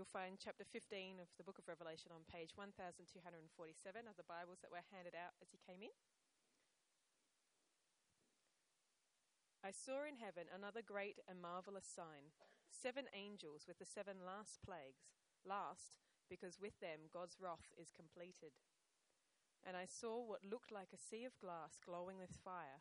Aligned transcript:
You'll 0.00 0.16
find 0.16 0.40
chapter 0.40 0.64
15 0.64 1.20
of 1.20 1.28
the 1.36 1.44
book 1.44 1.60
of 1.60 1.68
Revelation 1.68 2.08
on 2.08 2.24
page 2.24 2.56
1247 2.56 2.96
of 4.08 4.16
the 4.16 4.24
Bibles 4.24 4.64
that 4.64 4.72
were 4.72 4.88
handed 4.88 5.12
out 5.12 5.36
as 5.44 5.52
you 5.52 5.60
came 5.60 5.84
in. 5.84 5.92
I 9.60 9.76
saw 9.76 10.08
in 10.08 10.16
heaven 10.16 10.48
another 10.48 10.80
great 10.80 11.20
and 11.28 11.36
marvelous 11.36 11.84
sign 11.84 12.32
seven 12.72 13.12
angels 13.12 13.68
with 13.68 13.76
the 13.76 13.84
seven 13.84 14.24
last 14.24 14.64
plagues, 14.64 15.12
last 15.44 16.00
because 16.32 16.56
with 16.56 16.80
them 16.80 17.12
God's 17.12 17.36
wrath 17.36 17.68
is 17.76 17.92
completed. 17.92 18.56
And 19.60 19.76
I 19.76 19.84
saw 19.84 20.16
what 20.24 20.48
looked 20.48 20.72
like 20.72 20.96
a 20.96 21.04
sea 21.12 21.28
of 21.28 21.36
glass 21.44 21.76
glowing 21.76 22.16
with 22.16 22.40
fire, 22.40 22.80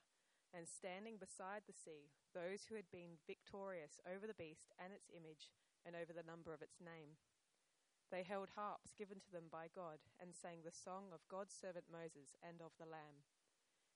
and 0.55 0.71
standing 0.71 1.19
beside 1.19 1.67
the 1.67 1.75
sea, 1.75 2.15
those 2.31 2.71
who 2.71 2.79
had 2.79 2.87
been 2.87 3.19
victorious 3.27 3.99
over 4.07 4.23
the 4.23 4.39
beast 4.39 4.71
and 4.79 4.95
its 4.95 5.11
image 5.11 5.51
and 5.85 5.95
over 5.95 6.11
the 6.11 6.27
number 6.27 6.53
of 6.53 6.61
its 6.61 6.79
name. 6.79 7.17
They 8.11 8.23
held 8.25 8.57
harps 8.57 8.97
given 8.97 9.21
to 9.21 9.31
them 9.31 9.53
by 9.53 9.69
God 9.69 10.01
and 10.17 10.33
sang 10.33 10.65
the 10.65 10.73
song 10.73 11.13
of 11.13 11.29
God's 11.29 11.53
servant 11.53 11.85
Moses 11.91 12.33
and 12.41 12.57
of 12.61 12.73
the 12.79 12.89
Lamb. 12.89 13.21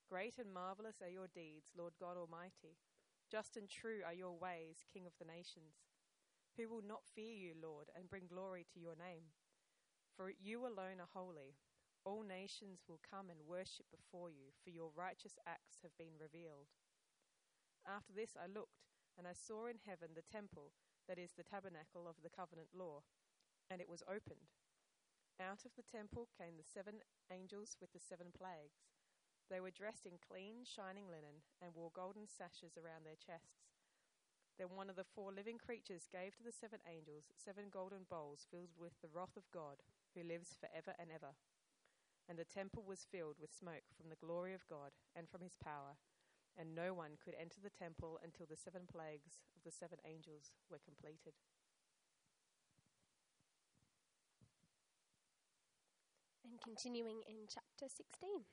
Great 0.05 0.37
and 0.37 0.53
marvelous 0.53 1.01
are 1.01 1.09
your 1.09 1.31
deeds, 1.33 1.73
Lord 1.73 1.97
God 1.99 2.17
Almighty. 2.17 2.77
Just 3.31 3.57
and 3.57 3.65
true 3.65 4.05
are 4.05 4.13
your 4.13 4.37
ways, 4.37 4.85
King 4.85 5.07
of 5.09 5.17
the 5.17 5.25
nations. 5.25 5.89
Who 6.57 6.69
will 6.69 6.85
not 6.85 7.09
fear 7.09 7.33
you, 7.33 7.57
Lord, 7.57 7.89
and 7.97 8.09
bring 8.09 8.29
glory 8.29 8.65
to 8.73 8.79
your 8.79 8.93
name? 8.93 9.33
For 10.13 10.29
you 10.29 10.61
alone 10.61 11.01
are 11.01 11.09
holy. 11.09 11.57
All 12.05 12.21
nations 12.21 12.85
will 12.85 13.01
come 13.01 13.33
and 13.33 13.49
worship 13.49 13.89
before 13.89 14.29
you, 14.29 14.53
for 14.61 14.69
your 14.69 14.91
righteous 14.93 15.39
acts 15.47 15.81
have 15.81 15.97
been 15.97 16.19
revealed. 16.21 16.69
After 17.87 18.13
this 18.13 18.37
I 18.37 18.45
looked, 18.45 18.85
and 19.17 19.25
I 19.25 19.33
saw 19.33 19.65
in 19.65 19.81
heaven 19.81 20.13
the 20.13 20.21
temple 20.21 20.71
that 21.07 21.19
is 21.19 21.33
the 21.35 21.47
tabernacle 21.47 22.07
of 22.07 22.19
the 22.23 22.33
covenant 22.33 22.71
law, 22.73 23.03
and 23.69 23.81
it 23.81 23.89
was 23.89 24.03
opened. 24.07 24.51
Out 25.41 25.65
of 25.65 25.73
the 25.75 25.85
temple 25.85 26.29
came 26.37 26.55
the 26.55 26.65
seven 26.65 27.01
angels 27.31 27.75
with 27.81 27.91
the 27.91 27.99
seven 27.99 28.29
plagues. 28.29 28.85
They 29.49 29.59
were 29.59 29.73
dressed 29.73 30.05
in 30.05 30.21
clean, 30.21 30.63
shining 30.63 31.09
linen 31.09 31.43
and 31.61 31.73
wore 31.73 31.91
golden 31.93 32.29
sashes 32.29 32.77
around 32.77 33.03
their 33.03 33.19
chests. 33.19 33.65
Then 34.57 34.77
one 34.77 34.89
of 34.89 34.95
the 34.95 35.09
four 35.09 35.33
living 35.33 35.57
creatures 35.57 36.07
gave 36.11 36.37
to 36.37 36.45
the 36.45 36.53
seven 36.53 36.79
angels 36.85 37.33
seven 37.33 37.73
golden 37.73 38.05
bowls 38.05 38.45
filled 38.49 38.77
with 38.77 38.93
the 39.01 39.09
wrath 39.09 39.35
of 39.35 39.49
God, 39.49 39.81
who 40.13 40.21
lives 40.21 40.53
for 40.53 40.69
ever 40.69 40.93
and 41.01 41.09
ever. 41.09 41.33
And 42.29 42.37
the 42.37 42.45
temple 42.45 42.85
was 42.85 43.09
filled 43.09 43.41
with 43.41 43.51
smoke 43.51 43.89
from 43.97 44.09
the 44.09 44.21
glory 44.21 44.53
of 44.53 44.69
God 44.69 44.93
and 45.17 45.27
from 45.27 45.41
his 45.41 45.57
power 45.57 45.97
and 46.57 46.75
no 46.75 46.93
one 46.93 47.17
could 47.23 47.35
enter 47.39 47.57
the 47.61 47.69
temple 47.73 48.19
until 48.23 48.45
the 48.45 48.57
seven 48.57 48.83
plagues 48.85 49.41
of 49.55 49.63
the 49.63 49.71
seven 49.71 49.97
angels 50.05 50.53
were 50.69 50.79
completed. 50.83 51.33
And 56.45 56.61
continuing 56.61 57.21
in 57.27 57.47
chapter 57.47 57.89
16. 57.89 58.45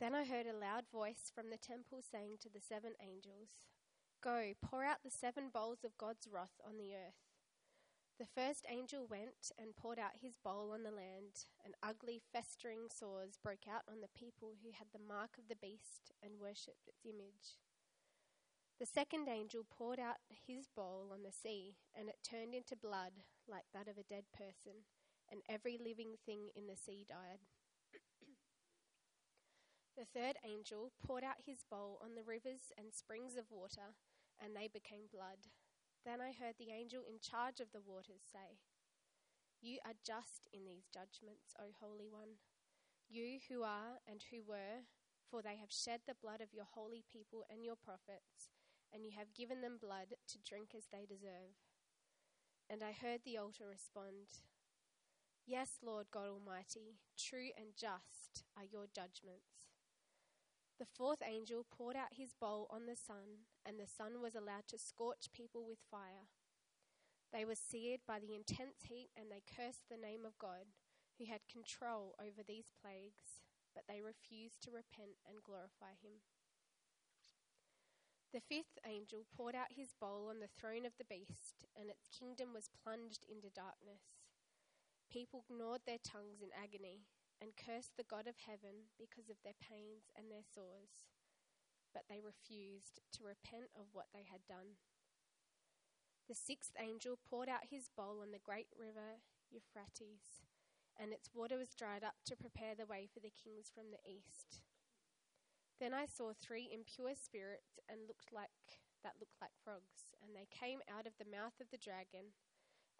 Then 0.00 0.14
I 0.14 0.24
heard 0.24 0.46
a 0.46 0.58
loud 0.58 0.84
voice 0.90 1.30
from 1.32 1.50
the 1.50 1.56
temple 1.56 2.02
saying 2.02 2.38
to 2.42 2.48
the 2.48 2.60
seven 2.60 2.92
angels, 3.00 3.70
Go, 4.20 4.52
pour 4.60 4.84
out 4.84 4.98
the 5.04 5.10
seven 5.10 5.50
bowls 5.52 5.84
of 5.84 5.98
God's 5.98 6.26
wrath 6.26 6.58
on 6.66 6.78
the 6.78 6.94
earth. 6.94 7.21
The 8.18 8.26
first 8.26 8.66
angel 8.68 9.06
went 9.08 9.50
and 9.58 9.74
poured 9.74 9.98
out 9.98 10.20
his 10.20 10.36
bowl 10.36 10.70
on 10.72 10.82
the 10.82 10.90
land, 10.90 11.46
and 11.64 11.74
ugly, 11.82 12.20
festering 12.32 12.88
sores 12.88 13.38
broke 13.42 13.66
out 13.66 13.82
on 13.88 14.00
the 14.00 14.18
people 14.18 14.54
who 14.62 14.70
had 14.70 14.88
the 14.92 15.02
mark 15.02 15.38
of 15.38 15.48
the 15.48 15.56
beast 15.56 16.12
and 16.22 16.38
worshipped 16.38 16.86
its 16.86 17.04
image. 17.04 17.58
The 18.78 18.86
second 18.86 19.28
angel 19.28 19.64
poured 19.64 19.98
out 19.98 20.18
his 20.28 20.68
bowl 20.68 21.10
on 21.12 21.22
the 21.22 21.32
sea, 21.32 21.78
and 21.94 22.08
it 22.08 22.18
turned 22.22 22.54
into 22.54 22.76
blood 22.76 23.12
like 23.48 23.66
that 23.72 23.88
of 23.88 23.96
a 23.96 24.02
dead 24.02 24.24
person, 24.36 24.84
and 25.30 25.40
every 25.48 25.78
living 25.78 26.16
thing 26.26 26.50
in 26.54 26.66
the 26.66 26.76
sea 26.76 27.06
died. 27.08 27.40
the 29.96 30.04
third 30.04 30.36
angel 30.44 30.92
poured 31.04 31.24
out 31.24 31.46
his 31.46 31.64
bowl 31.70 31.98
on 32.02 32.14
the 32.14 32.24
rivers 32.24 32.72
and 32.76 32.92
springs 32.92 33.36
of 33.36 33.50
water, 33.50 33.96
and 34.38 34.54
they 34.54 34.68
became 34.68 35.08
blood. 35.12 35.48
Then 36.04 36.20
I 36.20 36.34
heard 36.34 36.58
the 36.58 36.74
angel 36.74 37.02
in 37.06 37.22
charge 37.22 37.60
of 37.60 37.70
the 37.70 37.80
waters 37.80 38.26
say, 38.26 38.58
You 39.60 39.78
are 39.86 39.94
just 40.04 40.50
in 40.52 40.66
these 40.66 40.90
judgments, 40.90 41.54
O 41.58 41.70
Holy 41.78 42.08
One, 42.10 42.42
you 43.08 43.38
who 43.48 43.62
are 43.62 44.02
and 44.06 44.24
who 44.30 44.42
were, 44.42 44.90
for 45.30 45.42
they 45.42 45.56
have 45.56 45.70
shed 45.70 46.00
the 46.06 46.18
blood 46.18 46.40
of 46.40 46.52
your 46.52 46.66
holy 46.66 47.04
people 47.06 47.44
and 47.48 47.64
your 47.64 47.76
prophets, 47.76 48.50
and 48.92 49.04
you 49.04 49.12
have 49.16 49.34
given 49.34 49.60
them 49.60 49.78
blood 49.80 50.18
to 50.28 50.38
drink 50.42 50.74
as 50.76 50.90
they 50.90 51.06
deserve. 51.06 51.54
And 52.68 52.82
I 52.82 52.90
heard 52.90 53.20
the 53.24 53.38
altar 53.38 53.70
respond, 53.70 54.42
Yes, 55.46 55.78
Lord 55.84 56.06
God 56.10 56.26
Almighty, 56.26 56.98
true 57.18 57.50
and 57.56 57.78
just 57.78 58.42
are 58.56 58.64
your 58.64 58.86
judgments. 58.92 59.51
The 60.82 60.98
fourth 60.98 61.22
angel 61.22 61.62
poured 61.70 61.94
out 61.94 62.18
his 62.18 62.34
bowl 62.34 62.66
on 62.66 62.90
the 62.90 62.98
sun, 62.98 63.46
and 63.62 63.78
the 63.78 63.86
sun 63.86 64.18
was 64.18 64.34
allowed 64.34 64.66
to 64.66 64.82
scorch 64.82 65.30
people 65.30 65.62
with 65.62 65.78
fire. 65.78 66.26
They 67.30 67.44
were 67.46 67.54
seared 67.54 68.02
by 68.02 68.18
the 68.18 68.34
intense 68.34 68.90
heat, 68.90 69.14
and 69.14 69.30
they 69.30 69.46
cursed 69.46 69.86
the 69.86 69.96
name 69.96 70.26
of 70.26 70.42
God, 70.42 70.74
who 71.14 71.30
had 71.30 71.46
control 71.46 72.18
over 72.18 72.42
these 72.42 72.74
plagues, 72.74 73.46
but 73.70 73.86
they 73.86 74.02
refused 74.02 74.58
to 74.66 74.74
repent 74.74 75.22
and 75.22 75.46
glorify 75.46 75.94
him. 76.02 76.26
The 78.34 78.42
fifth 78.42 78.82
angel 78.82 79.22
poured 79.30 79.54
out 79.54 79.78
his 79.78 79.94
bowl 79.94 80.26
on 80.26 80.42
the 80.42 80.50
throne 80.50 80.82
of 80.82 80.98
the 80.98 81.06
beast, 81.06 81.62
and 81.78 81.94
its 81.94 82.10
kingdom 82.10 82.50
was 82.50 82.74
plunged 82.82 83.22
into 83.30 83.54
darkness. 83.54 84.18
People 85.06 85.46
gnawed 85.46 85.86
their 85.86 86.02
tongues 86.02 86.42
in 86.42 86.50
agony 86.50 87.06
and 87.42 87.58
cursed 87.58 87.98
the 87.98 88.06
God 88.06 88.30
of 88.30 88.46
heaven 88.46 88.86
because 88.94 89.26
of 89.26 89.42
their 89.42 89.58
pains 89.58 90.14
and 90.14 90.30
their 90.30 90.46
sores, 90.46 91.10
but 91.90 92.06
they 92.06 92.22
refused 92.22 93.02
to 93.18 93.26
repent 93.26 93.74
of 93.74 93.90
what 93.90 94.14
they 94.14 94.22
had 94.22 94.46
done. 94.46 94.78
The 96.30 96.38
sixth 96.38 96.78
angel 96.78 97.18
poured 97.18 97.50
out 97.50 97.66
his 97.66 97.90
bowl 97.90 98.22
on 98.22 98.30
the 98.30 98.38
great 98.38 98.70
river 98.78 99.18
Euphrates, 99.50 100.46
and 100.94 101.10
its 101.10 101.34
water 101.34 101.58
was 101.58 101.74
dried 101.74 102.06
up 102.06 102.22
to 102.30 102.38
prepare 102.38 102.78
the 102.78 102.86
way 102.86 103.10
for 103.10 103.18
the 103.18 103.34
kings 103.34 103.68
from 103.74 103.90
the 103.90 104.00
east. 104.06 104.62
Then 105.82 105.90
I 105.90 106.06
saw 106.06 106.30
three 106.30 106.70
impure 106.70 107.18
spirits 107.18 107.82
and 107.90 108.06
looked 108.06 108.30
like 108.30 108.54
that 109.02 109.18
looked 109.18 109.42
like 109.42 109.58
frogs, 109.58 110.14
and 110.22 110.30
they 110.30 110.46
came 110.46 110.78
out 110.86 111.10
of 111.10 111.18
the 111.18 111.26
mouth 111.26 111.58
of 111.58 111.74
the 111.74 111.82
dragon, 111.82 112.38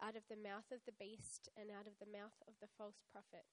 out 0.03 0.19
of 0.19 0.27
the 0.27 0.35
mouth 0.35 0.67
of 0.67 0.83
the 0.83 0.99
beast, 0.99 1.47
and 1.55 1.71
out 1.71 1.87
of 1.87 1.95
the 2.03 2.11
mouth 2.11 2.43
of 2.43 2.59
the 2.59 2.67
false 2.67 2.99
prophet. 3.07 3.47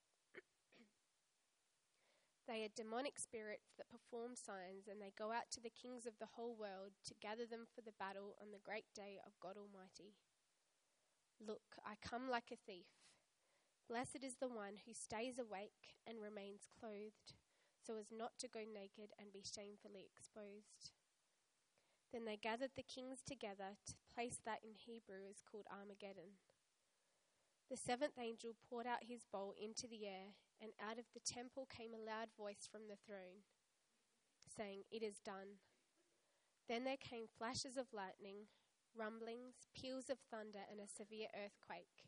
They 2.50 2.66
are 2.66 2.74
demonic 2.74 3.14
spirits 3.14 3.70
that 3.78 3.86
perform 3.86 4.34
signs, 4.34 4.90
and 4.90 4.98
they 4.98 5.14
go 5.14 5.30
out 5.30 5.54
to 5.54 5.62
the 5.62 5.70
kings 5.70 6.02
of 6.02 6.18
the 6.18 6.34
whole 6.34 6.58
world 6.58 6.98
to 7.06 7.22
gather 7.22 7.46
them 7.46 7.70
for 7.70 7.78
the 7.78 7.94
battle 7.94 8.34
on 8.42 8.50
the 8.50 8.58
great 8.58 8.90
day 8.90 9.22
of 9.22 9.38
God 9.38 9.54
Almighty. 9.54 10.18
Look, 11.38 11.78
I 11.86 11.94
come 12.02 12.26
like 12.26 12.50
a 12.50 12.58
thief. 12.58 12.90
Blessed 13.86 14.26
is 14.26 14.42
the 14.42 14.50
one 14.50 14.82
who 14.82 14.90
stays 14.90 15.38
awake 15.38 15.94
and 16.02 16.18
remains 16.18 16.66
clothed, 16.66 17.38
so 17.78 17.94
as 18.02 18.10
not 18.10 18.34
to 18.42 18.50
go 18.50 18.66
naked 18.66 19.14
and 19.14 19.30
be 19.30 19.46
shamefully 19.46 20.10
exposed. 20.10 20.90
Then 22.10 22.26
they 22.26 22.34
gathered 22.34 22.74
the 22.74 22.82
kings 22.82 23.22
together 23.22 23.78
to 23.86 23.94
place 24.10 24.42
that 24.42 24.66
in 24.66 24.74
Hebrew 24.74 25.22
is 25.22 25.46
called 25.46 25.70
Armageddon. 25.70 26.34
The 27.70 27.78
seventh 27.78 28.18
angel 28.18 28.58
poured 28.66 28.90
out 28.90 29.06
his 29.06 29.22
bowl 29.30 29.54
into 29.54 29.86
the 29.86 30.10
air, 30.10 30.34
and 30.60 30.76
out 30.76 31.00
of 31.00 31.08
the 31.12 31.24
temple 31.24 31.66
came 31.66 31.96
a 31.96 32.04
loud 32.04 32.28
voice 32.36 32.68
from 32.70 32.86
the 32.86 33.00
throne, 33.00 33.48
saying, 34.44 34.84
It 34.92 35.02
is 35.02 35.18
done. 35.24 35.64
Then 36.68 36.84
there 36.84 37.00
came 37.00 37.26
flashes 37.26 37.76
of 37.76 37.96
lightning, 37.96 38.46
rumblings, 38.94 39.66
peals 39.74 40.12
of 40.12 40.20
thunder, 40.30 40.62
and 40.70 40.78
a 40.78 40.86
severe 40.86 41.32
earthquake. 41.32 42.06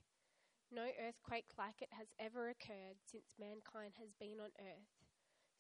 No 0.71 0.89
earthquake 0.97 1.57
like 1.59 1.81
it 1.81 1.93
has 1.97 2.13
ever 2.21 2.49
occurred 2.49 3.01
since 3.05 3.41
mankind 3.41 3.97
has 4.01 4.13
been 4.17 4.41
on 4.41 4.57
earth. 4.61 4.93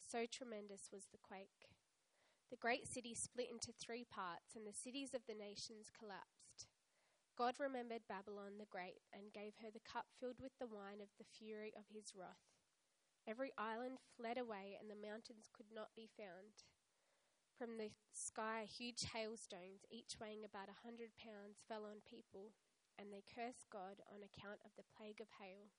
So 0.00 0.24
tremendous 0.28 0.88
was 0.92 1.08
the 1.08 1.20
quake. 1.20 1.72
The 2.52 2.60
great 2.60 2.86
city 2.86 3.16
split 3.16 3.48
into 3.48 3.72
three 3.72 4.04
parts, 4.04 4.52
and 4.52 4.68
the 4.68 4.76
cities 4.76 5.16
of 5.16 5.24
the 5.24 5.36
nations 5.36 5.88
collapsed. 5.88 6.68
God 7.36 7.56
remembered 7.56 8.04
Babylon 8.08 8.60
the 8.60 8.68
Great 8.68 9.00
and 9.08 9.32
gave 9.32 9.56
her 9.64 9.72
the 9.72 9.80
cup 9.80 10.04
filled 10.20 10.36
with 10.40 10.52
the 10.60 10.68
wine 10.68 11.00
of 11.00 11.08
the 11.16 11.24
fury 11.24 11.72
of 11.72 11.88
his 11.88 12.12
wrath. 12.12 12.51
Every 13.28 13.52
island 13.56 13.98
fled 14.16 14.38
away, 14.38 14.76
and 14.80 14.90
the 14.90 14.98
mountains 14.98 15.48
could 15.52 15.70
not 15.72 15.94
be 15.94 16.08
found. 16.16 16.66
From 17.56 17.78
the 17.78 17.90
sky, 18.12 18.66
huge 18.66 19.06
hailstones, 19.14 19.86
each 19.90 20.18
weighing 20.20 20.44
about 20.44 20.68
a 20.68 20.82
hundred 20.84 21.14
pounds, 21.16 21.62
fell 21.68 21.84
on 21.84 22.02
people, 22.08 22.52
and 22.98 23.12
they 23.12 23.22
cursed 23.22 23.70
God 23.70 24.02
on 24.10 24.26
account 24.26 24.58
of 24.64 24.72
the 24.76 24.88
plague 24.96 25.20
of 25.20 25.28
hail, 25.38 25.70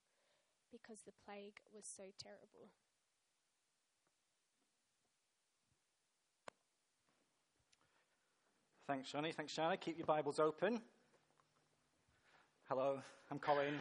because 0.72 1.02
the 1.06 1.18
plague 1.26 1.60
was 1.74 1.86
so 1.86 2.04
terrible. 2.16 2.72
Thanks, 8.88 9.12
Johnny. 9.12 9.32
Thanks, 9.32 9.54
Shana. 9.54 9.80
Keep 9.80 9.98
your 9.98 10.08
Bibles 10.08 10.40
open 10.40 10.82
Hello, 12.70 12.98
I'm 13.30 13.40
Colin. 13.40 13.76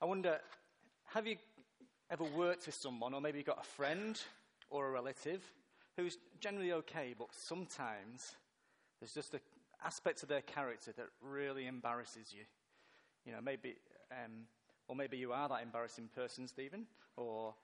I 0.00 0.04
wonder, 0.04 0.40
have 1.14 1.26
you 1.26 1.36
ever 2.10 2.24
worked 2.24 2.66
with 2.66 2.74
someone, 2.74 3.12
or 3.12 3.20
maybe 3.20 3.38
you've 3.38 3.46
got 3.46 3.60
a 3.60 3.66
friend 3.66 4.20
or 4.70 4.88
a 4.88 4.90
relative 4.90 5.42
who's 5.96 6.16
generally 6.40 6.72
okay, 6.72 7.14
but 7.18 7.28
sometimes 7.32 8.36
there's 8.98 9.12
just 9.12 9.34
an 9.34 9.40
aspect 9.84 10.22
of 10.22 10.28
their 10.28 10.40
character 10.40 10.92
that 10.96 11.06
really 11.22 11.66
embarrasses 11.66 12.32
you? 12.32 12.44
You 13.26 13.32
know, 13.32 13.40
maybe, 13.42 13.76
um, 14.10 14.46
or 14.88 14.96
maybe 14.96 15.18
you 15.18 15.32
are 15.32 15.48
that 15.48 15.62
embarrassing 15.62 16.08
person, 16.14 16.48
Stephen, 16.48 16.86
or, 17.16 17.54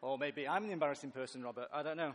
or 0.00 0.16
maybe 0.16 0.46
I'm 0.46 0.66
the 0.66 0.72
embarrassing 0.72 1.10
person, 1.10 1.42
Robert. 1.42 1.68
I 1.72 1.82
don't 1.82 1.96
know. 1.96 2.12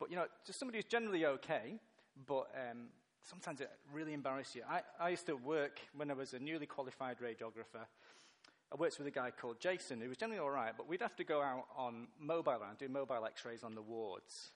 But, 0.00 0.10
you 0.10 0.16
know, 0.16 0.26
just 0.46 0.58
somebody 0.58 0.78
who's 0.78 0.86
generally 0.86 1.26
okay, 1.26 1.78
but 2.26 2.48
um, 2.70 2.88
sometimes 3.22 3.60
it 3.60 3.70
really 3.92 4.14
embarrasses 4.14 4.56
you. 4.56 4.62
I, 4.68 4.80
I 4.98 5.10
used 5.10 5.26
to 5.26 5.36
work 5.36 5.78
when 5.94 6.10
I 6.10 6.14
was 6.14 6.32
a 6.32 6.38
newly 6.38 6.66
qualified 6.66 7.18
radiographer. 7.20 7.84
I 8.72 8.76
worked 8.76 8.98
with 8.98 9.06
a 9.06 9.12
guy 9.12 9.30
called 9.30 9.60
Jason, 9.60 10.00
who 10.00 10.08
was 10.08 10.18
generally 10.18 10.40
all 10.40 10.50
right, 10.50 10.72
but 10.76 10.88
we'd 10.88 11.02
have 11.02 11.16
to 11.16 11.24
go 11.24 11.40
out 11.40 11.66
on 11.76 12.08
mobile 12.18 12.62
and 12.68 12.76
do 12.78 12.88
mobile 12.88 13.24
x-rays 13.24 13.62
on 13.62 13.74
the 13.74 13.82
wards. 13.82 14.50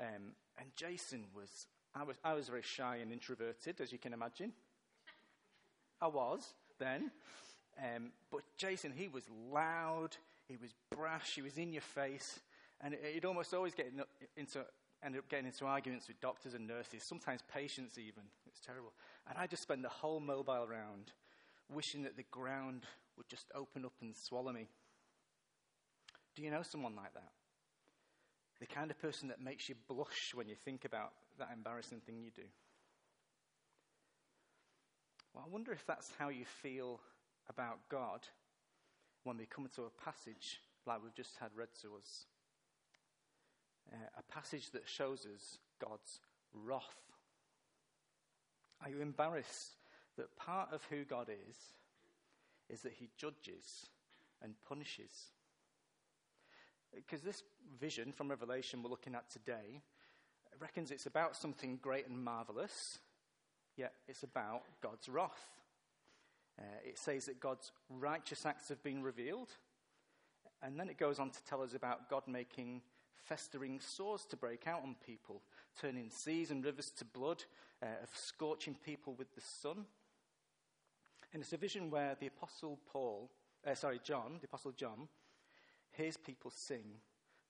Um, 0.00 0.32
and 0.58 0.68
Jason 0.76 1.26
was 1.34 1.66
I, 1.94 2.04
was, 2.04 2.16
I 2.24 2.34
was 2.34 2.48
very 2.48 2.62
shy 2.62 2.96
and 2.96 3.12
introverted, 3.12 3.80
as 3.80 3.92
you 3.92 3.98
can 3.98 4.12
imagine. 4.12 4.52
I 6.00 6.06
was 6.08 6.54
then. 6.78 7.10
Um, 7.78 8.12
but 8.30 8.42
Jason, 8.56 8.92
he 8.94 9.08
was 9.08 9.24
loud, 9.52 10.16
he 10.46 10.56
was 10.56 10.74
brash, 10.90 11.34
he 11.34 11.42
was 11.42 11.58
in 11.58 11.72
your 11.72 11.82
face, 11.82 12.40
and 12.80 12.96
he'd 13.12 13.24
almost 13.24 13.54
always 13.54 13.74
get 13.74 13.92
into, 14.36 14.64
end 15.04 15.16
up 15.16 15.28
getting 15.28 15.46
into 15.46 15.64
arguments 15.64 16.08
with 16.08 16.20
doctors 16.20 16.54
and 16.54 16.66
nurses, 16.66 17.02
sometimes 17.02 17.40
patients 17.52 17.98
even. 17.98 18.24
It's 18.46 18.60
terrible. 18.60 18.92
And 19.28 19.38
I 19.38 19.46
just 19.46 19.62
spent 19.62 19.82
the 19.82 19.88
whole 19.88 20.20
mobile 20.20 20.66
round 20.68 21.12
wishing 21.68 22.02
that 22.02 22.16
the 22.16 22.24
ground 22.30 22.84
would 23.18 23.28
just 23.28 23.50
open 23.54 23.84
up 23.84 23.92
and 24.00 24.16
swallow 24.16 24.52
me. 24.52 24.68
Do 26.34 26.42
you 26.42 26.50
know 26.50 26.62
someone 26.62 26.94
like 26.94 27.12
that? 27.14 27.32
The 28.60 28.66
kind 28.66 28.90
of 28.90 29.00
person 29.00 29.28
that 29.28 29.40
makes 29.40 29.68
you 29.68 29.74
blush 29.88 30.32
when 30.34 30.48
you 30.48 30.54
think 30.54 30.84
about 30.84 31.12
that 31.38 31.50
embarrassing 31.52 32.00
thing 32.06 32.20
you 32.22 32.30
do. 32.30 32.48
Well, 35.34 35.44
I 35.46 35.52
wonder 35.52 35.72
if 35.72 35.84
that's 35.86 36.10
how 36.18 36.28
you 36.28 36.44
feel 36.62 37.00
about 37.48 37.78
God 37.88 38.20
when 39.24 39.36
we 39.36 39.46
come 39.46 39.68
to 39.74 39.82
a 39.82 40.04
passage 40.04 40.60
like 40.86 41.02
we've 41.02 41.14
just 41.14 41.36
had 41.40 41.50
read 41.54 41.68
to 41.82 41.88
us. 41.96 42.26
Uh, 43.92 43.96
a 44.18 44.32
passage 44.32 44.70
that 44.72 44.82
shows 44.86 45.26
us 45.26 45.58
God's 45.80 46.20
wrath. 46.54 46.82
Are 48.82 48.90
you 48.90 49.00
embarrassed 49.00 49.76
that 50.16 50.36
part 50.36 50.68
of 50.72 50.84
who 50.84 51.04
God 51.04 51.28
is 51.28 51.56
is 52.68 52.82
that 52.82 52.92
he 52.92 53.08
judges 53.16 53.86
and 54.42 54.54
punishes? 54.66 55.32
Because 56.94 57.22
this 57.22 57.42
vision 57.80 58.12
from 58.12 58.28
Revelation 58.28 58.82
we're 58.82 58.90
looking 58.90 59.14
at 59.14 59.30
today 59.30 59.82
reckons 60.60 60.90
it's 60.90 61.06
about 61.06 61.36
something 61.36 61.78
great 61.80 62.08
and 62.08 62.22
marvelous, 62.22 62.98
yet 63.76 63.92
it's 64.08 64.22
about 64.22 64.62
God's 64.82 65.08
wrath. 65.08 65.48
Uh, 66.58 66.62
it 66.84 66.98
says 66.98 67.26
that 67.26 67.40
God's 67.40 67.70
righteous 67.88 68.44
acts 68.44 68.68
have 68.68 68.82
been 68.82 69.02
revealed, 69.02 69.50
and 70.62 70.78
then 70.78 70.88
it 70.88 70.98
goes 70.98 71.18
on 71.18 71.30
to 71.30 71.44
tell 71.44 71.62
us 71.62 71.74
about 71.74 72.10
God 72.10 72.22
making 72.26 72.82
festering 73.28 73.78
sores 73.80 74.24
to 74.26 74.36
break 74.36 74.66
out 74.66 74.82
on 74.82 74.96
people, 75.06 75.42
turning 75.80 76.10
seas 76.10 76.50
and 76.50 76.64
rivers 76.64 76.90
to 76.90 77.04
blood, 77.04 77.44
uh, 77.82 78.02
of 78.02 78.08
scorching 78.14 78.76
people 78.84 79.14
with 79.14 79.32
the 79.34 79.40
sun. 79.40 79.84
And 81.32 81.42
it's 81.42 81.52
a 81.52 81.58
vision 81.58 81.90
where 81.90 82.16
the 82.18 82.28
Apostle 82.28 82.78
Paul, 82.90 83.30
uh, 83.66 83.74
sorry, 83.74 84.00
John, 84.02 84.38
the 84.40 84.46
Apostle 84.46 84.72
John, 84.72 85.08
hears 85.92 86.16
people 86.16 86.50
sing, 86.50 87.00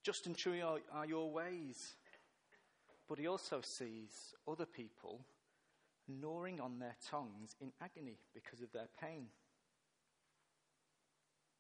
Just 0.02 0.26
and 0.26 0.36
true 0.36 0.60
are, 0.62 0.80
are 0.92 1.06
your 1.06 1.30
ways. 1.30 1.94
But 3.08 3.18
he 3.18 3.26
also 3.26 3.60
sees 3.62 4.34
other 4.46 4.66
people 4.66 5.24
gnawing 6.08 6.60
on 6.60 6.78
their 6.78 6.96
tongues 7.06 7.54
in 7.60 7.72
agony 7.80 8.18
because 8.34 8.60
of 8.60 8.72
their 8.72 8.88
pain. 9.00 9.26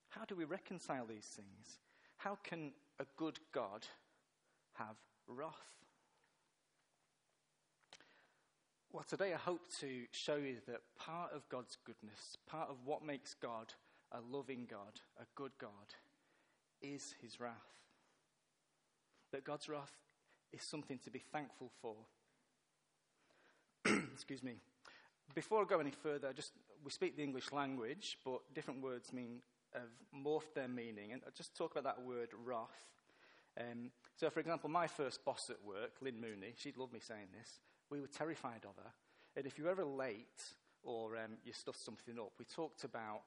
How 0.08 0.24
do 0.24 0.34
we 0.34 0.44
reconcile 0.44 1.06
these 1.06 1.26
things? 1.26 1.78
How 2.16 2.38
can 2.42 2.72
a 2.98 3.04
good 3.16 3.38
God 3.52 3.86
have 4.74 4.96
wrath? 5.26 5.52
Well, 8.90 9.04
today 9.06 9.34
I 9.34 9.36
hope 9.36 9.60
to 9.80 10.04
show 10.12 10.36
you 10.36 10.56
that 10.66 10.80
part 10.98 11.34
of 11.34 11.46
God's 11.50 11.76
goodness, 11.84 12.38
part 12.46 12.70
of 12.70 12.76
what 12.86 13.04
makes 13.04 13.34
God 13.34 13.74
a 14.12 14.20
loving 14.34 14.66
God, 14.68 15.00
a 15.20 15.24
good 15.34 15.52
God, 15.60 15.70
is 16.80 17.14
his 17.20 17.38
wrath. 17.38 17.52
That 19.32 19.44
God's 19.44 19.68
wrath 19.68 19.92
is 20.54 20.62
something 20.62 20.98
to 21.04 21.10
be 21.10 21.18
thankful 21.18 21.70
for. 21.82 21.96
Excuse 24.14 24.42
me. 24.42 24.54
Before 25.34 25.60
I 25.60 25.64
go 25.66 25.80
any 25.80 25.90
further, 25.90 26.32
just 26.32 26.52
we 26.82 26.90
speak 26.90 27.14
the 27.14 27.22
English 27.22 27.52
language, 27.52 28.16
but 28.24 28.40
different 28.54 28.82
words 28.82 29.12
mean 29.12 29.42
have 29.74 29.92
morphed 30.16 30.54
their 30.54 30.66
meaning. 30.66 31.12
And 31.12 31.20
I'll 31.26 31.32
just 31.36 31.54
talk 31.54 31.72
about 31.72 31.84
that 31.84 32.02
word 32.02 32.30
wrath. 32.42 32.86
Um, 33.60 33.90
so, 34.16 34.30
for 34.30 34.40
example, 34.40 34.70
my 34.70 34.86
first 34.86 35.26
boss 35.26 35.50
at 35.50 35.62
work, 35.62 35.92
Lynn 36.00 36.18
Mooney, 36.18 36.54
she'd 36.56 36.78
love 36.78 36.90
me 36.90 37.00
saying 37.00 37.28
this. 37.38 37.60
We 37.90 38.00
were 38.00 38.06
terrified 38.06 38.64
of 38.64 38.76
her. 38.76 38.90
And 39.36 39.46
if 39.46 39.58
you're 39.58 39.70
ever 39.70 39.84
late 39.84 40.42
or 40.82 41.16
um, 41.16 41.38
you 41.44 41.52
stuffed 41.52 41.84
something 41.84 42.18
up, 42.18 42.32
we 42.38 42.44
talked 42.44 42.84
about 42.84 43.22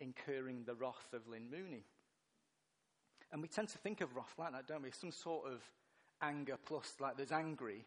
incurring 0.00 0.64
the 0.64 0.74
wrath 0.74 1.12
of 1.12 1.26
Lynn 1.28 1.50
Mooney. 1.50 1.84
And 3.32 3.42
we 3.42 3.48
tend 3.48 3.68
to 3.70 3.78
think 3.78 4.00
of 4.00 4.14
wrath 4.14 4.34
like 4.38 4.52
that, 4.52 4.66
don't 4.66 4.82
we? 4.82 4.90
Some 4.90 5.10
sort 5.10 5.46
of 5.46 5.60
anger 6.22 6.56
plus, 6.64 6.94
like 7.00 7.16
there's 7.16 7.32
angry, 7.32 7.84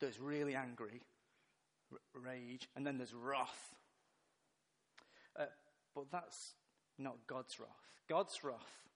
there's 0.00 0.20
really 0.20 0.54
angry, 0.54 1.00
r- 1.92 1.98
rage, 2.20 2.68
and 2.76 2.86
then 2.86 2.98
there's 2.98 3.14
wrath. 3.14 3.74
Uh, 5.38 5.46
but 5.94 6.10
that's 6.12 6.54
not 6.98 7.16
God's 7.26 7.58
wrath. 7.58 7.68
God's 8.08 8.44
wrath 8.44 8.86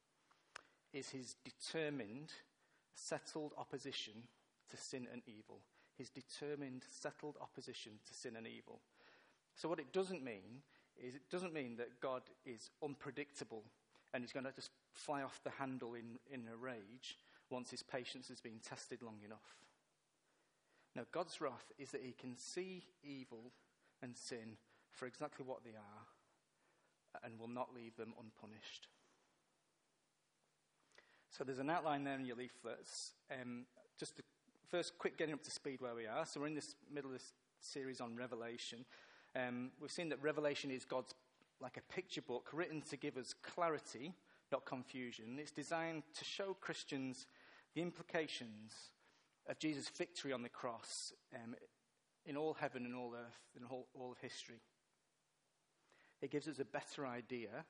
is 0.93 1.09
his 1.11 1.35
determined, 1.45 2.33
settled 2.95 3.53
opposition 3.59 4.13
to 4.71 4.77
sin 4.77 5.07
and 5.13 5.23
evil. 5.27 5.61
His 6.01 6.09
determined, 6.09 6.83
settled 6.91 7.37
opposition 7.43 7.93
to 8.09 8.15
sin 8.15 8.35
and 8.37 8.47
evil. 8.47 8.81
So, 9.55 9.69
what 9.69 9.79
it 9.79 9.93
doesn't 9.93 10.25
mean 10.25 10.63
is 10.97 11.15
it 11.15 11.29
doesn't 11.31 11.53
mean 11.53 11.77
that 11.77 12.01
God 12.01 12.23
is 12.47 12.71
unpredictable 12.83 13.65
and 14.15 14.25
he's 14.25 14.33
going 14.33 14.47
to 14.47 14.53
just 14.53 14.71
fly 14.95 15.21
off 15.21 15.43
the 15.45 15.51
handle 15.51 15.93
in, 15.93 16.19
in 16.33 16.49
a 16.51 16.57
rage 16.57 17.19
once 17.51 17.71
his 17.71 17.83
patience 17.83 18.29
has 18.29 18.41
been 18.41 18.61
tested 18.67 19.03
long 19.03 19.19
enough. 19.23 19.59
Now, 20.97 21.03
God's 21.13 21.39
wrath 21.39 21.71
is 21.79 21.91
that 21.91 22.01
he 22.03 22.13
can 22.13 22.35
see 22.35 22.85
evil 23.05 23.53
and 24.03 24.17
sin 24.17 24.57
for 24.91 25.05
exactly 25.05 25.45
what 25.47 25.65
they 25.65 25.77
are 25.77 27.21
and 27.25 27.39
will 27.39 27.49
not 27.49 27.75
leave 27.75 27.95
them 27.99 28.15
unpunished. 28.19 28.89
So 31.29 31.45
there's 31.45 31.59
an 31.59 31.69
outline 31.69 32.05
there 32.05 32.19
in 32.19 32.25
your 32.25 32.37
leaflets. 32.37 33.13
Um, 33.31 33.67
just 33.99 34.17
to, 34.17 34.23
first, 34.71 34.97
quick 34.99 35.19
getting 35.19 35.35
up 35.35 35.43
to 35.43 35.51
speed 35.51 35.81
where 35.81 35.97
we 35.97 36.07
are. 36.07 36.25
So 36.25 36.41
we're 36.41 36.47
in 36.47 36.55
this 36.55 36.77
middle 36.93 37.11
of 37.11 37.15
this 37.15 37.33
series 37.59 38.01
on 38.01 38.15
Revelation. 38.15 38.85
Um, 39.35 39.73
we've 39.81 39.91
seen 39.91 40.11
that 40.11 40.23
Revelation 40.23 40.71
is 40.71 40.85
God's 40.85 41.13
like 41.61 41.77
a 41.77 41.93
picture 41.93 42.23
book 42.23 42.51
written 42.53 42.81
to 42.83 42.97
give 42.97 43.17
us 43.17 43.35
clarity, 43.43 44.13
not 44.53 44.65
confusion. 44.65 45.39
It's 45.41 45.51
designed 45.51 46.05
to 46.17 46.25
show 46.25 46.57
Christians 46.61 47.27
the 47.75 47.83
implications 47.83 48.73
of 49.49 49.59
Jesus' 49.59 49.89
victory 49.89 50.33
on 50.33 50.43
the 50.43 50.49
cross 50.49 51.13
um, 51.35 51.57
in 52.25 52.37
all 52.37 52.55
heaven 52.55 52.87
and 52.87 52.95
all 52.95 53.13
earth, 53.13 53.41
and 53.57 53.65
all, 53.69 53.89
all 53.93 54.13
of 54.13 54.19
history. 54.19 54.61
It 56.23 56.31
gives 56.31 56.47
us 56.47 56.61
a 56.61 56.65
better 56.65 57.07
idea 57.07 57.65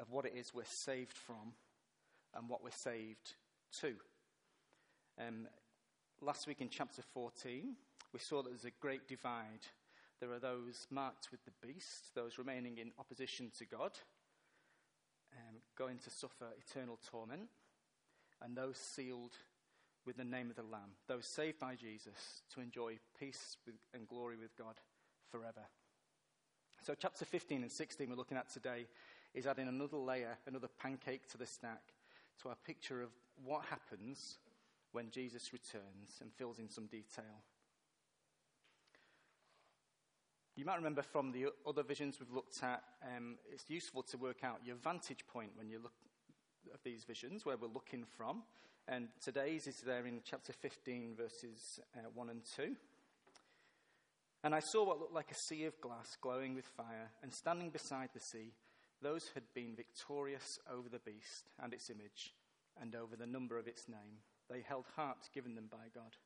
of 0.00 0.10
what 0.10 0.24
it 0.24 0.32
is 0.34 0.54
we're 0.54 0.64
saved 0.64 1.16
from 1.16 1.52
and 2.34 2.48
what 2.48 2.64
we're 2.64 2.70
saved 2.70 3.34
to. 3.80 3.94
Um, 5.20 5.46
last 6.20 6.46
week 6.46 6.60
in 6.60 6.68
chapter 6.68 7.02
14, 7.14 7.74
we 8.12 8.18
saw 8.18 8.42
that 8.42 8.50
there's 8.50 8.64
a 8.64 8.70
great 8.80 9.06
divide 9.08 9.66
there 10.20 10.32
are 10.32 10.40
those 10.40 10.86
marked 10.90 11.28
with 11.30 11.44
the 11.44 11.52
beast, 11.64 12.12
those 12.14 12.38
remaining 12.38 12.78
in 12.78 12.90
opposition 12.98 13.52
to 13.58 13.64
God, 13.64 13.92
um, 15.32 15.56
going 15.76 15.98
to 15.98 16.10
suffer 16.10 16.46
eternal 16.58 16.98
torment, 17.08 17.48
and 18.42 18.56
those 18.56 18.78
sealed 18.78 19.36
with 20.04 20.16
the 20.16 20.24
name 20.24 20.50
of 20.50 20.56
the 20.56 20.62
Lamb, 20.62 20.96
those 21.06 21.24
saved 21.24 21.60
by 21.60 21.76
Jesus 21.76 22.42
to 22.52 22.60
enjoy 22.60 22.98
peace 23.18 23.58
with, 23.64 23.76
and 23.94 24.08
glory 24.08 24.36
with 24.36 24.56
God 24.56 24.74
forever. 25.30 25.68
So, 26.84 26.94
chapter 26.98 27.24
15 27.24 27.62
and 27.62 27.70
16 27.70 28.08
we're 28.08 28.16
looking 28.16 28.36
at 28.36 28.52
today 28.52 28.86
is 29.34 29.46
adding 29.46 29.68
another 29.68 29.98
layer, 29.98 30.36
another 30.48 30.68
pancake 30.82 31.28
to 31.28 31.38
the 31.38 31.46
stack, 31.46 31.82
to 32.42 32.48
our 32.48 32.56
picture 32.66 33.02
of 33.02 33.10
what 33.44 33.64
happens 33.66 34.38
when 34.92 35.10
Jesus 35.10 35.52
returns 35.52 36.18
and 36.20 36.32
fills 36.32 36.58
in 36.58 36.68
some 36.68 36.86
detail. 36.86 37.42
You 40.56 40.64
might 40.64 40.76
remember 40.76 41.02
from 41.02 41.30
the 41.30 41.46
other 41.66 41.84
visions 41.84 42.18
we've 42.18 42.32
looked 42.32 42.62
at, 42.64 42.82
um, 43.16 43.36
it's 43.48 43.70
useful 43.70 44.02
to 44.04 44.16
work 44.16 44.42
out 44.42 44.58
your 44.64 44.74
vantage 44.74 45.24
point 45.28 45.52
when 45.54 45.68
you 45.68 45.78
look 45.78 45.92
at 46.74 46.82
these 46.82 47.04
visions, 47.04 47.46
where 47.46 47.56
we're 47.56 47.68
looking 47.68 48.04
from. 48.16 48.42
And 48.88 49.08
today's 49.22 49.66
is 49.66 49.80
there 49.86 50.06
in 50.06 50.20
chapter 50.24 50.52
15, 50.52 51.14
verses 51.16 51.78
uh, 51.96 52.08
1 52.12 52.30
and 52.30 52.40
2. 52.56 52.74
And 54.42 54.54
I 54.54 54.60
saw 54.60 54.84
what 54.84 54.98
looked 54.98 55.14
like 55.14 55.30
a 55.30 55.34
sea 55.48 55.64
of 55.64 55.80
glass 55.80 56.16
glowing 56.20 56.54
with 56.54 56.66
fire, 56.76 57.10
and 57.22 57.32
standing 57.32 57.70
beside 57.70 58.08
the 58.12 58.20
sea, 58.20 58.52
those 59.00 59.30
had 59.34 59.44
been 59.54 59.76
victorious 59.76 60.58
over 60.72 60.88
the 60.88 60.98
beast 60.98 61.50
and 61.62 61.72
its 61.72 61.90
image, 61.90 62.34
and 62.80 62.96
over 62.96 63.14
the 63.14 63.26
number 63.26 63.58
of 63.58 63.68
its 63.68 63.88
name. 63.88 64.18
They 64.50 64.62
held 64.66 64.86
harps 64.96 65.28
given 65.28 65.54
them 65.54 65.68
by 65.70 65.88
God. 65.94 66.16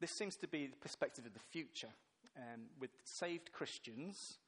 This 0.00 0.10
seems 0.10 0.36
to 0.36 0.48
be 0.48 0.66
the 0.66 0.76
perspective 0.76 1.26
of 1.26 1.34
the 1.34 1.40
future, 1.50 1.92
um, 2.36 2.62
with 2.80 2.90
saved 3.04 3.52
Christians 3.52 4.38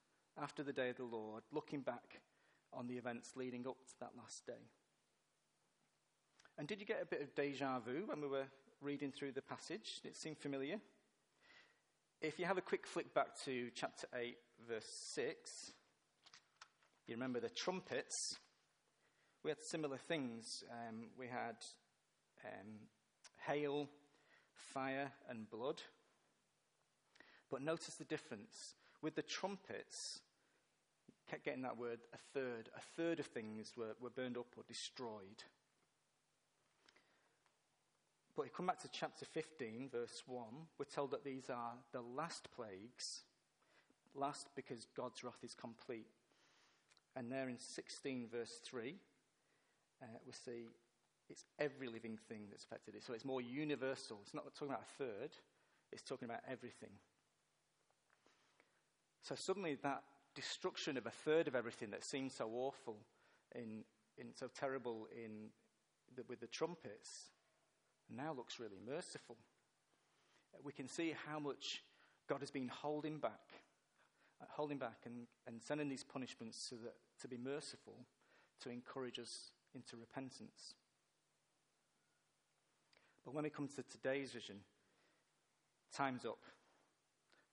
after 0.41 0.63
the 0.63 0.73
day 0.73 0.91
of 0.91 0.97
the 0.97 1.05
Lord 1.05 1.43
looking 1.53 1.81
back 1.81 2.21
on 2.73 2.87
the 2.87 2.97
events 2.97 3.33
leading 3.37 3.67
up 3.67 3.79
to 3.87 3.95
that 4.01 4.11
last 4.17 4.47
day. 4.47 4.69
And 6.59 6.67
did 6.67 6.81
you 6.81 6.87
get 6.87 7.03
a 7.03 7.07
bit 7.07 7.23
of 7.23 7.35
deja 7.35 7.79
vu 7.81 8.05
when 8.07 8.21
we 8.21 8.29
were 8.29 8.47
reading 8.81 9.13
through 9.13 9.33
the 9.33 9.43
passage? 9.43 10.01
It 10.05 10.17
seemed 10.17 10.39
familiar? 10.39 10.81
If 12.21 12.39
you 12.39 12.47
have 12.47 12.59
a 12.59 12.63
quick 12.63 12.87
flick 12.87 13.13
back 13.13 13.39
to 13.45 13.71
chapter 13.75 14.07
8, 14.15 14.37
verse 14.69 14.89
6, 15.15 15.73
you 17.07 17.15
remember 17.15 17.41
the 17.41 17.51
trumpets. 17.51 18.37
We 19.47 19.51
had 19.51 19.63
similar 19.63 19.97
things. 19.97 20.65
Um, 20.73 21.05
we 21.17 21.29
had 21.29 21.55
um, 22.45 22.67
hail, 23.47 23.89
fire, 24.53 25.13
and 25.31 25.49
blood. 25.49 25.83
But 27.49 27.63
notice 27.63 27.95
the 27.95 28.03
difference. 28.07 28.75
With 29.03 29.15
the 29.15 29.23
trumpets, 29.23 30.19
kept 31.31 31.45
getting 31.45 31.63
that 31.63 31.77
word, 31.79 32.01
a 32.13 32.19
third. 32.35 32.71
A 32.77 32.81
third 32.97 33.21
of 33.21 33.27
things 33.27 33.75
were, 33.77 33.95
were 34.01 34.11
burned 34.11 34.37
up 34.37 34.49
or 34.57 34.65
destroyed. 34.67 35.45
But 38.35 38.43
if 38.43 38.49
you 38.49 38.55
come 38.57 38.67
back 38.67 38.83
to 38.83 38.89
chapter 38.91 39.25
15, 39.25 39.91
verse 39.93 40.25
1, 40.27 40.45
we're 40.77 40.87
told 40.87 41.13
that 41.13 41.23
these 41.23 41.49
are 41.51 41.75
the 41.93 42.03
last 42.03 42.49
plagues. 42.57 43.21
Last 44.13 44.49
because 44.57 44.89
God's 44.97 45.23
wrath 45.23 45.45
is 45.45 45.55
complete. 45.55 46.09
And 47.15 47.31
there 47.31 47.49
in 47.49 47.61
16, 47.61 48.27
verse 48.29 48.59
3, 48.65 48.97
uh, 50.03 50.19
we 50.27 50.33
see 50.33 50.69
it's 51.29 51.45
every 51.59 51.89
living 51.89 52.19
thing 52.29 52.43
that's 52.51 52.65
affected. 52.65 52.95
So 53.03 53.13
it's 53.13 53.25
more 53.25 53.41
universal. 53.41 54.19
It's 54.23 54.35
not 54.35 54.45
talking 54.55 54.69
about 54.69 54.83
a 54.83 55.03
third, 55.03 55.31
it's 55.93 56.03
talking 56.03 56.29
about 56.29 56.41
everything. 56.51 56.91
So 59.23 59.35
suddenly 59.35 59.77
that 59.83 60.03
destruction 60.35 60.97
of 60.97 61.07
a 61.07 61.11
third 61.11 61.49
of 61.49 61.57
everything 61.57 61.91
that 61.91 62.05
seemed 62.05 62.31
so 62.31 62.49
awful, 62.55 62.99
in, 63.55 63.83
in 64.19 64.27
so 64.35 64.49
terrible 64.59 65.09
in 65.13 65.49
the, 66.15 66.23
with 66.29 66.41
the 66.41 66.47
trumpets, 66.47 67.31
now 68.09 68.33
looks 68.33 68.61
really 68.61 68.79
merciful. 68.87 69.37
We 70.63 70.73
can 70.73 70.89
see 70.89 71.15
how 71.27 71.41
much 71.41 71.83
God 72.29 72.41
has 72.41 72.51
been 72.51 72.69
holding 72.69 73.19
back, 73.19 73.63
holding 74.51 74.79
back 74.79 74.99
and, 75.07 75.27
and 75.47 75.61
sending 75.61 75.89
these 75.89 76.05
punishments 76.05 76.65
so 76.71 76.77
that, 76.85 76.95
to 77.21 77.29
be 77.29 77.37
merciful, 77.37 77.95
to 78.63 78.71
encourage 78.71 79.19
us 79.19 79.51
into 79.77 79.97
repentance. 79.97 80.75
But 83.25 83.35
when 83.35 83.45
it 83.45 83.55
comes 83.55 83.75
to 83.75 83.83
today's 83.83 84.33
vision, 84.33 84.57
time's 85.95 86.25
up. 86.25 86.39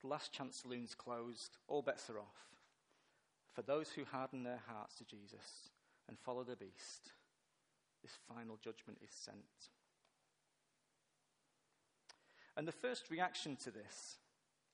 The 0.02 0.08
last 0.08 0.32
chance 0.32 0.62
saloon's 0.62 0.96
closed, 0.96 1.58
all 1.68 1.82
bets 1.82 2.10
are 2.10 2.20
off. 2.20 2.54
For 3.54 3.62
those 3.62 3.90
who 3.90 4.06
harden 4.06 4.44
their 4.44 4.62
hearts 4.68 4.96
to 4.98 5.06
Jesus 5.06 5.70
and 6.08 6.18
follow 6.18 6.44
the 6.44 6.56
beast, 6.56 7.12
this 8.02 8.18
final 8.28 8.58
judgment 8.64 9.00
is 9.04 9.12
sent. 9.12 9.38
And 12.56 12.68
the 12.68 12.72
first 12.72 13.10
reaction 13.10 13.56
to 13.64 13.72
this 13.72 14.18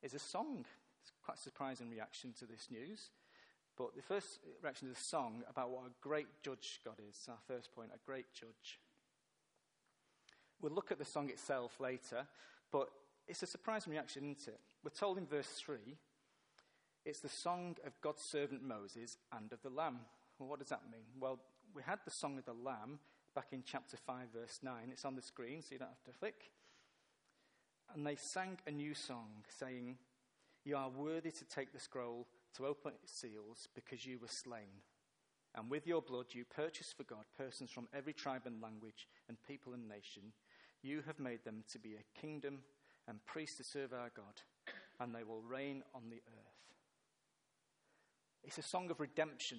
is 0.02 0.14
a 0.14 0.18
song. 0.18 0.66
It's 1.00 1.12
quite 1.24 1.38
a 1.38 1.40
surprising 1.40 1.90
reaction 1.90 2.34
to 2.38 2.46
this 2.46 2.68
news. 2.70 3.10
But 3.80 3.96
the 3.96 4.02
first 4.02 4.40
reaction 4.62 4.90
is 4.90 4.98
a 4.98 5.02
song 5.02 5.42
about 5.48 5.70
what 5.70 5.86
a 5.86 6.06
great 6.06 6.26
judge 6.42 6.80
God 6.84 6.96
is. 7.08 7.16
Our 7.30 7.38
first 7.48 7.74
point, 7.74 7.88
a 7.94 8.06
great 8.06 8.26
judge. 8.34 8.78
We'll 10.60 10.74
look 10.74 10.92
at 10.92 10.98
the 10.98 11.04
song 11.06 11.30
itself 11.30 11.80
later, 11.80 12.26
but 12.70 12.90
it's 13.26 13.42
a 13.42 13.46
surprising 13.46 13.94
reaction, 13.94 14.24
isn't 14.24 14.48
it? 14.48 14.60
We're 14.84 14.90
told 14.90 15.16
in 15.16 15.24
verse 15.24 15.48
3 15.56 15.78
it's 17.06 17.20
the 17.20 17.30
song 17.30 17.76
of 17.86 17.98
God's 18.02 18.20
servant 18.20 18.62
Moses 18.62 19.16
and 19.32 19.50
of 19.50 19.62
the 19.62 19.70
Lamb. 19.70 20.00
Well, 20.38 20.50
what 20.50 20.58
does 20.58 20.68
that 20.68 20.82
mean? 20.92 21.06
Well, 21.18 21.38
we 21.74 21.82
had 21.82 22.00
the 22.04 22.10
song 22.10 22.36
of 22.36 22.44
the 22.44 22.52
Lamb 22.52 22.98
back 23.34 23.46
in 23.52 23.62
chapter 23.64 23.96
5, 23.96 24.26
verse 24.34 24.58
9. 24.62 24.74
It's 24.92 25.06
on 25.06 25.16
the 25.16 25.22
screen, 25.22 25.62
so 25.62 25.68
you 25.70 25.78
don't 25.78 25.88
have 25.88 26.12
to 26.12 26.18
flick. 26.18 26.50
And 27.94 28.06
they 28.06 28.16
sang 28.16 28.58
a 28.66 28.70
new 28.72 28.92
song, 28.92 29.28
saying, 29.58 29.96
You 30.66 30.76
are 30.76 30.90
worthy 30.90 31.30
to 31.30 31.44
take 31.46 31.72
the 31.72 31.80
scroll 31.80 32.26
to 32.56 32.66
open 32.66 32.92
its 33.02 33.12
seals, 33.12 33.68
because 33.74 34.04
you 34.04 34.18
were 34.18 34.28
slain. 34.28 34.82
And 35.54 35.70
with 35.70 35.86
your 35.86 36.02
blood 36.02 36.26
you 36.30 36.44
purchased 36.44 36.96
for 36.96 37.04
God 37.04 37.24
persons 37.36 37.70
from 37.70 37.88
every 37.94 38.12
tribe 38.12 38.42
and 38.46 38.62
language 38.62 39.08
and 39.28 39.36
people 39.46 39.74
and 39.74 39.88
nation. 39.88 40.32
You 40.82 41.02
have 41.06 41.18
made 41.18 41.44
them 41.44 41.64
to 41.72 41.78
be 41.78 41.94
a 41.94 42.20
kingdom 42.20 42.60
and 43.08 43.24
priests 43.26 43.56
to 43.56 43.64
serve 43.64 43.92
our 43.92 44.10
God, 44.16 44.42
and 45.00 45.14
they 45.14 45.24
will 45.24 45.42
reign 45.42 45.82
on 45.94 46.02
the 46.08 46.22
earth. 46.28 46.74
It's 48.44 48.58
a 48.58 48.62
song 48.62 48.90
of 48.90 49.00
redemption, 49.00 49.58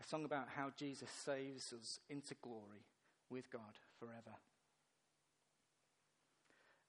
a 0.00 0.04
song 0.04 0.24
about 0.24 0.48
how 0.56 0.70
Jesus 0.76 1.10
saves 1.10 1.72
us 1.72 1.98
into 2.08 2.34
glory 2.40 2.86
with 3.28 3.50
God 3.50 3.74
forever. 3.98 4.36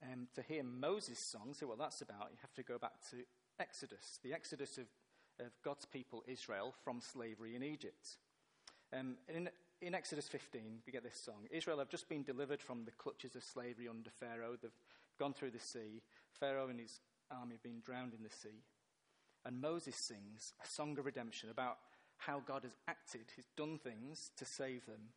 Um, 0.03 0.27
to 0.36 0.44
hear 0.44 0.63
Moses' 0.63 1.20
song, 1.20 1.53
see 1.53 1.65
what 1.65 1.79
that's 1.79 2.01
about, 2.01 2.29
you 2.32 2.38
have 2.41 2.53
to 2.53 2.63
go 2.63 2.77
back 2.77 2.94
to 3.10 3.17
Exodus, 3.60 4.20
the 4.24 4.34
Exodus 4.34 4.77
of, 4.77 4.86
of 5.39 5.51
God's 5.63 5.86
people 5.86 6.24
Israel 6.27 6.74
from 6.84 7.01
slavery 7.01 7.56
in 7.56 7.63
Egypt. 7.63 8.17
Um, 8.94 9.17
in, 9.27 9.50
in 9.82 9.94
Exodus 9.94 10.27
15, 10.27 10.79
we 10.86 10.91
get 10.91 11.03
this 11.03 11.20
song 11.20 11.48
Israel 11.51 11.79
have 11.79 11.89
just 11.89 12.10
been 12.10 12.24
delivered 12.24 12.62
from 12.62 12.86
the 12.86 12.91
clutches 12.91 13.36
of 13.36 13.44
slavery 13.44 13.88
under 13.88 14.10
Pharaoh. 14.10 14.58
They've 14.62 14.72
gone 15.20 15.34
through 15.34 15.51
the 15.51 15.60
sea. 15.60 16.01
Pharaoh 16.39 16.70
and 16.70 16.79
his 16.79 17.00
army 17.32 17.56
have 17.56 17.63
been 17.63 17.82
drowned 17.82 18.13
in 18.13 18.24
the 18.24 18.29
sea. 18.29 18.63
And 19.46 19.62
Moses 19.62 19.96
sings 19.96 20.53
a 20.63 20.67
song 20.67 20.98
of 20.98 21.06
redemption 21.06 21.50
about 21.50 21.77
how 22.17 22.41
God 22.46 22.63
has 22.63 22.75
acted, 22.88 23.22
he's 23.36 23.48
done 23.56 23.77
things 23.77 24.32
to 24.38 24.46
save 24.46 24.86
them 24.86 25.12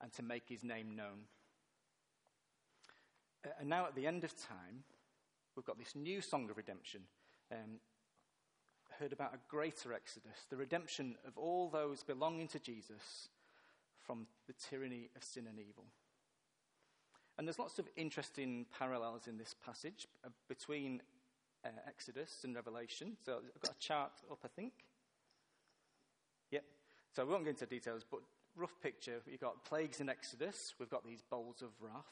and 0.00 0.12
to 0.12 0.22
make 0.22 0.44
his 0.48 0.62
name 0.62 0.94
known. 0.94 1.26
Uh, 3.44 3.50
and 3.60 3.68
now, 3.68 3.86
at 3.86 3.94
the 3.94 4.06
end 4.06 4.24
of 4.24 4.30
time, 4.36 4.84
we've 5.56 5.64
got 5.64 5.78
this 5.78 5.94
new 5.96 6.20
song 6.20 6.48
of 6.50 6.56
redemption. 6.56 7.02
Um, 7.50 7.80
heard 8.98 9.12
about 9.12 9.34
a 9.34 9.38
greater 9.48 9.92
exodus, 9.92 10.46
the 10.50 10.56
redemption 10.56 11.16
of 11.26 11.36
all 11.36 11.68
those 11.68 12.02
belonging 12.02 12.48
to 12.48 12.58
Jesus 12.58 13.28
from 14.06 14.26
the 14.46 14.54
tyranny 14.54 15.10
of 15.16 15.24
sin 15.24 15.46
and 15.48 15.58
evil. 15.58 15.84
And 17.38 17.46
there's 17.46 17.58
lots 17.58 17.78
of 17.78 17.88
interesting 17.96 18.66
parallels 18.78 19.26
in 19.26 19.36
this 19.36 19.54
passage 19.64 20.06
uh, 20.24 20.28
between 20.48 21.02
uh, 21.64 21.68
Exodus 21.86 22.44
and 22.44 22.54
Revelation. 22.54 23.16
So 23.24 23.40
I've 23.54 23.60
got 23.60 23.72
a 23.72 23.78
chart 23.78 24.12
up, 24.30 24.38
I 24.44 24.48
think. 24.48 24.72
Yep. 26.50 26.64
So 27.14 27.24
we 27.24 27.32
won't 27.32 27.44
go 27.44 27.50
into 27.50 27.66
details, 27.66 28.04
but 28.10 28.20
rough 28.56 28.80
picture. 28.82 29.20
We've 29.26 29.40
got 29.40 29.64
plagues 29.64 30.00
in 30.00 30.08
Exodus. 30.08 30.74
We've 30.78 30.88
got 30.88 31.04
these 31.04 31.22
bowls 31.30 31.60
of 31.60 31.70
wrath. 31.80 32.04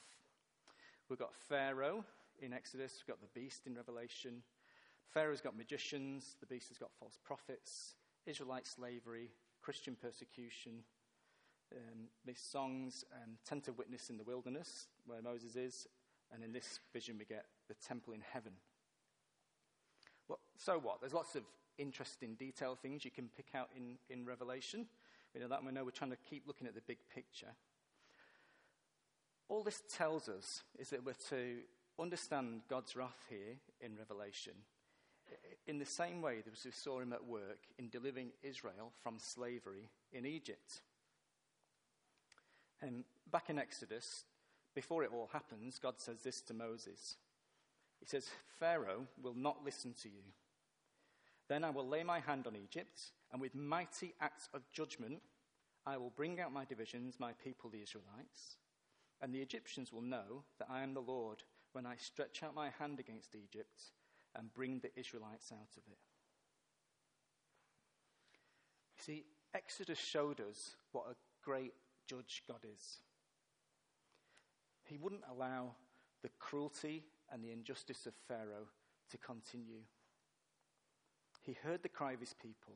We've 1.09 1.19
got 1.19 1.35
Pharaoh 1.49 2.05
in 2.41 2.53
Exodus. 2.53 2.93
We've 3.01 3.15
got 3.15 3.21
the 3.23 3.41
beast 3.41 3.67
in 3.67 3.75
Revelation. 3.75 4.43
Pharaoh's 5.13 5.41
got 5.41 5.57
magicians. 5.57 6.37
The 6.41 6.47
beast 6.47 6.69
has 6.69 6.79
got 6.79 6.91
false 6.99 7.19
prophets. 7.25 7.95
Israelite 8.27 8.67
slavery. 8.67 9.31
Christian 9.63 9.97
persecution. 10.01 10.85
Um, 11.75 12.09
these 12.25 12.41
songs 12.41 13.05
um, 13.13 13.39
tend 13.47 13.65
to 13.65 13.73
witness 13.73 14.11
in 14.11 14.19
the 14.19 14.25
wilderness 14.25 14.87
where 15.07 15.23
Moses 15.23 15.57
is. 15.57 15.87
And 16.33 16.43
in 16.43 16.53
this 16.53 16.81
vision, 16.93 17.17
we 17.19 17.25
get 17.25 17.47
the 17.69 17.75
temple 17.75 18.13
in 18.13 18.23
heaven. 18.33 18.53
Well, 20.29 20.41
so 20.57 20.79
what? 20.79 21.01
There's 21.01 21.15
lots 21.15 21.35
of 21.35 21.43
interesting 21.79 22.35
detail 22.35 22.77
things 22.81 23.05
you 23.05 23.11
can 23.11 23.29
pick 23.37 23.49
out 23.55 23.71
in, 23.77 23.97
in 24.11 24.25
Revelation. 24.25 24.87
We 25.35 25.41
know 25.41 25.49
that. 25.49 25.65
We 25.65 25.73
know 25.73 25.85
we're 25.85 25.91
trying 25.91 26.11
to 26.11 26.19
keep 26.29 26.47
looking 26.47 26.67
at 26.67 26.75
the 26.75 26.81
big 26.81 26.99
picture. 27.15 27.55
All 29.49 29.63
this 29.63 29.83
tells 29.93 30.29
us 30.29 30.63
is 30.79 30.91
that 30.91 31.05
we're 31.05 31.15
to 31.31 31.59
understand 31.99 32.63
God's 32.69 32.97
wrath 32.97 33.25
here 33.29 33.57
in 33.81 33.97
Revelation 33.97 34.55
in 35.67 35.79
the 35.79 35.85
same 35.85 36.21
way 36.21 36.43
that 36.45 36.65
we 36.65 36.71
saw 36.71 37.01
him 37.01 37.13
at 37.13 37.27
work 37.27 37.61
in 37.79 37.89
delivering 37.89 38.31
Israel 38.43 38.93
from 39.03 39.19
slavery 39.19 39.89
in 40.13 40.27
Egypt. 40.27 40.83
And 42.81 43.05
back 43.31 43.51
in 43.51 43.59
Exodus, 43.59 44.25
before 44.75 45.05
it 45.05 45.11
all 45.13 45.31
happens, 45.33 45.79
God 45.79 45.95
says 45.99 46.21
this 46.23 46.41
to 46.43 46.55
Moses 46.55 47.17
He 48.01 48.07
says, 48.07 48.29
Pharaoh 48.59 49.07
will 49.23 49.35
not 49.35 49.65
listen 49.65 49.95
to 50.03 50.09
you. 50.09 50.23
Then 51.49 51.65
I 51.65 51.71
will 51.71 51.87
lay 51.87 52.03
my 52.03 52.21
hand 52.21 52.47
on 52.47 52.57
Egypt, 52.57 53.13
and 53.33 53.41
with 53.41 53.55
mighty 53.55 54.15
acts 54.21 54.49
of 54.55 54.63
judgment, 54.73 55.21
I 55.87 55.99
will 55.99 56.13
bring 56.17 56.41
out 56.41 56.53
my 56.53 56.65
divisions, 56.65 57.17
my 57.19 57.33
people, 57.45 57.69
the 57.71 57.83
Israelites. 57.83 58.57
And 59.21 59.35
the 59.35 59.43
Egyptians 59.43 59.93
will 59.93 60.03
know 60.03 60.45
that 60.59 60.69
I 60.71 60.83
am 60.83 60.95
the 60.95 61.01
Lord 61.01 61.43
when 61.73 61.87
I 61.87 61.97
stretch 61.97 62.43
out 62.43 62.55
my 62.55 62.71
hand 62.79 62.99
against 62.99 63.35
Egypt 63.35 63.93
and 64.37 64.53
bring 64.53 64.81
the 64.81 64.91
Israelites 64.99 65.53
out 65.53 65.77
of 65.77 65.83
it. 65.91 65.99
You 68.97 69.03
see, 69.03 69.25
Exodus 69.55 69.99
showed 69.99 70.41
us 70.41 70.77
what 70.93 71.07
a 71.11 71.17
great 71.45 71.75
judge 72.07 72.43
God 72.49 72.61
is. 72.73 72.99
He 74.85 74.99
wouldn't 74.99 75.25
allow 75.31 75.73
the 76.23 76.31
cruelty 76.39 77.05
and 77.33 77.43
the 77.43 77.53
injustice 77.53 78.07
of 78.07 78.15
Pharaoh 78.29 78.69
to 79.11 79.19
continue. 79.19 79.83
He 81.43 81.57
heard 81.63 81.83
the 81.83 81.89
cry 81.89 82.13
of 82.13 82.21
his 82.21 82.35
people, 82.35 82.75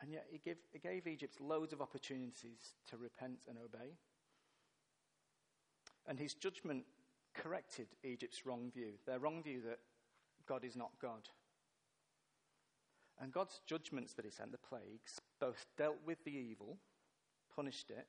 and 0.00 0.10
yet 0.10 0.26
he 0.30 0.38
gave, 0.38 0.56
he 0.72 0.78
gave 0.78 1.06
Egypt 1.06 1.40
loads 1.40 1.72
of 1.72 1.82
opportunities 1.82 2.74
to 2.88 2.96
repent 2.96 3.40
and 3.48 3.58
obey. 3.58 3.96
And 6.06 6.18
his 6.18 6.34
judgment 6.34 6.84
corrected 7.34 7.86
Egypt's 8.02 8.44
wrong 8.44 8.70
view, 8.74 8.94
their 9.06 9.18
wrong 9.18 9.42
view 9.42 9.60
that 9.66 9.78
God 10.46 10.64
is 10.64 10.76
not 10.76 10.90
God. 11.00 11.28
And 13.20 13.32
God's 13.32 13.60
judgments 13.66 14.14
that 14.14 14.24
he 14.24 14.30
sent, 14.30 14.52
the 14.52 14.58
plagues, 14.58 15.20
both 15.40 15.66
dealt 15.76 15.98
with 16.04 16.24
the 16.24 16.32
evil, 16.32 16.78
punished 17.54 17.90
it, 17.90 18.06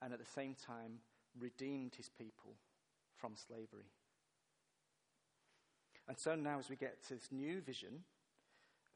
and 0.00 0.12
at 0.12 0.18
the 0.18 0.24
same 0.24 0.54
time 0.54 0.98
redeemed 1.38 1.94
his 1.94 2.08
people 2.08 2.54
from 3.16 3.32
slavery. 3.34 3.90
And 6.08 6.18
so 6.18 6.34
now, 6.34 6.58
as 6.58 6.68
we 6.68 6.76
get 6.76 7.02
to 7.08 7.14
this 7.14 7.30
new 7.30 7.60
vision, 7.60 8.04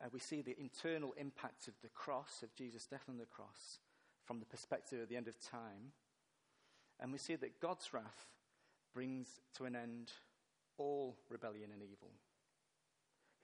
uh, 0.03 0.09
we 0.13 0.19
see 0.19 0.43
the 0.43 0.59
internal 0.61 1.15
impact 1.17 1.69
of 1.69 1.75
the 1.83 1.89
cross, 1.89 2.43
of 2.43 2.55
Jesus' 2.55 2.87
death 2.87 3.05
on 3.09 3.19
the 3.19 3.25
cross, 3.25 3.79
from 4.25 4.41
the 4.41 4.47
perspective 4.47 5.01
of 5.01 5.09
the 5.09 5.17
end 5.17 5.29
of 5.29 5.41
time. 5.41 5.93
And 7.01 7.13
we 7.13 7.19
see 7.19 7.37
that 7.37 7.61
God's 7.61 7.93
wrath 7.93 8.27
brings 8.93 9.41
to 9.57 9.65
an 9.65 9.77
end 9.77 10.13
all 10.79 11.17
rebellion 11.31 11.71
and 11.73 11.83
evil. 11.83 12.11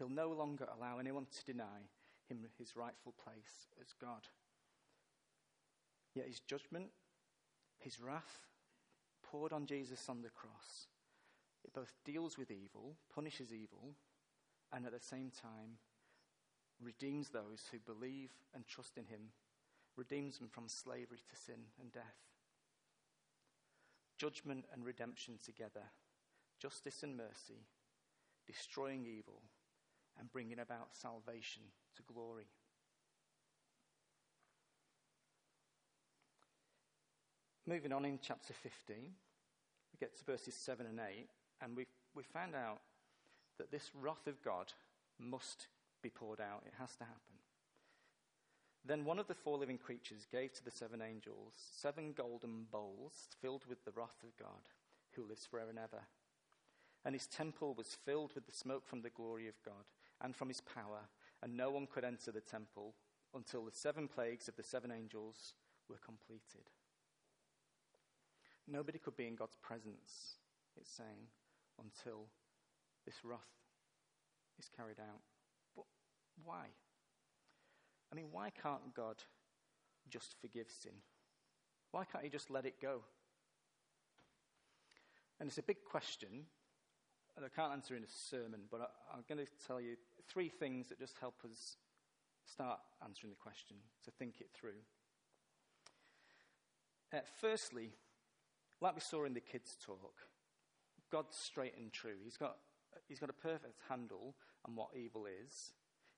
He'll 0.03 0.09
no 0.09 0.31
longer 0.31 0.67
allow 0.77 0.99
anyone 0.99 1.27
to 1.31 1.45
deny 1.45 1.87
him 2.29 2.45
his 2.59 2.75
rightful 2.75 3.15
place 3.25 3.69
as 3.81 3.95
God. 4.01 4.27
Yet 6.13 6.27
his 6.27 6.41
judgment, 6.41 6.87
his 7.79 8.01
wrath, 8.01 8.41
poured 9.23 9.53
on 9.53 9.65
Jesus 9.65 10.09
on 10.09 10.23
the 10.23 10.31
cross, 10.31 10.89
it 11.65 11.73
both 11.73 11.95
deals 12.05 12.37
with 12.37 12.51
evil, 12.51 12.97
punishes 13.15 13.53
evil, 13.53 13.95
and 14.73 14.85
at 14.87 14.93
the 14.93 14.99
same 14.99 15.31
time 15.31 15.79
redeems 16.83 17.29
those 17.29 17.69
who 17.71 17.79
believe 17.79 18.31
and 18.57 18.67
trust 18.67 18.99
in 18.99 19.05
him, 19.05 19.31
redeems 19.97 20.39
them 20.39 20.49
from 20.49 20.67
slavery 20.67 21.21
to 21.31 21.41
sin 21.41 21.63
and 21.81 21.93
death. 21.93 22.19
Judgment 24.19 24.65
and 24.73 24.85
redemption 24.85 25.39
together, 25.47 25.85
justice 26.59 27.05
and 27.05 27.17
mercy, 27.17 27.69
destroying 28.49 29.07
evil 29.07 29.43
and 30.19 30.31
bringing 30.31 30.59
about 30.59 30.89
salvation 30.93 31.63
to 31.97 32.03
glory. 32.13 32.47
Moving 37.67 37.93
on 37.93 38.05
in 38.05 38.19
chapter 38.21 38.53
15, 38.53 38.97
we 38.97 39.99
get 39.99 40.17
to 40.19 40.25
verses 40.25 40.55
7 40.55 40.85
and 40.87 40.99
8, 40.99 41.29
and 41.61 41.77
we 41.77 41.87
we 42.15 42.23
found 42.23 42.55
out 42.55 42.81
that 43.59 43.71
this 43.71 43.91
wrath 44.01 44.27
of 44.27 44.43
God 44.43 44.73
must 45.19 45.69
be 46.03 46.11
poured 46.11 46.41
out. 46.41 46.63
It 46.67 46.75
has 46.79 46.95
to 46.97 47.05
happen. 47.05 47.21
Then 48.85 49.05
one 49.05 49.19
of 49.19 49.29
the 49.29 49.35
four 49.35 49.59
living 49.59 49.79
creatures 49.79 50.27
gave 50.31 50.53
to 50.55 50.65
the 50.65 50.71
seven 50.71 51.01
angels 51.01 51.55
seven 51.77 52.13
golden 52.13 52.67
bowls 52.71 53.29
filled 53.41 53.65
with 53.69 53.85
the 53.85 53.93
wrath 53.93 54.23
of 54.25 54.37
God, 54.37 54.69
who 55.13 55.27
lives 55.27 55.47
forever 55.47 55.71
and 55.71 55.79
ever. 55.79 56.03
And 57.05 57.15
his 57.15 57.27
temple 57.27 57.75
was 57.75 57.97
filled 58.05 58.33
with 58.35 58.47
the 58.47 58.53
smoke 58.53 58.87
from 58.87 59.03
the 59.03 59.11
glory 59.11 59.49
of 59.49 59.55
God 59.65 59.85
and 60.23 60.35
from 60.35 60.49
his 60.49 60.61
power, 60.61 61.01
and 61.43 61.57
no 61.57 61.71
one 61.71 61.87
could 61.87 62.05
enter 62.05 62.31
the 62.31 62.41
temple 62.41 62.95
until 63.35 63.65
the 63.65 63.73
seven 63.73 64.09
plagues 64.09 64.49
of 64.49 64.57
the 64.57 64.63
seven 64.63 64.93
angels 64.93 65.55
were 65.89 65.99
completed. 66.05 66.71
Nobody 68.69 68.99
could 68.99 69.17
be 69.17 69.27
in 69.27 69.35
God's 69.35 69.57
presence, 69.57 70.39
it's 70.77 70.91
saying, 70.91 71.27
until 71.83 72.27
this 73.05 73.17
wrath 73.25 73.41
is 74.59 74.71
carried 74.77 75.01
out. 75.01 75.21
But 75.75 75.85
why? 76.45 76.67
I 78.11 78.15
mean, 78.15 78.27
why 78.31 78.51
can't 78.51 78.95
God 78.95 79.17
just 80.09 80.35
forgive 80.41 80.67
sin? 80.71 80.93
Why 81.91 82.05
can't 82.05 82.25
He 82.25 82.31
just 82.31 82.51
let 82.51 82.67
it 82.67 82.81
go? 82.81 83.01
And 85.41 85.49
it's 85.49 85.59
a 85.59 85.63
big 85.63 85.85
question, 85.85 86.47
and 87.37 87.45
I 87.45 87.49
can't 87.49 87.73
answer 87.73 87.97
in 87.97 88.03
a 88.03 88.09
sermon, 88.09 88.63
but 88.71 88.81
I, 89.13 89.17
am 89.17 89.25
going 89.29 89.45
to 89.45 89.67
tell 89.67 89.81
you 89.81 89.97
three 90.29 90.49
things 90.49 90.89
that 90.89 90.99
just 90.99 91.17
help 91.19 91.35
us 91.45 91.77
start 92.45 92.81
answering 93.05 93.31
the 93.31 93.37
question, 93.37 93.77
to 94.05 94.11
think 94.11 94.41
it 94.41 94.49
through. 94.53 94.81
Uh, 97.13 97.21
firstly, 97.41 97.91
like 98.81 98.95
we 98.95 99.01
saw 99.01 99.25
in 99.25 99.35
the 99.35 99.41
kids' 99.41 99.77
talk, 99.85 100.15
God's 101.11 101.37
straight 101.37 101.77
and 101.79 101.93
true. 101.93 102.17
He's 102.25 102.37
got, 102.37 102.57
he's 103.09 103.19
got 103.19 103.31
a 103.31 103.35
perfect 103.35 103.79
handle 103.89 104.35
on 104.67 104.75
what 104.75 104.89
evil 104.97 105.27
is. 105.27 105.73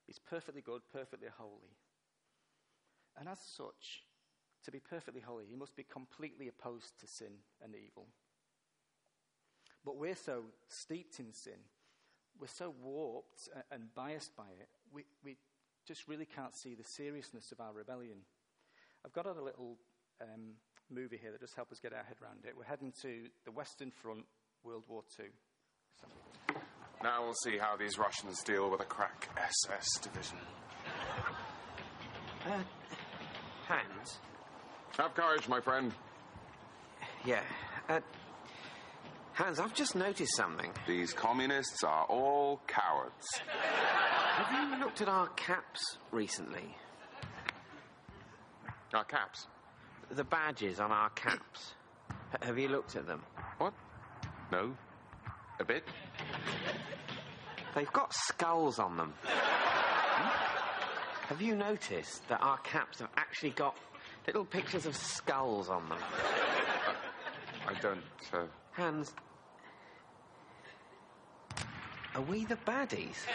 He's 0.07 0.19
perfectly 0.19 0.61
good, 0.61 0.81
perfectly 0.91 1.27
holy. 1.37 1.77
And 3.17 3.29
as 3.29 3.39
such, 3.39 4.03
to 4.63 4.71
be 4.71 4.79
perfectly 4.79 5.21
holy, 5.21 5.45
he 5.49 5.55
must 5.55 5.75
be 5.75 5.83
completely 5.83 6.47
opposed 6.47 6.99
to 6.99 7.07
sin 7.07 7.33
and 7.63 7.75
evil. 7.75 8.07
But 9.85 9.97
we're 9.97 10.15
so 10.15 10.45
steeped 10.67 11.19
in 11.19 11.31
sin, 11.31 11.59
we're 12.39 12.47
so 12.47 12.73
warped 12.83 13.47
and 13.71 13.93
biased 13.93 14.35
by 14.35 14.49
it, 14.59 14.67
we, 14.91 15.05
we 15.23 15.37
just 15.87 16.07
really 16.07 16.25
can't 16.25 16.55
see 16.55 16.73
the 16.73 16.83
seriousness 16.83 17.51
of 17.51 17.59
our 17.61 17.71
rebellion. 17.71 18.17
I've 19.05 19.13
got 19.13 19.27
a 19.27 19.31
little 19.31 19.77
um, 20.21 20.55
movie 20.89 21.17
here 21.21 21.31
that 21.31 21.39
just 21.39 21.55
helps 21.55 21.73
us 21.73 21.79
get 21.79 21.93
our 21.93 22.03
head 22.03 22.17
around 22.23 22.45
it. 22.45 22.55
We're 22.57 22.63
heading 22.63 22.91
to 23.03 23.27
the 23.45 23.51
Western 23.51 23.91
Front, 23.91 24.25
World 24.63 24.83
War 24.87 25.03
II. 25.19 25.27
So. 26.01 26.07
Now 27.03 27.23
we'll 27.23 27.35
see 27.43 27.57
how 27.57 27.77
these 27.77 27.99
Russians 27.99 28.41
deal 28.43 28.71
with 28.71 28.81
a 28.81 28.85
crack 28.85 29.29
SS 29.37 29.99
division. 30.01 30.37
Uh, 32.47 32.61
Hans? 33.67 34.19
Have 34.97 35.13
courage, 35.13 35.47
my 35.47 35.59
friend. 35.59 35.91
Yeah. 37.25 37.41
Uh, 37.89 37.99
Hans, 39.35 39.59
I've 39.59 39.73
just 39.73 39.95
noticed 39.95 40.33
something. 40.37 40.71
These 40.87 41.11
communists 41.11 41.83
are 41.83 42.05
all 42.05 42.61
cowards. 42.67 43.41
Have 44.37 44.69
you 44.71 44.79
looked 44.79 45.01
at 45.01 45.09
our 45.09 45.27
caps 45.35 45.97
recently? 46.11 46.73
Our 48.93 49.03
caps? 49.03 49.47
The 50.09 50.23
badges 50.23 50.79
on 50.79 50.93
our 50.93 51.09
caps. 51.09 51.73
H- 52.33 52.43
have 52.43 52.57
you 52.57 52.69
looked 52.69 52.95
at 52.95 53.07
them? 53.07 53.23
What? 53.57 53.73
No. 54.53 54.73
A 55.59 55.65
bit? 55.65 55.83
They've 57.75 57.91
got 57.91 58.13
skulls 58.13 58.79
on 58.79 58.95
them. 58.95 59.13
Have 61.27 61.41
you 61.41 61.55
noticed 61.55 62.25
that 62.29 62.41
our 62.41 62.59
caps 62.59 62.99
have 62.99 63.09
actually 63.17 63.49
got 63.49 63.75
little 64.27 64.45
pictures 64.45 64.85
of 64.85 64.95
skulls 64.95 65.69
on 65.69 65.89
them? 65.89 65.97
I 67.67 67.73
don't. 67.81 67.99
Uh... 68.31 68.45
Hans, 68.71 69.13
are 72.15 72.21
we 72.21 72.45
the 72.45 72.57
baddies? 72.57 73.15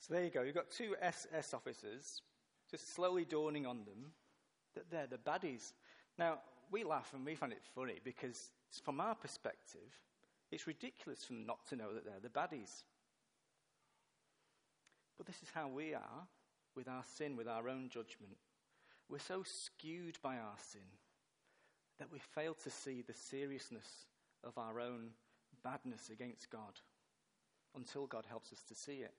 So 0.00 0.14
there 0.14 0.24
you 0.24 0.30
go. 0.30 0.40
You've 0.40 0.54
got 0.54 0.70
two 0.70 0.96
SS 1.02 1.52
officers 1.52 2.22
just 2.70 2.94
slowly 2.94 3.26
dawning 3.26 3.66
on 3.66 3.84
them 3.84 4.12
that 4.74 4.90
they're 4.90 5.06
the 5.06 5.18
baddies. 5.18 5.74
Now, 6.18 6.38
we 6.70 6.82
laugh 6.82 7.12
and 7.12 7.26
we 7.26 7.34
find 7.34 7.52
it 7.52 7.60
funny 7.74 8.00
because, 8.02 8.52
from 8.82 9.02
our 9.02 9.14
perspective, 9.14 9.92
it's 10.50 10.66
ridiculous 10.66 11.24
for 11.24 11.34
them 11.34 11.44
not 11.44 11.58
to 11.68 11.76
know 11.76 11.92
that 11.92 12.06
they're 12.06 12.22
the 12.22 12.30
baddies. 12.30 12.84
But 15.18 15.26
this 15.26 15.42
is 15.42 15.50
how 15.52 15.68
we 15.68 15.92
are 15.92 16.26
with 16.74 16.88
our 16.88 17.04
sin, 17.16 17.36
with 17.36 17.46
our 17.46 17.68
own 17.68 17.90
judgment. 17.90 18.38
We're 19.10 19.18
so 19.18 19.42
skewed 19.42 20.16
by 20.22 20.36
our 20.36 20.56
sin 20.72 20.80
that 21.98 22.12
we 22.12 22.18
fail 22.18 22.54
to 22.54 22.70
see 22.70 23.02
the 23.02 23.14
seriousness 23.14 24.06
of 24.44 24.56
our 24.56 24.80
own 24.80 25.10
badness 25.64 26.10
against 26.10 26.50
God 26.50 26.80
until 27.74 28.06
God 28.06 28.24
helps 28.28 28.52
us 28.52 28.62
to 28.68 28.74
see 28.74 28.98
it. 28.98 29.14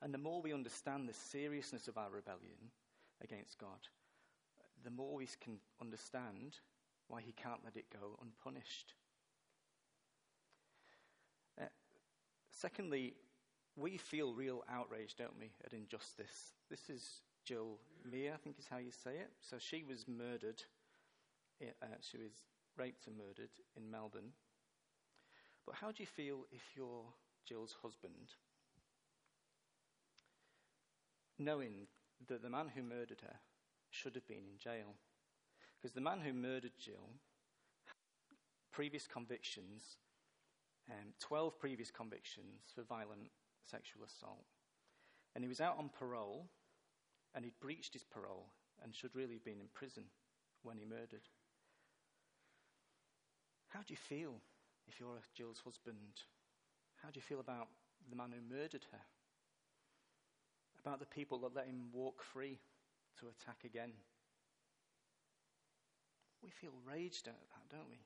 And 0.00 0.12
the 0.12 0.18
more 0.18 0.42
we 0.42 0.52
understand 0.52 1.08
the 1.08 1.14
seriousness 1.14 1.86
of 1.88 1.96
our 1.96 2.10
rebellion 2.10 2.70
against 3.22 3.58
God, 3.58 3.88
the 4.84 4.90
more 4.90 5.14
we 5.14 5.28
can 5.40 5.58
understand 5.80 6.58
why 7.08 7.20
he 7.20 7.32
can't 7.32 7.64
let 7.64 7.76
it 7.76 7.86
go 7.92 8.18
unpunished. 8.20 8.94
Uh, 11.60 11.66
secondly, 12.50 13.14
we 13.76 13.96
feel 13.96 14.34
real 14.34 14.64
outrage, 14.68 15.14
don't 15.16 15.38
we, 15.38 15.52
at 15.64 15.72
injustice. 15.72 16.52
This 16.68 16.90
is 16.90 17.20
Jill 17.44 17.78
Meagher, 18.08 18.34
I 18.34 18.36
think 18.36 18.58
is 18.58 18.68
how 18.70 18.78
you 18.78 18.90
say 18.90 19.12
it. 19.12 19.30
So 19.40 19.56
she 19.58 19.84
was 19.84 20.06
murdered, 20.06 20.62
uh, 21.60 21.86
she 22.00 22.18
was 22.18 22.32
raped 22.76 23.06
and 23.06 23.16
murdered 23.16 23.50
in 23.76 23.90
Melbourne. 23.90 24.32
But 25.66 25.76
how 25.76 25.92
do 25.92 26.02
you 26.02 26.06
feel 26.06 26.46
if 26.50 26.62
you're 26.76 27.04
Jill's 27.46 27.76
husband? 27.82 28.34
Knowing 31.38 31.86
that 32.28 32.42
the 32.42 32.50
man 32.50 32.70
who 32.74 32.82
murdered 32.82 33.20
her 33.22 33.36
should 33.90 34.14
have 34.14 34.26
been 34.26 34.38
in 34.38 34.58
jail. 34.58 34.94
Because 35.80 35.94
the 35.94 36.00
man 36.00 36.20
who 36.20 36.32
murdered 36.32 36.72
Jill 36.78 37.20
had 37.86 37.94
previous 38.72 39.06
convictions, 39.06 39.96
um, 40.90 41.12
12 41.20 41.58
previous 41.58 41.90
convictions 41.90 42.64
for 42.74 42.82
violent 42.82 43.30
sexual 43.64 44.04
assault. 44.04 44.46
And 45.34 45.44
he 45.44 45.48
was 45.48 45.60
out 45.60 45.78
on 45.78 45.88
parole, 45.88 46.46
and 47.34 47.44
he'd 47.44 47.60
breached 47.60 47.92
his 47.92 48.04
parole 48.04 48.48
and 48.82 48.94
should 48.94 49.14
really 49.14 49.34
have 49.34 49.44
been 49.44 49.60
in 49.60 49.68
prison 49.72 50.04
when 50.62 50.76
he 50.76 50.84
murdered. 50.84 51.28
How 53.68 53.80
do 53.80 53.92
you 53.92 53.96
feel 53.96 54.34
if 54.86 55.00
you're 55.00 55.18
Jill's 55.34 55.62
husband? 55.64 56.22
How 57.02 57.08
do 57.08 57.18
you 57.18 57.22
feel 57.22 57.40
about 57.40 57.68
the 58.10 58.16
man 58.16 58.32
who 58.32 58.54
murdered 58.54 58.84
her? 58.92 59.00
About 60.84 61.00
the 61.00 61.06
people 61.06 61.38
that 61.38 61.54
let 61.54 61.66
him 61.66 61.88
walk 61.92 62.22
free 62.22 62.58
to 63.20 63.26
attack 63.28 63.64
again? 63.64 63.92
We 66.42 66.50
feel 66.50 66.72
raged 66.84 67.28
at 67.28 67.34
that, 67.34 67.76
don't 67.76 67.88
we? 67.88 68.00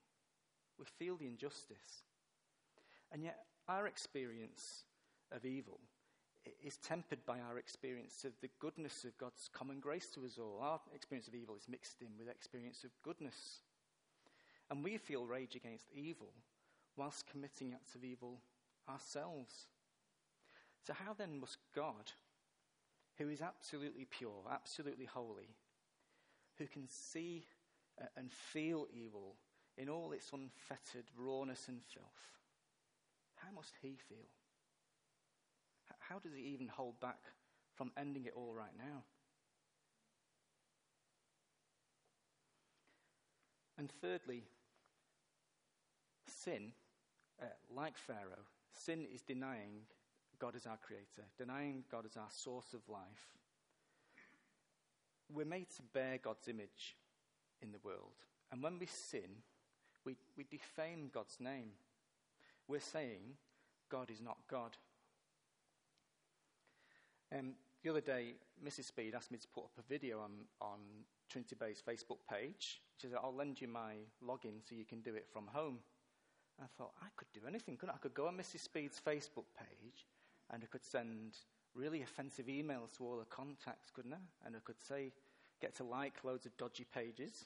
We 0.78 0.84
feel 0.84 1.16
the 1.16 1.26
injustice. 1.26 2.04
And 3.10 3.24
yet, 3.24 3.38
our 3.68 3.86
experience 3.86 4.84
of 5.32 5.44
evil 5.44 5.80
is 6.64 6.76
tempered 6.78 7.24
by 7.26 7.40
our 7.40 7.58
experience 7.58 8.24
of 8.24 8.32
the 8.40 8.50
goodness 8.58 9.04
of 9.04 9.16
God's 9.18 9.48
common 9.52 9.80
grace 9.80 10.08
to 10.14 10.24
us 10.24 10.38
all. 10.38 10.60
Our 10.62 10.80
experience 10.94 11.28
of 11.28 11.34
evil 11.34 11.56
is 11.56 11.68
mixed 11.68 12.02
in 12.02 12.08
with 12.18 12.28
experience 12.28 12.84
of 12.84 12.90
goodness. 13.02 13.60
And 14.70 14.82
we 14.82 14.98
feel 14.98 15.26
rage 15.26 15.54
against 15.54 15.86
evil 15.94 16.32
whilst 16.96 17.28
committing 17.30 17.72
acts 17.74 17.94
of 17.94 18.04
evil 18.04 18.40
ourselves. 18.88 19.66
So, 20.86 20.92
how 20.92 21.14
then 21.14 21.40
must 21.40 21.58
God, 21.74 22.12
who 23.18 23.28
is 23.28 23.42
absolutely 23.42 24.06
pure, 24.08 24.44
absolutely 24.50 25.04
holy, 25.04 25.56
who 26.58 26.66
can 26.66 26.88
see 26.88 27.44
uh, 28.00 28.06
and 28.16 28.30
feel 28.32 28.86
evil 28.92 29.36
in 29.76 29.88
all 29.88 30.12
its 30.12 30.32
unfettered 30.32 31.06
rawness 31.16 31.68
and 31.68 31.80
filth, 31.92 32.06
how 33.36 33.48
must 33.54 33.74
he 33.82 33.96
feel? 34.08 34.26
How 36.08 36.18
does 36.18 36.32
he 36.34 36.42
even 36.42 36.68
hold 36.68 37.00
back 37.00 37.18
from 37.74 37.90
ending 37.96 38.26
it 38.26 38.32
all 38.36 38.54
right 38.54 38.76
now? 38.78 39.02
And 43.78 43.90
thirdly, 44.00 44.44
sin, 46.26 46.72
uh, 47.42 47.46
like 47.74 47.98
Pharaoh, 47.98 48.46
sin 48.72 49.06
is 49.12 49.22
denying 49.22 49.82
God 50.38 50.54
as 50.54 50.66
our 50.66 50.78
creator, 50.78 51.26
denying 51.36 51.84
God 51.90 52.06
as 52.06 52.16
our 52.16 52.30
source 52.30 52.72
of 52.72 52.88
life. 52.88 53.34
We're 55.32 55.44
made 55.44 55.70
to 55.76 55.82
bear 55.92 56.18
God's 56.22 56.48
image 56.48 56.96
in 57.60 57.72
the 57.72 57.80
world. 57.82 58.22
And 58.52 58.62
when 58.62 58.78
we 58.78 58.86
sin, 58.86 59.42
we, 60.04 60.16
we 60.36 60.44
defame 60.44 61.10
God's 61.12 61.38
name. 61.40 61.72
We're 62.68 62.80
saying 62.80 63.36
God 63.90 64.10
is 64.10 64.20
not 64.20 64.38
God. 64.48 64.76
Um, 67.32 67.54
the 67.82 67.90
other 67.90 68.00
day, 68.00 68.34
Mrs. 68.64 68.84
Speed 68.84 69.14
asked 69.14 69.30
me 69.30 69.38
to 69.38 69.48
put 69.48 69.64
up 69.64 69.72
a 69.78 69.82
video 69.82 70.20
on, 70.20 70.32
on 70.60 70.78
Trinity 71.28 71.56
Bay's 71.58 71.82
Facebook 71.86 72.18
page. 72.30 72.80
She 72.98 73.08
said, 73.08 73.18
I'll 73.22 73.34
lend 73.34 73.60
you 73.60 73.68
my 73.68 73.94
login 74.24 74.60
so 74.66 74.74
you 74.74 74.84
can 74.84 75.00
do 75.00 75.14
it 75.14 75.26
from 75.32 75.46
home. 75.52 75.78
I 76.60 76.66
thought, 76.78 76.92
I 77.02 77.06
could 77.16 77.28
do 77.34 77.40
anything, 77.46 77.76
couldn't 77.76 77.92
I? 77.94 77.96
I 77.96 77.98
could 77.98 78.14
go 78.14 78.26
on 78.28 78.36
Mrs. 78.36 78.60
Speed's 78.60 79.00
Facebook 79.04 79.44
page 79.58 80.06
and 80.50 80.62
I 80.62 80.66
could 80.66 80.84
send 80.84 81.36
really 81.74 82.02
offensive 82.02 82.46
emails 82.46 82.96
to 82.96 83.04
all 83.04 83.18
her 83.18 83.26
contacts, 83.28 83.90
couldn't 83.90 84.14
I? 84.14 84.46
And 84.46 84.56
I 84.56 84.60
could 84.64 84.80
say, 84.80 85.12
get 85.60 85.74
to 85.76 85.84
like 85.84 86.24
loads 86.24 86.46
of 86.46 86.56
dodgy 86.56 86.86
pages. 86.94 87.44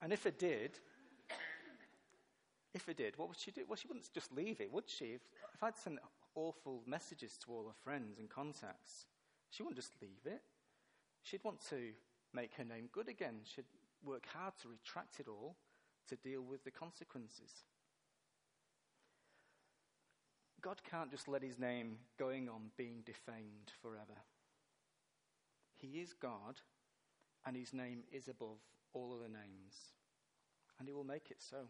And 0.00 0.12
if 0.12 0.24
it 0.26 0.38
did, 0.38 0.78
if 2.74 2.88
it 2.88 2.96
did, 2.96 3.18
what 3.18 3.28
would 3.28 3.38
she 3.38 3.50
do? 3.50 3.64
Well, 3.68 3.76
she 3.76 3.88
wouldn't 3.88 4.12
just 4.14 4.34
leave 4.34 4.60
it, 4.60 4.72
would 4.72 4.88
she? 4.88 5.06
If, 5.06 5.20
if 5.54 5.62
I'd 5.62 5.76
sent 5.76 5.98
awful 6.36 6.82
messages 6.86 7.36
to 7.38 7.50
all 7.50 7.66
her 7.66 7.82
friends 7.82 8.18
and 8.18 8.30
contacts, 8.30 9.06
she 9.50 9.62
wouldn't 9.62 9.78
just 9.78 10.00
leave 10.00 10.24
it. 10.24 10.42
She'd 11.22 11.42
want 11.42 11.60
to 11.70 11.90
make 12.32 12.54
her 12.54 12.64
name 12.64 12.88
good 12.92 13.08
again. 13.08 13.40
She'd 13.42 13.64
work 14.04 14.26
hard 14.32 14.54
to 14.62 14.68
retract 14.68 15.18
it 15.18 15.26
all 15.26 15.56
to 16.08 16.16
deal 16.16 16.42
with 16.42 16.62
the 16.62 16.70
consequences. 16.70 17.64
God 20.60 20.80
can't 20.88 21.10
just 21.10 21.28
let 21.28 21.42
his 21.42 21.58
name 21.58 21.98
going 22.18 22.48
on 22.48 22.70
being 22.76 23.02
defamed 23.04 23.72
forever. 23.82 24.20
He 25.76 26.00
is 26.00 26.12
God, 26.12 26.60
and 27.44 27.56
his 27.56 27.72
name 27.72 28.02
is 28.12 28.28
above 28.28 28.58
all 28.92 29.14
other 29.14 29.28
names, 29.28 29.74
and 30.78 30.88
he 30.88 30.94
will 30.94 31.04
make 31.04 31.30
it 31.30 31.36
so. 31.38 31.68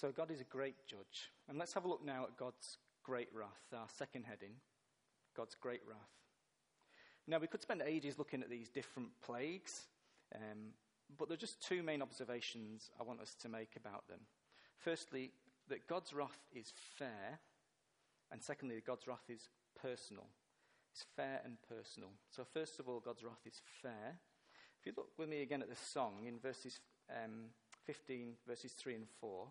So, 0.00 0.10
God 0.10 0.30
is 0.30 0.40
a 0.40 0.44
great 0.44 0.86
judge. 0.86 1.30
And 1.46 1.58
let's 1.58 1.74
have 1.74 1.84
a 1.84 1.88
look 1.88 2.02
now 2.02 2.24
at 2.24 2.38
God's 2.38 2.78
great 3.02 3.28
wrath, 3.34 3.68
our 3.76 3.86
second 3.98 4.24
heading 4.24 4.54
God's 5.36 5.54
great 5.54 5.82
wrath. 5.86 5.98
Now, 7.26 7.36
we 7.36 7.46
could 7.46 7.60
spend 7.60 7.82
ages 7.82 8.18
looking 8.18 8.40
at 8.40 8.48
these 8.48 8.70
different 8.70 9.10
plagues, 9.22 9.88
um, 10.34 10.72
but 11.18 11.28
there 11.28 11.34
are 11.34 11.38
just 11.38 11.60
two 11.60 11.82
main 11.82 12.00
observations 12.00 12.88
I 12.98 13.02
want 13.02 13.20
us 13.20 13.34
to 13.42 13.50
make 13.50 13.76
about 13.76 14.08
them. 14.08 14.20
Firstly, 14.78 15.32
that 15.68 15.86
God's 15.86 16.14
wrath 16.14 16.46
is 16.50 16.72
fair, 16.98 17.38
and 18.32 18.42
secondly, 18.42 18.76
that 18.76 18.86
God's 18.86 19.06
wrath 19.06 19.28
is 19.28 19.50
personal. 19.82 20.28
It's 20.94 21.04
fair 21.14 21.42
and 21.44 21.58
personal. 21.68 22.08
So, 22.30 22.46
first 22.54 22.80
of 22.80 22.88
all, 22.88 23.00
God's 23.00 23.22
wrath 23.22 23.44
is 23.44 23.60
fair. 23.82 24.18
If 24.80 24.86
you 24.86 24.94
look 24.96 25.10
with 25.18 25.28
me 25.28 25.42
again 25.42 25.60
at 25.60 25.68
the 25.68 25.76
song 25.76 26.24
in 26.26 26.38
verses 26.38 26.80
um, 27.10 27.50
15, 27.86 28.34
verses 28.46 28.72
3 28.72 28.94
and 28.94 29.06
4. 29.20 29.46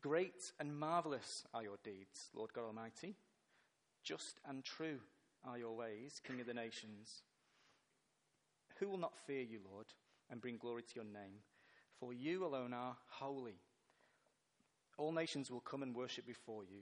Great 0.00 0.52
and 0.58 0.78
marvelous 0.78 1.44
are 1.52 1.62
your 1.62 1.76
deeds, 1.84 2.30
Lord 2.34 2.52
God 2.52 2.64
Almighty. 2.64 3.14
Just 4.02 4.40
and 4.48 4.64
true 4.64 4.98
are 5.44 5.58
your 5.58 5.76
ways, 5.76 6.20
King 6.26 6.40
of 6.40 6.46
the 6.46 6.54
nations. 6.54 7.22
Who 8.78 8.88
will 8.88 8.98
not 8.98 9.18
fear 9.26 9.42
you, 9.42 9.60
Lord, 9.70 9.86
and 10.30 10.40
bring 10.40 10.56
glory 10.56 10.82
to 10.82 10.94
your 10.94 11.04
name? 11.04 11.42
For 12.00 12.12
you 12.12 12.44
alone 12.44 12.72
are 12.72 12.96
holy. 13.10 13.60
All 14.98 15.12
nations 15.12 15.50
will 15.50 15.60
come 15.60 15.82
and 15.82 15.94
worship 15.94 16.26
before 16.26 16.64
you, 16.64 16.80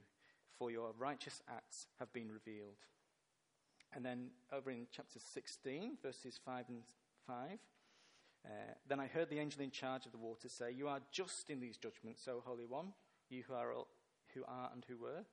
for 0.56 0.70
your 0.70 0.92
righteous 0.98 1.42
acts 1.48 1.86
have 1.98 2.12
been 2.12 2.30
revealed. 2.30 2.78
And 3.92 4.04
then 4.04 4.30
over 4.52 4.70
in 4.70 4.86
chapter 4.92 5.18
16, 5.18 5.98
verses 6.02 6.38
5 6.44 6.64
and 6.68 6.82
5. 7.26 7.58
Uh, 8.44 8.74
then 8.88 9.00
I 9.00 9.06
heard 9.06 9.28
the 9.28 9.38
angel 9.38 9.62
in 9.62 9.70
charge 9.70 10.06
of 10.06 10.12
the 10.12 10.18
water 10.18 10.48
say, 10.48 10.72
You 10.72 10.88
are 10.88 11.00
just 11.10 11.50
in 11.50 11.60
these 11.60 11.76
judgments, 11.76 12.26
O 12.28 12.42
Holy 12.44 12.64
One, 12.64 12.92
you 13.28 13.42
who 13.46 13.54
are, 13.54 13.72
who 14.34 14.44
are 14.46 14.70
and 14.72 14.84
who 14.88 14.96
were. 14.96 15.24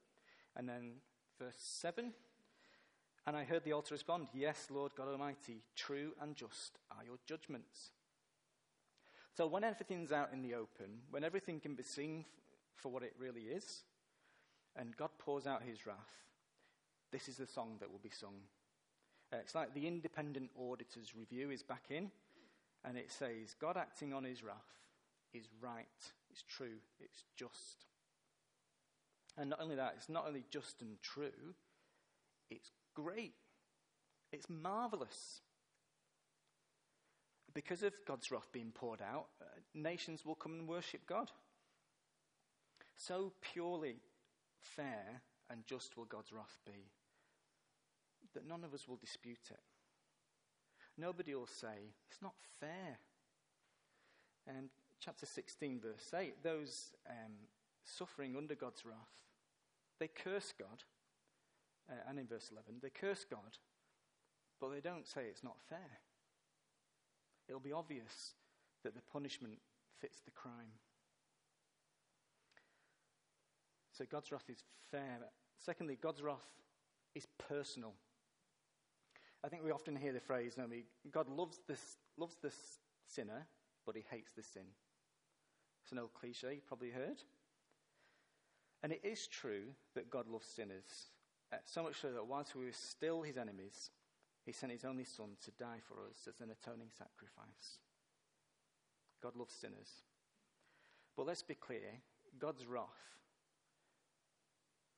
And 0.56 0.68
then 0.68 0.96
verse 1.40 1.56
7 1.58 2.14
And 3.26 3.38
I 3.38 3.44
heard 3.44 3.64
the 3.64 3.74
altar 3.74 3.94
respond, 3.94 4.28
Yes, 4.34 4.68
Lord 4.70 4.94
God 4.96 5.08
Almighty, 5.08 5.64
true 5.76 6.14
and 6.22 6.36
just 6.36 6.80
are 6.92 7.06
your 7.06 7.18
judgments. 7.26 7.92
So 9.36 9.46
when 9.48 9.64
everything's 9.64 10.12
out 10.12 10.34
in 10.34 10.42
the 10.42 10.56
open, 10.56 11.02
when 11.12 11.24
everything 11.24 11.60
can 11.60 11.76
be 11.76 11.84
seen 11.84 12.26
for 12.76 12.92
what 12.92 13.04
it 13.04 13.14
really 13.20 13.44
is, 13.44 13.84
and 14.76 14.98
God 14.98 15.12
pours 15.20 15.48
out 15.48 15.62
his 15.64 15.86
wrath, 15.86 16.26
this 17.12 17.30
is 17.30 17.38
the 17.38 17.48
song 17.48 17.78
that 17.80 17.92
will 17.92 18.00
be 18.00 18.10
sung. 18.10 18.34
Uh, 19.32 19.38
it's 19.38 19.56
like 19.56 19.74
the 19.74 19.88
independent 19.88 20.50
auditor's 20.58 21.16
review 21.16 21.52
is 21.52 21.64
back 21.64 21.86
in 21.90 22.10
and 22.88 22.98
it 22.98 23.12
says, 23.12 23.54
God 23.60 23.76
acting 23.76 24.14
on 24.14 24.24
his 24.24 24.44
wrath 24.44 24.56
is 25.34 25.48
right, 25.62 25.86
it's 26.32 26.44
true, 26.44 26.78
it's 27.02 27.24
just. 27.36 27.86
And 29.38 29.50
not 29.50 29.62
only 29.62 29.76
that, 29.76 29.96
it's 29.98 30.10
not 30.10 30.26
only 30.26 30.46
just 30.50 30.82
and 30.82 31.02
true, 31.02 31.54
it's 32.50 32.72
great, 32.96 33.34
it's 34.32 34.50
marvelous. 34.50 35.42
Because 37.54 37.84
of 37.84 37.94
God's 38.08 38.32
wrath 38.32 38.48
being 38.54 38.72
poured 38.74 39.02
out, 39.02 39.28
uh, 39.42 39.46
nations 39.74 40.26
will 40.26 40.36
come 40.36 40.54
and 40.54 40.68
worship 40.68 41.02
God. 41.08 41.30
So 42.96 43.34
purely 43.42 43.98
fair 44.62 45.22
and 45.50 45.66
just 45.66 45.98
will 45.98 46.06
God's 46.06 46.32
wrath 46.32 46.58
be, 46.66 46.90
that 48.34 48.48
none 48.48 48.64
of 48.64 48.74
us 48.74 48.88
will 48.88 48.98
dispute 48.98 49.50
it. 49.52 49.60
Nobody 50.98 51.36
will 51.36 51.48
say, 51.48 51.94
it's 52.10 52.22
not 52.22 52.34
fair. 52.60 53.00
And 54.48 54.70
chapter 55.00 55.26
16, 55.26 55.80
verse 55.80 56.14
8, 56.14 56.44
those 56.44 56.94
um, 57.10 57.34
suffering 57.84 58.36
under 58.36 58.56
God's 58.56 58.86
wrath, 58.86 59.22
they 60.00 60.08
curse 60.08 60.54
God. 60.58 60.84
Uh, 61.90 62.10
and 62.10 62.20
in 62.20 62.28
verse 62.28 62.50
11, 62.52 62.80
they 62.82 62.90
curse 62.90 63.26
God, 63.30 63.58
but 64.60 64.72
they 64.72 64.82
don't 64.82 65.08
say 65.08 65.22
it's 65.30 65.44
not 65.44 65.58
fair. 65.70 66.00
It'll 67.48 67.62
be 67.62 67.72
obvious 67.72 68.34
that 68.84 68.96
the 68.96 69.02
punishment 69.02 69.60
fits 70.00 70.20
the 70.26 70.32
crime. 70.32 70.74
So 73.98 74.06
God's 74.10 74.32
wrath 74.32 74.50
is 74.50 74.64
fair. 74.92 75.20
Secondly, 75.58 75.98
God's 76.00 76.22
wrath 76.22 76.36
is 77.16 77.26
personal. 77.48 77.94
I 79.44 79.50
think 79.50 79.64
we 79.64 79.72
often 79.72 79.96
hear 79.96 80.14
the 80.14 80.20
phrase, 80.20 80.56
don't 80.56 80.70
we? 80.70 80.86
God 81.12 81.30
loves 81.30 81.60
this, 81.68 81.98
loves 82.18 82.38
the 82.42 82.52
sinner, 83.08 83.46
but 83.86 83.96
he 83.96 84.04
hates 84.10 84.34
the 84.34 84.44
sin. 84.44 84.64
It's 85.84 85.92
an 85.92 86.00
old 86.00 86.14
cliche 86.14 86.56
you've 86.56 86.68
probably 86.68 86.92
heard. 86.92 87.22
And 88.84 88.92
it 88.92 89.02
is 89.04 89.28
true 89.28 89.64
that 89.96 90.10
God 90.10 90.28
loves 90.28 90.48
sinners, 90.48 91.12
uh, 91.52 91.58
so 91.66 91.84
much 91.84 92.02
so 92.02 92.12
that 92.12 92.28
whilst 92.28 92.56
we 92.56 92.66
were 92.66 92.72
still 92.72 93.22
his 93.22 93.38
enemies, 93.38 93.90
he 94.46 94.52
sent 94.52 94.72
his 94.72 94.86
only 94.86 95.06
son 95.06 95.30
to 95.46 95.52
die 95.52 95.80
for 95.88 95.96
us 96.10 96.28
as 96.28 96.42
an 96.42 96.52
atoning 96.52 96.90
sacrifice. 96.96 97.80
God 99.22 99.36
loves 99.36 99.54
sinners. 99.54 100.04
But 101.16 101.26
let's 101.26 101.44
be 101.44 101.56
clear 101.56 102.02
God's 102.40 102.66
wrath 102.68 103.08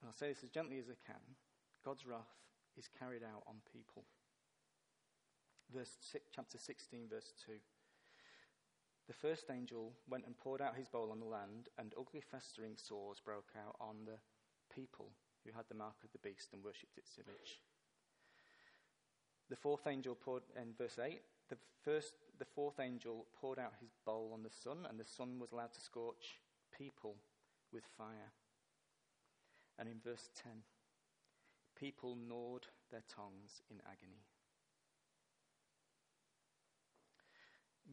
and 0.02 0.08
I'll 0.08 0.16
say 0.16 0.30
this 0.30 0.44
as 0.44 0.50
gently 0.50 0.80
as 0.80 0.86
I 0.90 0.98
can 1.06 1.22
God's 1.84 2.06
wrath 2.06 2.36
is 2.78 2.90
carried 3.00 3.24
out 3.24 3.44
on 3.48 3.56
people. 3.72 4.04
Verse 5.74 5.98
chapter 6.34 6.58
16, 6.58 7.08
verse 7.10 7.34
2. 7.46 7.54
The 9.08 9.14
first 9.14 9.50
angel 9.52 9.94
went 10.10 10.26
and 10.26 10.38
poured 10.38 10.62
out 10.62 10.76
his 10.76 10.88
bowl 10.88 11.12
on 11.12 11.20
the 11.20 11.26
land, 11.26 11.70
and 11.78 11.94
ugly 12.00 12.22
festering 12.22 12.74
sores 12.76 13.20
broke 13.24 13.52
out 13.58 13.76
on 13.80 14.06
the 14.06 14.18
people 14.74 15.12
who 15.46 15.52
had 15.56 15.66
the 15.70 15.76
mark 15.76 15.96
of 16.04 16.12
the 16.12 16.20
beast 16.28 16.50
and 16.54 16.64
worshipped 16.64 16.98
its 16.98 17.18
image. 17.18 17.62
The 19.50 19.56
fourth 19.56 19.88
angel 19.88 20.16
poured, 20.16 20.44
in 20.56 20.74
verse 20.78 21.00
8, 21.04 21.22
the, 21.50 21.58
first, 21.84 22.14
the 22.38 22.46
fourth 22.46 22.80
angel 22.80 23.26
poured 23.40 23.58
out 23.58 23.74
his 23.80 23.92
bowl 24.06 24.32
on 24.34 24.44
the 24.44 24.50
sun, 24.50 24.86
and 24.88 25.00
the 25.00 25.06
sun 25.06 25.40
was 25.40 25.52
allowed 25.52 25.74
to 25.74 25.82
scorch 25.82 26.42
people 26.76 27.16
with 27.72 27.84
fire. 27.98 28.34
And 29.78 29.88
in 29.88 30.00
verse 30.04 30.30
10, 30.44 30.52
people 31.80 32.16
gnawed 32.16 32.68
their 32.92 33.04
tongues 33.08 33.62
in 33.72 33.78
agony. 33.86 34.22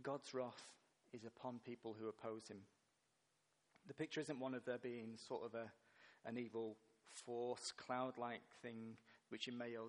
God's 0.03 0.35
wrath 0.35 0.73
is 1.13 1.25
upon 1.25 1.61
people 1.65 1.97
who 1.99 2.09
oppose 2.09 2.49
him. 2.49 2.59
The 3.87 3.95
picture 3.95 4.21
isn't 4.21 4.41
one 4.41 4.55
of 4.55 4.65
there 4.65 4.79
being 4.79 5.17
sort 5.17 5.45
of 5.45 5.55
a, 5.55 5.71
an 6.29 6.37
evil 6.37 6.77
force, 7.25 7.73
cloud 7.77 8.19
like 8.19 8.43
thing, 8.63 8.97
which 9.31 9.47
you 9.47 9.53
may 9.53 9.77
or 9.77 9.89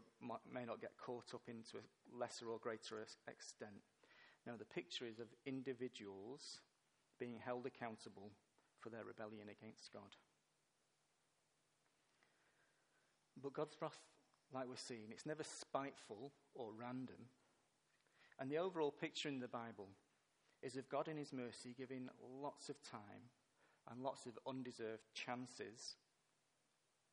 may 0.51 0.65
not 0.65 0.81
get 0.81 0.97
caught 0.97 1.33
up 1.33 1.41
into 1.47 1.77
a 1.77 2.17
lesser 2.17 2.49
or 2.49 2.59
greater 2.59 3.05
extent. 3.27 3.81
No, 4.45 4.55
the 4.55 4.65
picture 4.65 5.05
is 5.05 5.19
of 5.19 5.27
individuals 5.45 6.61
being 7.19 7.39
held 7.43 7.65
accountable 7.65 8.31
for 8.79 8.89
their 8.89 9.03
rebellion 9.03 9.49
against 9.49 9.91
God. 9.91 10.15
But 13.41 13.53
God's 13.53 13.75
wrath, 13.81 13.99
like 14.53 14.67
we're 14.67 14.75
seeing, 14.75 15.09
it's 15.11 15.25
never 15.25 15.43
spiteful 15.43 16.31
or 16.55 16.69
random. 16.77 17.29
And 18.39 18.52
the 18.52 18.58
overall 18.58 18.91
picture 18.91 19.30
in 19.30 19.39
the 19.39 19.47
Bible 19.47 19.89
is 20.62 20.76
of 20.78 20.89
God 20.89 21.08
in 21.08 21.17
His 21.17 21.34
mercy 21.34 21.73
giving 21.78 22.10
lots 22.41 22.69
of 22.69 22.82
time 22.84 23.32
and 23.89 24.04
lots 24.04 24.26
of 24.26 24.38
undeserved 24.47 25.04
chances 25.13 25.95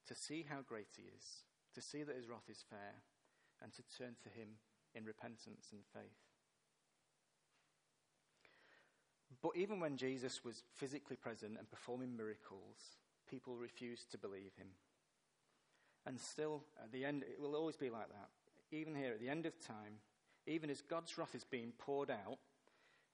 to 0.06 0.14
see 0.14 0.44
how 0.48 0.60
great 0.66 0.88
He 0.96 1.02
is, 1.02 1.44
to 1.74 1.80
see 1.80 2.02
that 2.02 2.16
His 2.16 2.28
wrath 2.28 2.48
is 2.50 2.64
fair, 2.68 3.02
and 3.62 3.72
to 3.72 3.82
turn 3.96 4.16
to 4.22 4.28
Him 4.28 4.48
in 4.94 5.04
repentance 5.04 5.68
and 5.72 5.80
faith. 5.92 6.24
But 9.42 9.56
even 9.56 9.78
when 9.78 9.96
Jesus 9.96 10.44
was 10.44 10.62
physically 10.74 11.16
present 11.16 11.56
and 11.58 11.70
performing 11.70 12.16
miracles, 12.16 12.96
people 13.28 13.56
refused 13.56 14.10
to 14.10 14.18
believe 14.18 14.52
him. 14.56 14.68
And 16.06 16.18
still, 16.18 16.64
at 16.82 16.92
the 16.92 17.04
end, 17.04 17.24
it 17.24 17.40
will 17.40 17.54
always 17.54 17.76
be 17.76 17.90
like 17.90 18.08
that. 18.08 18.30
Even 18.70 18.94
here, 18.94 19.12
at 19.12 19.20
the 19.20 19.28
end 19.28 19.44
of 19.44 19.60
time, 19.60 20.00
even 20.46 20.70
as 20.70 20.82
God's 20.82 21.16
wrath 21.16 21.34
is 21.34 21.44
being 21.44 21.72
poured 21.78 22.10
out, 22.10 22.38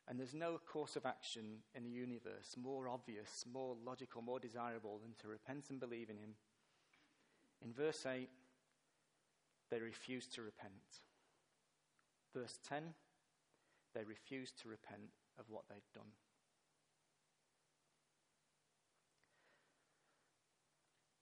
and 0.08 0.18
there's 0.18 0.34
no 0.34 0.58
course 0.58 0.96
of 0.96 1.06
action 1.06 1.58
in 1.74 1.84
the 1.84 1.90
universe 1.90 2.56
more 2.60 2.88
obvious, 2.88 3.44
more 3.52 3.76
logical, 3.84 4.22
more 4.22 4.40
desirable 4.40 4.98
than 5.02 5.14
to 5.20 5.28
repent 5.28 5.66
and 5.70 5.78
believe 5.78 6.10
in 6.10 6.16
Him. 6.16 6.34
In 7.64 7.72
verse 7.72 8.04
8, 8.06 8.28
they 9.70 9.80
refuse 9.80 10.26
to 10.28 10.42
repent. 10.42 10.72
Verse 12.34 12.58
10, 12.68 12.82
they 13.94 14.04
refuse 14.04 14.50
to 14.62 14.68
repent 14.68 15.10
of 15.38 15.44
what 15.48 15.62
they'd 15.68 15.82
done. 15.94 16.10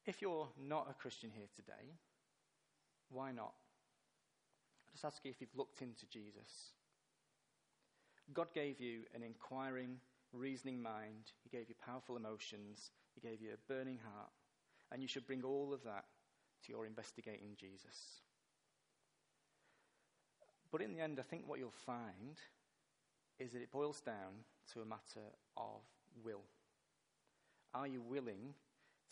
If 0.07 0.23
you're 0.23 0.49
not 0.67 0.89
a 0.91 0.95
Christian 0.95 1.31
here 1.35 1.49
today, 1.55 1.93
why 3.11 3.31
not? 3.33 3.53
Just 4.99 5.15
ask 5.15 5.25
you 5.25 5.31
if 5.31 5.41
you've 5.41 5.55
looked 5.55 5.81
into 5.81 6.07
Jesus. 6.07 6.73
God 8.35 8.49
gave 8.53 8.81
you 8.81 9.03
an 9.15 9.23
inquiring, 9.23 9.99
reasoning 10.33 10.83
mind, 10.83 11.31
He 11.45 11.57
gave 11.57 11.69
you 11.69 11.77
powerful 11.87 12.17
emotions, 12.17 12.91
He 13.15 13.21
gave 13.21 13.41
you 13.41 13.51
a 13.53 13.73
burning 13.73 14.01
heart, 14.03 14.33
and 14.91 15.01
you 15.01 15.07
should 15.07 15.25
bring 15.25 15.45
all 15.45 15.73
of 15.73 15.85
that 15.85 16.03
to 16.65 16.73
your 16.73 16.85
investigating 16.85 17.51
Jesus. 17.57 18.23
But 20.73 20.83
in 20.83 20.93
the 20.93 21.01
end, 21.01 21.21
I 21.21 21.23
think 21.23 21.45
what 21.47 21.61
you'll 21.61 21.71
find 21.71 22.41
is 23.39 23.53
that 23.53 23.63
it 23.63 23.71
boils 23.71 24.01
down 24.01 24.43
to 24.73 24.81
a 24.81 24.85
matter 24.85 25.31
of 25.57 25.83
will. 26.25 26.43
Are 27.73 27.87
you 27.87 28.03
willing 28.03 28.53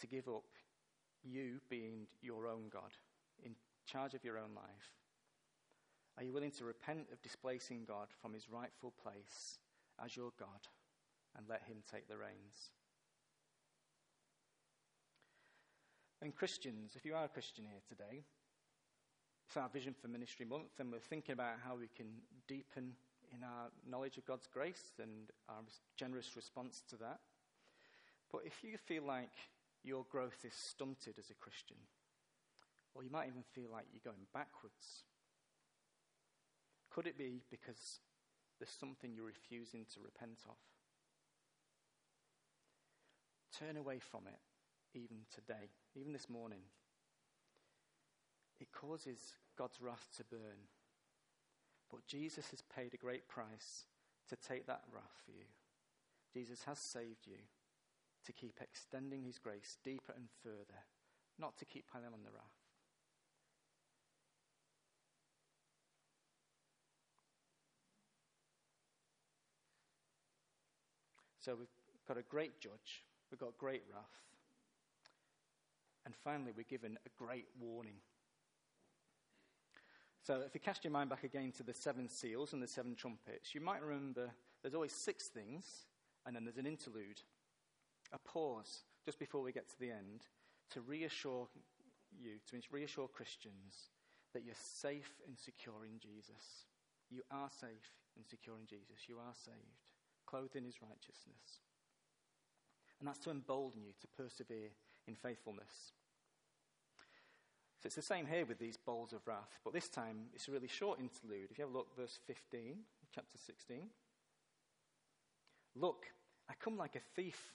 to 0.01 0.07
give 0.09 0.27
up 0.27 0.47
you 1.23 1.61
being 1.71 2.09
your 2.23 2.49
own 2.49 2.71
God, 2.73 2.91
in 3.45 3.55
charge 3.87 4.15
of 4.15 4.25
your 4.25 4.37
own 4.37 4.51
life? 4.57 4.97
Are 6.19 6.25
you 6.25 6.33
willing 6.33 6.51
to 6.53 6.65
repent 6.65 7.09
of 7.13 7.21
displacing 7.23 7.85
God 7.87 8.09
from 8.23 8.33
his 8.33 8.49
rightful 8.51 8.93
place 9.03 9.59
as 10.03 10.17
your 10.17 10.33
God 10.39 10.69
and 11.37 11.47
let 11.49 11.63
him 11.65 11.79
take 11.91 12.09
the 12.09 12.17
reins? 12.17 12.71
And 16.23 16.35
Christians, 16.35 16.93
if 16.97 17.05
you 17.05 17.15
are 17.15 17.25
a 17.25 17.29
Christian 17.29 17.65
here 17.65 17.83
today, 17.87 18.25
it's 19.47 19.57
our 19.57 19.69
vision 19.69 19.95
for 20.01 20.09
Ministry 20.09 20.47
Month, 20.47 20.81
and 20.81 20.91
we're 20.91 20.99
thinking 20.99 21.35
about 21.35 21.57
how 21.63 21.77
we 21.77 21.89
can 21.95 22.07
deepen 22.49 22.93
in 23.35 23.43
our 23.43 23.69
knowledge 23.89 24.17
of 24.17 24.25
God's 24.25 24.47
grace 24.47 24.93
and 25.01 25.31
our 25.49 25.63
generous 25.97 26.35
response 26.35 26.83
to 26.89 26.97
that. 26.97 27.21
But 28.33 28.43
if 28.45 28.65
you 28.65 28.79
feel 28.79 29.05
like 29.05 29.33
your 29.85 30.05
growth 30.11 30.45
is 30.45 30.55
stunted 30.55 31.19
as 31.19 31.31
a 31.31 31.35
Christian, 31.35 31.77
or 32.95 33.05
you 33.05 33.11
might 33.11 33.29
even 33.29 33.45
feel 33.55 33.71
like 33.71 33.85
you're 33.93 34.13
going 34.13 34.27
backwards. 34.33 35.05
Could 36.97 37.07
it 37.07 37.19
be 37.19 37.43
because 37.51 38.01
there's 38.59 38.71
something 38.71 39.13
you're 39.13 39.27
refusing 39.27 39.85
to 39.93 40.01
repent 40.01 40.39
of? 40.49 40.57
Turn 43.53 43.77
away 43.77 43.99
from 43.99 44.23
it, 44.27 44.41
even 44.99 45.19
today, 45.29 45.69
even 45.95 46.15
this 46.15 46.31
morning. 46.31 46.63
It 48.59 48.73
causes 48.73 49.35
God's 49.59 49.79
wrath 49.79 50.09
to 50.17 50.25
burn. 50.25 50.73
But 51.91 52.07
Jesus 52.07 52.49
has 52.49 52.63
paid 52.63 52.95
a 52.95 53.05
great 53.05 53.29
price 53.29 53.85
to 54.31 54.37
take 54.37 54.67
that 54.67 54.85
wrath 54.91 55.21
for 55.27 55.33
you. 55.33 55.45
Jesus 56.33 56.65
has 56.65 56.79
saved 56.79 57.27
you 57.27 57.45
to 58.25 58.33
keep 58.33 58.59
extending 58.63 59.23
his 59.23 59.39
grace 59.39 59.77
deeper 59.85 60.15
and 60.17 60.29
further, 60.43 60.81
not 61.39 61.59
to 61.59 61.67
keep 61.67 61.93
piling 61.93 62.15
on 62.15 62.25
the 62.25 62.33
wrath. 62.33 62.56
So 71.47 71.55
we've 71.55 71.69
got 72.09 72.19
a 72.19 72.23
great 72.23 72.59
judge, 72.59 73.05
we've 73.31 73.39
got 73.39 73.57
great 73.57 73.85
wrath, 73.89 74.03
and 76.05 76.13
finally 76.13 76.51
we're 76.57 76.65
given 76.65 76.99
a 77.07 77.25
great 77.25 77.47
warning. 77.61 77.99
So 80.25 80.43
if 80.45 80.55
you 80.55 80.61
cast 80.61 80.83
your 80.83 80.91
mind 80.91 81.09
back 81.09 81.23
again 81.23 81.53
to 81.53 81.63
the 81.63 81.73
seven 81.73 82.09
seals 82.09 82.53
and 82.53 82.61
the 82.61 82.67
seven 82.67 82.97
trumpets, 82.97 83.55
you 83.55 83.61
might 83.61 83.81
remember 83.81 84.29
there's 84.61 84.75
always 84.75 84.91
six 84.91 85.29
things, 85.29 85.87
and 86.27 86.35
then 86.35 86.45
there's 86.45 86.57
an 86.57 86.67
interlude 86.67 87.21
a 88.13 88.19
pause 88.19 88.83
just 89.05 89.21
before 89.21 89.41
we 89.41 89.53
get 89.53 89.69
to 89.69 89.79
the 89.79 89.93
end 89.93 90.23
to 90.71 90.81
reassure 90.81 91.47
you, 92.21 92.41
to 92.51 92.61
reassure 92.73 93.07
Christians 93.07 93.91
that 94.35 94.43
you're 94.45 94.55
safe 94.57 95.13
and 95.29 95.39
secure 95.39 95.85
in 95.85 96.01
Jesus. 96.01 96.67
You 97.09 97.23
are 97.31 97.51
safe 97.61 97.93
and 98.17 98.27
secure 98.27 98.57
in 98.59 98.67
Jesus. 98.67 99.07
You 99.07 99.19
are 99.19 99.35
saved, 99.45 99.87
clothed 100.27 100.57
in 100.57 100.65
his 100.65 100.83
righteousness. 100.83 101.61
And 102.99 103.07
that's 103.07 103.19
to 103.21 103.31
embolden 103.31 103.83
you 103.83 103.93
to 104.01 104.07
persevere 104.09 104.71
in 105.07 105.15
faithfulness. 105.15 105.93
So 107.83 107.87
it's 107.87 107.97
the 107.97 108.03
same 108.03 108.27
here 108.27 108.47
with 108.47 108.59
these 108.59 108.77
bowls 108.77 109.13
of 109.13 109.27
wrath, 109.27 109.59
but 109.63 109.73
this 109.73 109.89
time 109.89 110.27
it's 110.35 110.49
a 110.49 110.51
really 110.51 110.69
short 110.69 110.99
interlude. 110.99 111.51
If 111.51 111.59
you 111.59 111.65
have 111.65 111.75
a 111.75 111.77
look, 111.77 111.95
verse 111.97 112.19
15, 112.27 112.79
chapter 113.15 113.39
16. 113.39 113.89
Look, 115.75 116.07
I 116.49 116.55
come 116.59 116.77
like 116.77 116.97
a 116.97 117.01
thief. 117.15 117.53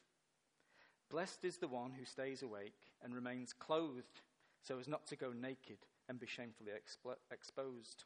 Blessed 1.09 1.43
is 1.43 1.57
the 1.57 1.67
one 1.67 1.91
who 1.91 2.05
stays 2.05 2.43
awake 2.43 2.77
and 3.03 3.15
remains 3.15 3.51
clothed 3.51 4.21
so 4.63 4.77
as 4.79 4.87
not 4.87 5.07
to 5.07 5.15
go 5.15 5.31
naked 5.31 5.79
and 6.07 6.19
be 6.19 6.27
shamefully 6.27 6.71
expl- 6.71 7.15
exposed. 7.31 8.03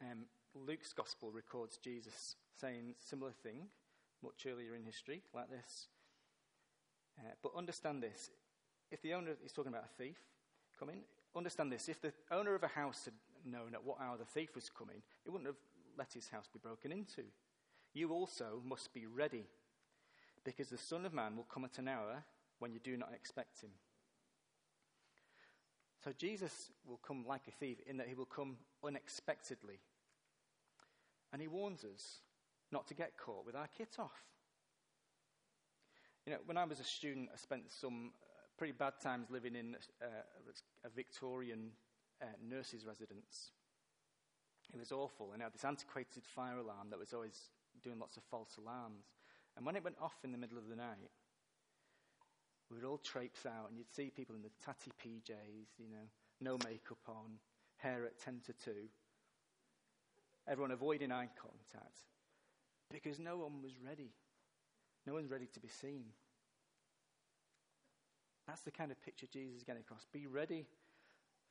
Um, 0.00 0.24
Luke's 0.54 0.92
gospel 0.92 1.30
records 1.32 1.78
Jesus 1.78 2.36
saying 2.60 2.94
similar 2.98 3.32
thing 3.32 3.68
much 4.22 4.46
earlier 4.46 4.74
in 4.74 4.84
history, 4.84 5.22
like 5.34 5.50
this. 5.50 5.88
Uh, 7.18 7.32
but 7.42 7.52
understand 7.56 8.02
this: 8.02 8.30
if 8.90 9.02
the 9.02 9.14
owner 9.14 9.32
is 9.44 9.52
talking 9.52 9.72
about 9.72 9.84
a 9.84 10.02
thief 10.02 10.16
coming, 10.78 11.00
understand 11.36 11.72
this: 11.72 11.88
if 11.88 12.00
the 12.00 12.12
owner 12.30 12.54
of 12.54 12.62
a 12.62 12.68
house 12.68 13.04
had 13.04 13.14
known 13.44 13.74
at 13.74 13.84
what 13.84 14.00
hour 14.00 14.16
the 14.16 14.24
thief 14.24 14.54
was 14.54 14.70
coming, 14.70 15.02
he 15.24 15.30
wouldn't 15.30 15.48
have 15.48 15.56
let 15.98 16.12
his 16.12 16.28
house 16.28 16.48
be 16.52 16.58
broken 16.58 16.92
into. 16.92 17.22
You 17.92 18.12
also 18.12 18.62
must 18.64 18.92
be 18.94 19.06
ready, 19.06 19.44
because 20.44 20.68
the 20.68 20.78
Son 20.78 21.04
of 21.04 21.12
Man 21.12 21.36
will 21.36 21.44
come 21.44 21.64
at 21.64 21.78
an 21.78 21.88
hour 21.88 22.24
when 22.58 22.72
you 22.72 22.80
do 22.82 22.96
not 22.96 23.12
expect 23.14 23.60
him. 23.60 23.70
So 26.02 26.12
Jesus 26.16 26.70
will 26.86 26.98
come 27.06 27.24
like 27.26 27.48
a 27.48 27.50
thief 27.50 27.78
in 27.86 27.96
that 27.96 28.08
he 28.08 28.14
will 28.14 28.24
come 28.24 28.56
unexpectedly. 28.84 29.78
And 31.34 31.42
he 31.42 31.48
warns 31.48 31.84
us 31.84 32.20
not 32.70 32.86
to 32.86 32.94
get 32.94 33.18
caught 33.18 33.44
with 33.44 33.56
our 33.56 33.66
kit 33.76 33.96
off. 33.98 34.22
You 36.24 36.32
know, 36.32 36.38
when 36.46 36.56
I 36.56 36.62
was 36.62 36.78
a 36.78 36.84
student, 36.84 37.28
I 37.34 37.36
spent 37.36 37.72
some 37.72 38.12
uh, 38.22 38.26
pretty 38.56 38.72
bad 38.72 38.92
times 39.02 39.26
living 39.30 39.56
in 39.56 39.74
uh, 40.00 40.06
a 40.84 40.88
Victorian 40.88 41.72
uh, 42.22 42.26
nurse's 42.40 42.86
residence. 42.86 43.50
It 44.72 44.78
was 44.78 44.92
awful, 44.92 45.32
and 45.32 45.42
I 45.42 45.46
had 45.46 45.54
this 45.54 45.64
antiquated 45.64 46.24
fire 46.24 46.58
alarm 46.58 46.90
that 46.90 47.00
was 47.00 47.12
always 47.12 47.50
doing 47.82 47.98
lots 47.98 48.16
of 48.16 48.22
false 48.30 48.56
alarms. 48.56 49.06
And 49.56 49.66
when 49.66 49.74
it 49.74 49.82
went 49.82 49.96
off 50.00 50.14
in 50.22 50.30
the 50.30 50.38
middle 50.38 50.56
of 50.56 50.68
the 50.68 50.76
night, 50.76 51.10
we 52.70 52.76
would 52.76 52.86
all 52.86 52.98
traipse 52.98 53.44
out, 53.44 53.70
and 53.70 53.76
you'd 53.76 53.92
see 53.92 54.08
people 54.08 54.36
in 54.36 54.42
the 54.42 54.54
tatty 54.64 54.92
PJs, 55.04 55.78
you 55.78 55.90
know, 55.90 56.06
no 56.40 56.58
makeup 56.64 57.02
on, 57.08 57.40
hair 57.78 58.06
at 58.06 58.20
10 58.20 58.40
to 58.46 58.52
2, 58.52 58.70
everyone 60.48 60.70
avoiding 60.70 61.12
eye 61.12 61.28
contact 61.40 62.00
because 62.90 63.18
no 63.18 63.38
one 63.38 63.62
was 63.62 63.72
ready. 63.84 64.10
No 65.06 65.14
one's 65.14 65.30
ready 65.30 65.46
to 65.52 65.60
be 65.60 65.68
seen. 65.68 66.04
That's 68.46 68.62
the 68.62 68.70
kind 68.70 68.90
of 68.90 69.02
picture 69.02 69.26
Jesus 69.26 69.56
is 69.56 69.62
getting 69.64 69.80
across. 69.80 70.06
Be 70.12 70.26
ready 70.26 70.66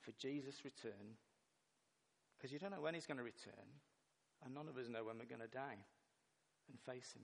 for 0.02 0.12
Jesus' 0.20 0.64
return 0.64 1.18
because 2.38 2.52
you 2.52 2.60
don't 2.60 2.72
know 2.72 2.82
when 2.82 2.94
he's 2.94 3.06
going 3.06 3.18
to 3.18 3.24
return, 3.24 3.54
and 4.44 4.54
none 4.54 4.68
of 4.68 4.78
us 4.78 4.90
know 4.90 5.06
when 5.06 5.18
we're 5.18 5.26
going 5.26 5.42
to 5.42 5.48
die 5.48 5.78
and 6.70 6.80
face 6.86 7.14
him. 7.14 7.24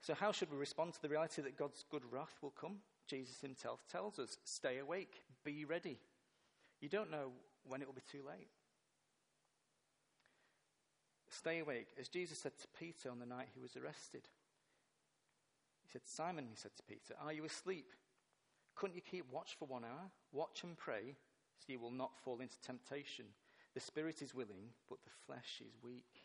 So, 0.00 0.14
how 0.14 0.32
should 0.32 0.50
we 0.50 0.56
respond 0.56 0.94
to 0.94 1.02
the 1.02 1.08
reality 1.08 1.42
that 1.42 1.56
God's 1.58 1.84
good 1.90 2.02
wrath 2.10 2.38
will 2.42 2.50
come? 2.50 2.78
Jesus 3.06 3.40
himself 3.40 3.84
tells 3.90 4.18
us 4.18 4.38
stay 4.44 4.78
awake, 4.78 5.22
be 5.44 5.64
ready. 5.64 5.98
You 6.80 6.88
don't 6.88 7.10
know 7.10 7.32
when 7.64 7.82
it 7.82 7.86
will 7.86 7.94
be 7.94 8.02
too 8.10 8.22
late. 8.26 8.48
Stay 11.32 11.60
awake, 11.60 11.88
as 11.98 12.08
Jesus 12.08 12.38
said 12.38 12.52
to 12.58 12.68
Peter 12.78 13.10
on 13.10 13.18
the 13.18 13.26
night 13.26 13.48
he 13.54 13.60
was 13.60 13.74
arrested. 13.74 14.28
He 15.82 15.90
said, 15.90 16.02
Simon, 16.04 16.46
he 16.48 16.56
said 16.56 16.76
to 16.76 16.82
Peter, 16.82 17.14
are 17.24 17.32
you 17.32 17.46
asleep? 17.46 17.86
Couldn't 18.74 18.96
you 18.96 19.02
keep 19.02 19.24
watch 19.32 19.56
for 19.58 19.64
one 19.64 19.82
hour? 19.82 20.10
Watch 20.32 20.62
and 20.62 20.76
pray, 20.76 21.16
so 21.58 21.72
you 21.72 21.80
will 21.80 21.90
not 21.90 22.18
fall 22.22 22.40
into 22.40 22.60
temptation. 22.60 23.24
The 23.72 23.80
spirit 23.80 24.20
is 24.20 24.34
willing, 24.34 24.74
but 24.90 24.98
the 25.04 25.10
flesh 25.26 25.62
is 25.66 25.72
weak. 25.82 26.22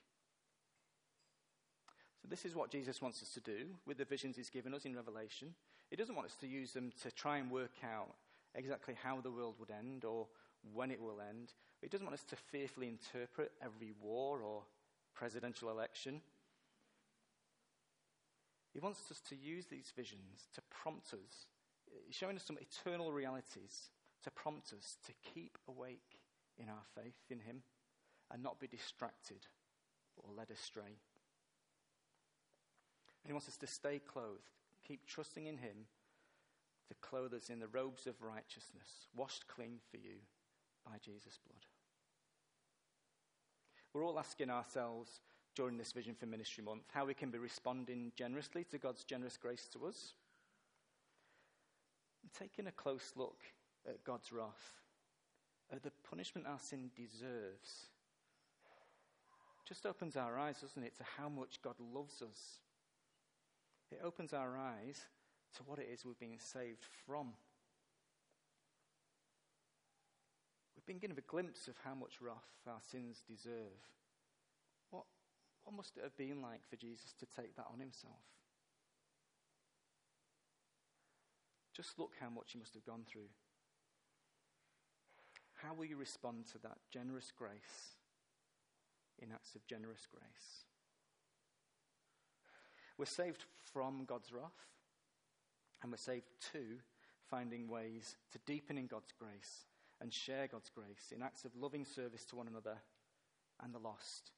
So, 2.22 2.28
this 2.28 2.44
is 2.44 2.54
what 2.54 2.70
Jesus 2.70 3.02
wants 3.02 3.22
us 3.24 3.30
to 3.34 3.40
do 3.40 3.68
with 3.86 3.98
the 3.98 4.06
visions 4.06 4.36
he's 4.36 4.50
given 4.50 4.74
us 4.74 4.84
in 4.84 4.96
Revelation. 4.96 5.54
He 5.90 5.96
doesn't 5.96 6.16
want 6.16 6.28
us 6.28 6.36
to 6.42 6.48
use 6.48 6.74
them 6.74 6.92
to 7.04 7.12
try 7.12 7.38
and 7.38 7.50
work 7.50 7.78
out 7.82 8.10
exactly 8.56 8.96
how 9.02 9.22
the 9.22 9.32
world 9.32 9.56
would 9.60 9.72
end 9.72 10.04
or 10.04 10.28
when 10.74 10.92
it 10.92 11.00
will 11.02 11.22
end. 11.22 11.54
He 11.82 11.88
doesn't 11.88 12.06
want 12.06 12.20
us 12.20 12.26
to 12.26 12.36
fearfully 12.36 12.90
interpret 12.90 13.54
every 13.64 13.94
war 14.02 14.42
or 14.42 14.64
presidential 15.18 15.70
election. 15.70 16.22
He 18.74 18.80
wants 18.80 19.10
us 19.10 19.20
to 19.30 19.36
use 19.36 19.66
these 19.66 19.92
visions 19.96 20.48
to 20.54 20.62
prompt 20.70 21.14
us, 21.14 21.48
eh, 21.92 21.98
showing 22.12 22.36
us 22.36 22.44
some 22.44 22.60
eternal 22.60 23.12
realities, 23.12 23.90
to 24.24 24.32
prompt 24.32 24.74
us 24.74 24.98
to 25.06 25.14
keep 25.34 25.58
awake 25.68 26.20
in 26.58 26.70
our 26.70 26.84
faith 26.96 27.18
in 27.30 27.40
Him 27.40 27.64
and 28.32 28.44
not 28.44 28.60
be 28.60 28.68
distracted 28.68 29.48
or 30.18 30.34
led 30.36 30.52
astray. 30.52 31.00
He 33.26 33.34
wants 33.34 33.48
us 33.48 33.58
to 33.58 33.68
stay 33.68 34.00
clothed, 34.00 34.52
keep 34.88 35.06
trusting 35.06 35.48
in 35.48 35.58
Him 35.58 35.88
to 36.88 36.96
clothe 37.02 37.34
us 37.34 37.50
in 37.50 37.60
the 37.60 37.68
robes 37.68 38.08
of 38.08 38.22
righteousness, 38.22 39.08
washed 39.16 39.48
clean 39.48 39.80
for 39.92 39.98
you 39.98 40.16
by 40.86 40.98
Jesus' 41.04 41.40
blood. 41.46 41.66
We're 43.98 44.06
all 44.06 44.20
asking 44.20 44.52
ourselves 44.52 45.22
during 45.56 45.76
this 45.76 45.92
Vision 45.92 46.14
for 46.14 46.28
Ministry 46.28 46.64
month 46.64 46.84
how 46.94 47.06
we 47.06 47.16
can 47.16 47.32
be 47.32 47.40
responding 47.40 48.12
generously 48.16 48.64
to 48.66 48.78
God's 48.78 49.04
generous 49.04 49.38
grace 49.38 49.68
to 49.74 49.88
us. 49.88 50.14
And 52.22 52.32
taking 52.32 52.68
a 52.68 52.72
close 52.72 53.14
look 53.16 53.42
at 53.88 54.04
God's 54.04 54.32
wrath, 54.32 54.74
at 55.74 55.82
the 55.82 55.92
punishment 56.08 56.46
our 56.46 56.60
sin 56.60 56.92
deserves, 56.96 57.88
just 59.68 59.88
opens 59.88 60.16
our 60.16 60.38
eyes, 60.38 60.62
doesn't 60.62 60.84
it, 60.84 60.96
to 60.98 61.04
how 61.18 61.28
much 61.28 61.60
God 61.64 61.76
loves 61.80 62.22
us 62.22 62.60
it 63.92 64.02
opens 64.04 64.32
our 64.32 64.56
eyes 64.58 65.08
to 65.56 65.64
what 65.64 65.80
it 65.80 65.88
is 65.92 66.06
we've 66.06 66.20
been 66.20 66.38
saved 66.38 66.86
from. 67.08 67.34
We've 70.76 70.77
been 70.88 71.00
given 71.00 71.18
a 71.18 71.32
glimpse 71.32 71.68
of 71.68 71.76
how 71.84 71.94
much 71.94 72.22
wrath 72.22 72.48
our 72.66 72.80
sins 72.90 73.22
deserve. 73.28 73.84
What, 74.90 75.04
what 75.66 75.76
must 75.76 75.98
it 75.98 76.04
have 76.04 76.16
been 76.16 76.42
like 76.42 76.62
for 76.70 76.78
Jesus 76.78 77.14
to 77.20 77.26
take 77.26 77.56
that 77.58 77.68
on 77.72 77.80
himself? 77.80 78.24
Just 81.76 82.00
look 82.00 82.14
how 82.20 82.30
much 82.30 82.54
he 82.54 82.60
must 82.60 82.74
have 82.74 82.86
gone 82.86 83.04
through. 83.06 83.30
How 85.62 85.74
will 85.74 85.86
you 85.86 85.98
respond 85.98 86.46
to 86.54 86.58
that 86.60 86.78
generous 86.92 87.32
grace 87.38 87.98
in 89.20 89.32
acts 89.32 89.56
of 89.56 89.68
generous 89.68 90.08
grace? 90.10 90.64
We're 92.98 93.06
saved 93.06 93.44
from 93.72 94.06
God's 94.06 94.32
wrath, 94.32 94.66
and 95.84 95.92
we're 95.92 95.98
saved 95.98 96.28
to 96.54 96.78
finding 97.30 97.68
ways 97.68 98.16
to 98.32 98.40
deepen 98.46 98.78
in 98.78 98.88
God's 98.88 99.12
grace 99.20 99.66
and 100.02 100.14
share 100.14 100.48
God's 100.48 100.70
grace 100.70 101.12
in 101.16 101.24
acts 101.24 101.46
of 101.46 101.56
loving 101.56 101.86
service 101.86 102.26
to 102.26 102.36
one 102.36 102.48
another 102.48 102.78
and 103.64 103.74
the 103.74 103.80
lost, 103.80 104.32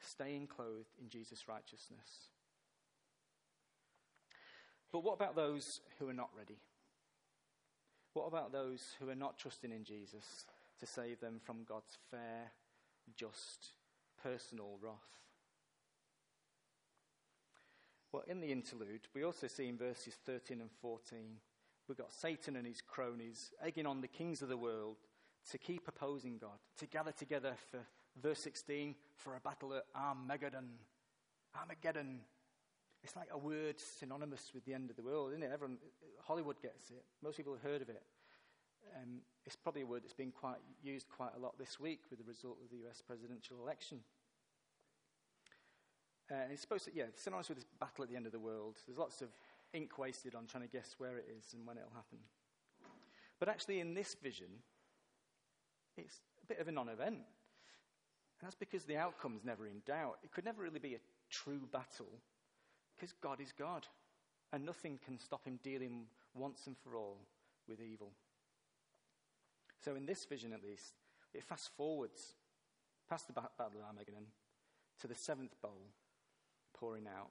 staying 0.00 0.46
clothed 0.46 0.94
in 1.00 1.08
Jesus' 1.08 1.48
righteousness. 1.48 2.30
But 4.92 5.02
what 5.02 5.14
about 5.14 5.34
those 5.34 5.80
who 5.98 6.08
are 6.08 6.14
not 6.14 6.30
ready? 6.36 6.58
What 8.12 8.26
about 8.26 8.52
those 8.52 8.94
who 9.00 9.08
are 9.08 9.14
not 9.14 9.38
trusting 9.38 9.72
in 9.72 9.84
Jesus 9.84 10.44
to 10.78 10.86
save 10.86 11.20
them 11.20 11.40
from 11.42 11.64
God's 11.64 11.96
fair, 12.10 12.52
just, 13.16 13.70
personal 14.22 14.78
wrath? 14.82 15.22
Well, 18.12 18.24
in 18.28 18.40
the 18.40 18.52
interlude, 18.52 19.08
we 19.14 19.24
also 19.24 19.46
see 19.46 19.68
in 19.68 19.78
verses 19.78 20.18
13 20.26 20.60
and 20.60 20.70
14, 20.82 21.18
we've 21.88 21.98
got 21.98 22.12
Satan 22.12 22.56
and 22.56 22.66
his 22.66 22.80
cronies 22.80 23.52
egging 23.64 23.86
on 23.86 24.00
the 24.00 24.08
kings 24.08 24.42
of 24.42 24.48
the 24.48 24.56
world 24.56 24.96
to 25.50 25.58
keep 25.58 25.88
opposing 25.88 26.38
God, 26.38 26.58
to 26.78 26.86
gather 26.86 27.12
together 27.12 27.54
for, 27.70 27.80
verse 28.20 28.38
16, 28.40 28.94
for 29.16 29.36
a 29.36 29.40
battle 29.40 29.74
at 29.74 29.84
Armageddon. 29.94 30.70
Armageddon. 31.58 32.20
It's 33.02 33.16
like 33.16 33.28
a 33.32 33.38
word 33.38 33.80
synonymous 33.80 34.52
with 34.54 34.64
the 34.64 34.74
end 34.74 34.90
of 34.90 34.96
the 34.96 35.02
world, 35.02 35.32
isn't 35.32 35.42
it? 35.42 35.50
Everyone, 35.52 35.78
Hollywood 36.20 36.62
gets 36.62 36.90
it. 36.90 37.04
Most 37.22 37.36
people 37.36 37.52
have 37.52 37.62
heard 37.62 37.82
of 37.82 37.88
it. 37.88 38.02
Um, 38.96 39.22
it's 39.44 39.56
probably 39.56 39.82
a 39.82 39.86
word 39.86 40.04
that's 40.04 40.14
been 40.14 40.30
quite 40.30 40.58
used 40.82 41.08
quite 41.08 41.32
a 41.36 41.38
lot 41.38 41.58
this 41.58 41.80
week 41.80 42.00
with 42.10 42.20
the 42.20 42.24
result 42.24 42.58
of 42.62 42.70
the 42.70 42.86
US 42.88 43.02
presidential 43.04 43.56
election. 43.60 44.00
Uh, 46.30 46.48
it's 46.50 46.62
supposed 46.62 46.84
to, 46.84 46.90
yeah, 46.94 47.06
synonymous 47.16 47.48
with 47.48 47.58
this 47.58 47.66
battle 47.80 48.04
at 48.04 48.10
the 48.10 48.16
end 48.16 48.26
of 48.26 48.32
the 48.32 48.38
world. 48.38 48.78
There's 48.86 48.98
lots 48.98 49.20
of 49.20 49.28
ink 49.72 49.98
wasted 49.98 50.34
on 50.34 50.46
trying 50.46 50.64
to 50.64 50.68
guess 50.68 50.94
where 50.98 51.16
it 51.16 51.26
is 51.38 51.54
and 51.54 51.66
when 51.66 51.76
it'll 51.76 51.90
happen. 51.94 52.18
But 53.38 53.48
actually, 53.48 53.80
in 53.80 53.94
this 53.94 54.14
vision, 54.22 54.48
it's 55.96 56.20
a 56.42 56.46
bit 56.46 56.60
of 56.60 56.68
a 56.68 56.72
non 56.72 56.88
event. 56.88 57.16
And 57.16 58.48
that's 58.48 58.54
because 58.54 58.84
the 58.84 58.96
outcome's 58.96 59.44
never 59.44 59.66
in 59.66 59.82
doubt. 59.86 60.18
It 60.22 60.32
could 60.32 60.44
never 60.44 60.62
really 60.62 60.78
be 60.78 60.94
a 60.94 61.00
true 61.30 61.60
battle 61.72 62.20
because 62.94 63.12
God 63.20 63.40
is 63.40 63.52
God 63.52 63.86
and 64.52 64.64
nothing 64.64 64.98
can 65.04 65.18
stop 65.18 65.46
him 65.46 65.58
dealing 65.62 66.06
once 66.34 66.66
and 66.66 66.76
for 66.76 66.96
all 66.96 67.18
with 67.68 67.80
evil. 67.80 68.12
So, 69.84 69.96
in 69.96 70.06
this 70.06 70.24
vision 70.24 70.52
at 70.52 70.62
least, 70.62 70.94
it 71.34 71.42
fast 71.42 71.70
forwards 71.76 72.34
past 73.08 73.26
the 73.26 73.32
Battle 73.32 73.80
of 73.80 73.88
Armageddon 73.88 74.26
to 75.00 75.06
the 75.08 75.14
seventh 75.14 75.60
bowl 75.60 75.90
pouring 76.74 77.06
out. 77.06 77.30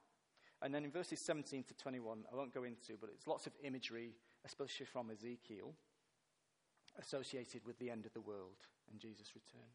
And 0.62 0.72
then 0.72 0.84
in 0.84 0.92
verses 0.92 1.18
17 1.18 1.64
to 1.64 1.74
21, 1.74 2.18
I 2.32 2.36
won't 2.36 2.54
go 2.54 2.62
into, 2.62 2.94
but 3.00 3.10
it's 3.12 3.26
lots 3.26 3.46
of 3.46 3.52
imagery, 3.64 4.14
especially 4.46 4.86
from 4.86 5.10
Ezekiel, 5.10 5.74
associated 7.00 7.66
with 7.66 7.78
the 7.80 7.90
end 7.90 8.06
of 8.06 8.12
the 8.12 8.20
world 8.20 8.68
and 8.88 9.00
Jesus' 9.00 9.34
return. 9.34 9.68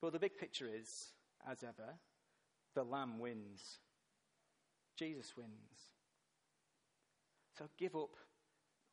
But 0.00 0.12
the 0.12 0.20
big 0.20 0.36
picture 0.36 0.68
is, 0.72 1.08
as 1.50 1.64
ever, 1.64 1.94
the 2.74 2.84
Lamb 2.84 3.18
wins. 3.18 3.78
Jesus 4.96 5.36
wins. 5.36 5.90
So 7.58 7.64
give 7.76 7.96
up 7.96 8.14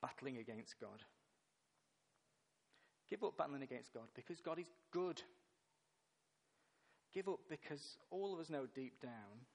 battling 0.02 0.38
against 0.38 0.80
God. 0.80 1.04
Give 3.08 3.24
up 3.24 3.38
battling 3.38 3.64
against 3.64 3.94
God 3.94 4.08
because 4.16 4.42
God 4.42 4.58
is 4.58 4.72
good. 4.92 5.22
Give 7.14 7.28
up 7.28 7.40
because 7.50 7.98
all 8.10 8.34
of 8.34 8.40
us 8.40 8.50
know 8.50 8.66
deep 8.74 9.00
down 9.02 9.46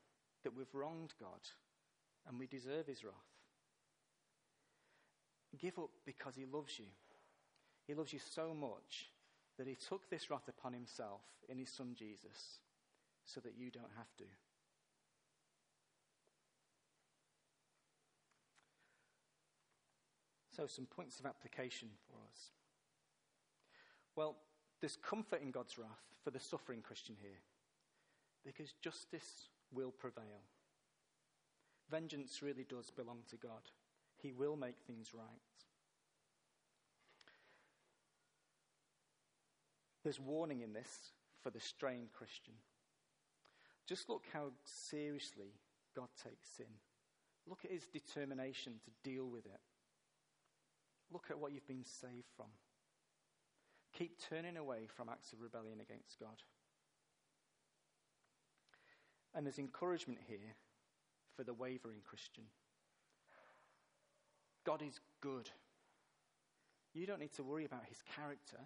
that 0.44 0.56
we've 0.56 0.74
wronged 0.74 1.12
God 1.18 1.40
and 2.28 2.38
we 2.38 2.46
deserve 2.46 2.86
his 2.86 3.04
wrath. 3.04 3.14
Give 5.58 5.78
up 5.78 5.90
because 6.06 6.34
he 6.36 6.44
loves 6.46 6.78
you. 6.78 6.86
He 7.86 7.94
loves 7.94 8.12
you 8.12 8.18
so 8.18 8.54
much 8.54 9.10
that 9.58 9.66
he 9.66 9.74
took 9.74 10.08
this 10.08 10.30
wrath 10.30 10.48
upon 10.48 10.72
himself 10.72 11.20
in 11.48 11.58
his 11.58 11.70
son 11.70 11.94
Jesus 11.96 12.58
so 13.24 13.40
that 13.40 13.54
you 13.56 13.70
don't 13.70 13.92
have 13.96 14.14
to. 14.18 14.24
So, 20.56 20.66
some 20.66 20.86
points 20.86 21.18
of 21.18 21.26
application 21.26 21.88
for 22.06 22.16
us. 22.30 22.50
Well, 24.14 24.36
there's 24.80 24.96
comfort 24.96 25.42
in 25.42 25.50
God's 25.50 25.78
wrath 25.78 25.88
for 26.22 26.30
the 26.30 26.38
suffering 26.38 26.80
Christian 26.80 27.16
here 27.20 27.40
because 28.44 28.72
justice 28.80 29.48
will 29.74 29.90
prevail. 29.90 30.42
Vengeance 31.90 32.40
really 32.42 32.64
does 32.68 32.90
belong 32.90 33.20
to 33.30 33.36
God, 33.36 33.70
He 34.16 34.32
will 34.32 34.56
make 34.56 34.78
things 34.86 35.10
right. 35.14 35.26
There's 40.02 40.20
warning 40.20 40.60
in 40.60 40.74
this 40.74 41.12
for 41.42 41.50
the 41.50 41.60
strained 41.60 42.12
Christian. 42.12 42.54
Just 43.86 44.08
look 44.08 44.24
how 44.32 44.52
seriously 44.64 45.54
God 45.96 46.08
takes 46.22 46.48
sin. 46.56 46.66
Look 47.46 47.64
at 47.64 47.70
his 47.70 47.86
determination 47.86 48.74
to 48.84 49.10
deal 49.10 49.26
with 49.26 49.46
it. 49.46 49.60
Look 51.12 51.26
at 51.30 51.38
what 51.38 51.52
you've 51.52 51.66
been 51.68 51.84
saved 51.84 52.28
from. 52.36 52.46
Keep 53.96 54.18
turning 54.28 54.56
away 54.56 54.88
from 54.88 55.08
acts 55.08 55.32
of 55.32 55.40
rebellion 55.40 55.80
against 55.80 56.18
God. 56.18 56.42
And 59.34 59.44
there's 59.44 59.58
encouragement 59.58 60.20
here 60.26 60.54
for 61.36 61.42
the 61.42 61.54
wavering 61.54 62.00
Christian. 62.04 62.44
God 64.64 64.82
is 64.82 65.00
good. 65.20 65.50
You 66.94 67.06
don't 67.06 67.20
need 67.20 67.34
to 67.34 67.42
worry 67.42 67.64
about 67.64 67.84
his 67.88 68.02
character. 68.14 68.58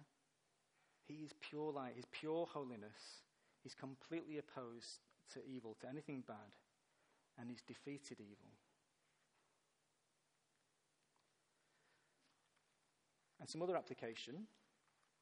He 1.09 1.15
is 1.25 1.33
pure 1.41 1.71
light, 1.71 1.93
His 1.95 2.05
pure 2.11 2.45
holiness. 2.45 3.23
He's 3.63 3.73
completely 3.73 4.37
opposed 4.37 4.99
to 5.33 5.39
evil, 5.43 5.75
to 5.81 5.89
anything 5.89 6.23
bad, 6.25 6.53
and 7.39 7.49
he's 7.49 7.63
defeated 7.63 8.19
evil. 8.19 8.51
And 13.39 13.49
some 13.49 13.61
other 13.61 13.75
application 13.75 14.45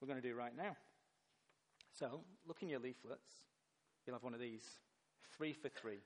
we're 0.01 0.07
going 0.07 0.21
to 0.21 0.27
do 0.27 0.35
right 0.35 0.55
now. 0.55 0.75
So, 1.97 2.21
look 2.45 2.61
in 2.61 2.69
your 2.69 2.79
leaflets. 2.79 3.31
You'll 4.05 4.15
have 4.15 4.23
one 4.23 4.33
of 4.33 4.39
these 4.39 4.63
three 5.37 5.53
for 5.53 5.69
three. 5.69 5.99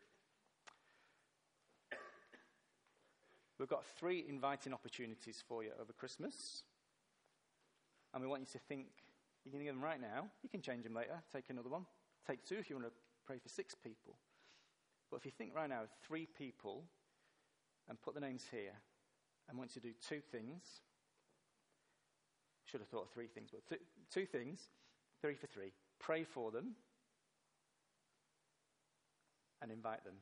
We've 3.57 3.69
got 3.69 3.85
three 3.85 4.25
inviting 4.27 4.73
opportunities 4.73 5.43
for 5.47 5.63
you 5.63 5.69
over 5.79 5.93
Christmas. 5.93 6.63
And 8.13 8.21
we 8.21 8.27
want 8.27 8.41
you 8.41 8.47
to 8.53 8.59
think, 8.59 8.87
you 9.45 9.51
can 9.51 9.63
get 9.63 9.73
them 9.73 9.83
right 9.83 10.01
now. 10.01 10.27
You 10.43 10.49
can 10.49 10.61
change 10.61 10.83
them 10.83 10.93
later. 10.93 11.21
Take 11.31 11.45
another 11.49 11.69
one. 11.69 11.85
Take 12.27 12.43
two 12.43 12.55
if 12.55 12.69
you 12.69 12.75
want 12.75 12.87
to 12.87 12.93
pray 13.25 13.37
for 13.37 13.49
six 13.49 13.75
people. 13.75 14.15
But 15.09 15.17
if 15.17 15.25
you 15.25 15.31
think 15.31 15.55
right 15.55 15.69
now, 15.69 15.83
of 15.83 15.89
three 16.05 16.27
people, 16.37 16.83
and 17.87 18.01
put 18.01 18.15
the 18.15 18.21
names 18.21 18.45
here, 18.51 18.73
and 19.49 19.57
want 19.57 19.71
to 19.73 19.79
do 19.79 19.91
two 20.07 20.21
things. 20.31 20.63
Should 22.65 22.79
have 22.79 22.89
thought 22.89 23.03
of 23.03 23.09
three 23.09 23.27
things, 23.27 23.49
but 23.51 23.67
th- 23.67 23.81
two 24.13 24.25
things, 24.25 24.69
three 25.21 25.35
for 25.35 25.47
three. 25.47 25.73
Pray 25.99 26.23
for 26.23 26.51
them 26.51 26.75
and 29.61 29.71
invite 29.71 30.03
them 30.03 30.15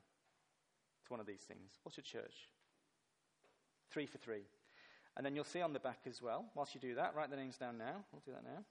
to 1.05 1.13
one 1.13 1.19
of 1.19 1.25
these 1.25 1.41
things. 1.41 1.79
What's 1.83 1.97
your 1.97 2.03
church? 2.03 2.49
Three 3.91 4.05
for 4.05 4.17
three. 4.17 4.43
And 5.17 5.25
then 5.25 5.35
you'll 5.35 5.43
see 5.43 5.61
on 5.61 5.73
the 5.73 5.79
back 5.79 6.01
as 6.07 6.21
well, 6.21 6.45
whilst 6.55 6.75
you 6.75 6.81
do 6.81 6.95
that, 6.95 7.15
write 7.15 7.29
the 7.29 7.35
names 7.35 7.57
down 7.57 7.77
now. 7.77 8.05
We'll 8.11 8.21
do 8.25 8.31
that 8.31 8.43
now. 8.43 8.63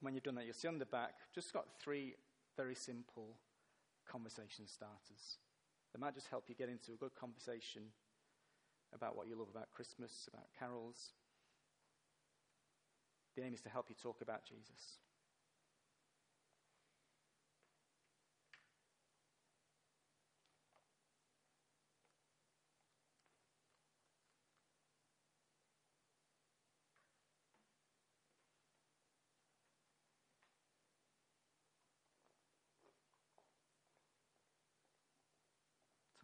When 0.00 0.14
you've 0.14 0.24
done 0.24 0.34
that, 0.34 0.44
you'll 0.44 0.54
see 0.54 0.68
on 0.68 0.78
the 0.78 0.86
back, 0.86 1.14
just 1.34 1.52
got 1.52 1.66
three 1.80 2.14
very 2.56 2.74
simple 2.74 3.36
conversation 4.10 4.66
starters. 4.66 5.38
They 5.94 6.00
might 6.00 6.14
just 6.14 6.28
help 6.28 6.44
you 6.48 6.54
get 6.54 6.68
into 6.68 6.92
a 6.92 6.96
good 6.96 7.14
conversation 7.14 7.82
about 8.92 9.16
what 9.16 9.28
you 9.28 9.36
love 9.36 9.48
about 9.50 9.70
Christmas, 9.72 10.28
about 10.32 10.46
carols. 10.58 11.12
The 13.36 13.42
aim 13.42 13.54
is 13.54 13.60
to 13.62 13.68
help 13.68 13.86
you 13.88 13.96
talk 14.00 14.20
about 14.20 14.44
Jesus. 14.44 14.98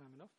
Time 0.00 0.16
enough? 0.16 0.32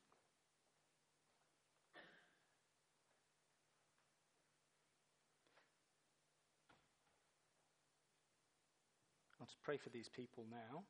I'll 9.40 9.46
just 9.46 9.62
pray 9.62 9.78
for 9.78 9.90
these 9.90 10.10
people 10.10 10.46
now, 10.50 10.82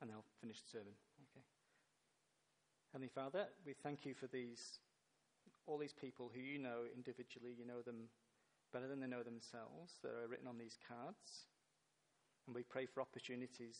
and 0.00 0.10
they'll 0.10 0.24
finish 0.40 0.58
the 0.62 0.78
sermon. 0.78 0.94
Okay. 1.30 1.44
Heavenly 2.90 3.10
Father, 3.14 3.46
we 3.64 3.74
thank 3.84 4.04
you 4.04 4.14
for 4.14 4.26
these, 4.26 4.80
all 5.66 5.78
these 5.78 5.94
people 5.94 6.28
who 6.34 6.40
you 6.40 6.58
know 6.58 6.90
individually. 6.92 7.54
You 7.56 7.66
know 7.66 7.82
them 7.82 8.08
better 8.72 8.88
than 8.88 8.98
they 8.98 9.06
know 9.06 9.22
themselves, 9.22 9.94
that 10.02 10.10
are 10.10 10.26
written 10.26 10.48
on 10.48 10.58
these 10.58 10.76
cards. 10.88 11.46
And 12.48 12.54
we 12.56 12.64
pray 12.64 12.86
for 12.86 13.00
opportunities 13.00 13.78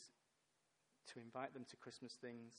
to 1.12 1.18
invite 1.18 1.54
them 1.54 1.64
to 1.70 1.76
Christmas 1.76 2.14
things. 2.20 2.54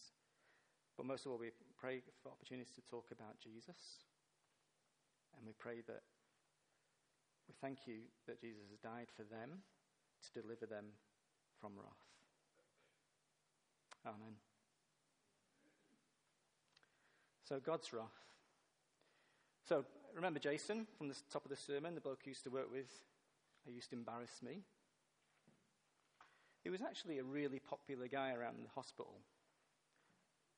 But 0.97 1.05
most 1.05 1.25
of 1.25 1.31
all, 1.31 1.37
we 1.37 1.51
pray 1.79 2.01
for 2.23 2.29
opportunities 2.29 2.73
to 2.73 2.81
talk 2.81 3.05
about 3.11 3.39
Jesus. 3.39 4.03
And 5.37 5.45
we 5.45 5.53
pray 5.53 5.81
that 5.87 6.01
we 7.47 7.53
thank 7.61 7.85
you 7.85 8.09
that 8.25 8.41
Jesus 8.41 8.63
has 8.71 8.79
died 8.79 9.07
for 9.15 9.23
them 9.23 9.61
to 10.25 10.41
deliver 10.41 10.65
them 10.65 10.85
from 11.61 11.73
wrath. 11.77 12.07
Amen. 14.05 14.35
So, 17.47 17.59
God's 17.59 17.93
wrath. 17.93 18.25
So, 19.69 19.85
remember 20.15 20.39
Jason 20.39 20.87
from 20.97 21.09
the 21.09 21.15
top 21.31 21.45
of 21.45 21.51
the 21.51 21.57
sermon, 21.57 21.93
the 21.93 22.01
bloke 22.01 22.21
I 22.25 22.29
used 22.29 22.43
to 22.43 22.49
work 22.49 22.71
with, 22.71 22.89
who 23.65 23.71
used 23.71 23.91
to 23.91 23.95
embarrass 23.95 24.41
me? 24.41 24.63
He 26.63 26.69
was 26.69 26.81
actually 26.81 27.19
a 27.19 27.23
really 27.23 27.59
popular 27.59 28.07
guy 28.07 28.33
around 28.33 28.57
the 28.63 28.69
hospital. 28.73 29.19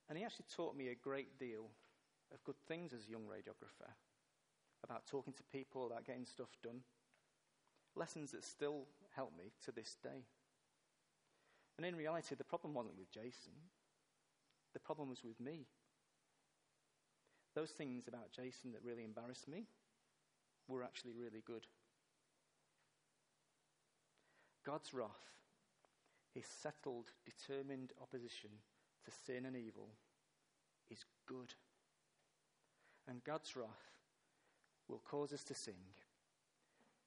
And 0.10 0.18
he 0.18 0.24
actually 0.24 0.46
taught 0.56 0.76
me 0.76 0.90
a 0.90 0.96
great 0.96 1.38
deal 1.38 1.70
of 2.34 2.44
good 2.44 2.60
things 2.68 2.94
as 2.94 3.08
a 3.08 3.12
young 3.12 3.24
radiographer 3.24 3.92
about 4.84 5.06
talking 5.06 5.34
to 5.34 5.44
people, 5.52 5.86
about 5.86 6.06
getting 6.06 6.26
stuff 6.26 6.50
done. 6.64 6.82
Lessons 7.96 8.32
that 8.32 8.44
still 8.44 8.86
help 9.16 9.32
me 9.38 9.52
to 9.66 9.72
this 9.72 9.96
day. 10.02 10.26
And 11.78 11.86
in 11.86 11.96
reality, 11.96 12.36
the 12.36 12.44
problem 12.44 12.74
wasn't 12.74 12.98
with 12.98 13.12
Jason, 13.12 13.54
the 14.74 14.80
problem 14.80 15.10
was 15.10 15.24
with 15.24 15.40
me. 15.40 15.66
Those 17.56 17.72
things 17.72 18.08
about 18.08 18.32
Jason 18.32 18.72
that 18.74 18.84
really 18.84 19.04
embarrassed 19.04 19.48
me 19.48 19.66
were 20.68 20.84
actually 20.84 21.14
really 21.14 21.42
good. 21.46 21.66
God's 24.66 24.94
wrath, 24.94 25.10
his 26.34 26.46
settled, 26.46 27.12
determined 27.26 27.92
opposition 28.02 28.52
to 29.10 29.16
sin 29.26 29.46
and 29.46 29.56
evil, 29.56 29.90
is 30.90 31.04
good. 31.28 31.54
And 33.08 33.24
God's 33.24 33.56
wrath 33.56 33.68
will 34.88 35.02
cause 35.10 35.34
us 35.34 35.44
to 35.46 35.54
sing 35.54 35.74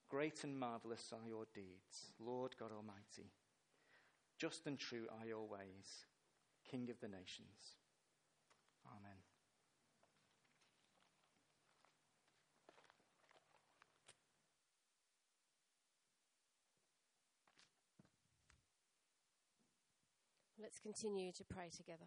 Great 0.08 0.44
and 0.44 0.58
marvelous 0.58 1.10
are 1.12 1.26
your 1.26 1.46
deeds, 1.54 2.12
Lord 2.20 2.54
God 2.58 2.70
Almighty. 2.70 3.32
Just 4.38 4.66
and 4.66 4.78
true 4.78 5.06
are 5.18 5.26
your 5.26 5.48
ways, 5.48 6.04
King 6.70 6.88
of 6.90 7.00
the 7.00 7.08
nations. 7.08 7.78
Amen. 8.86 9.31
Let's 20.62 20.78
continue 20.78 21.32
to 21.32 21.44
pray 21.44 21.70
together. 21.76 22.06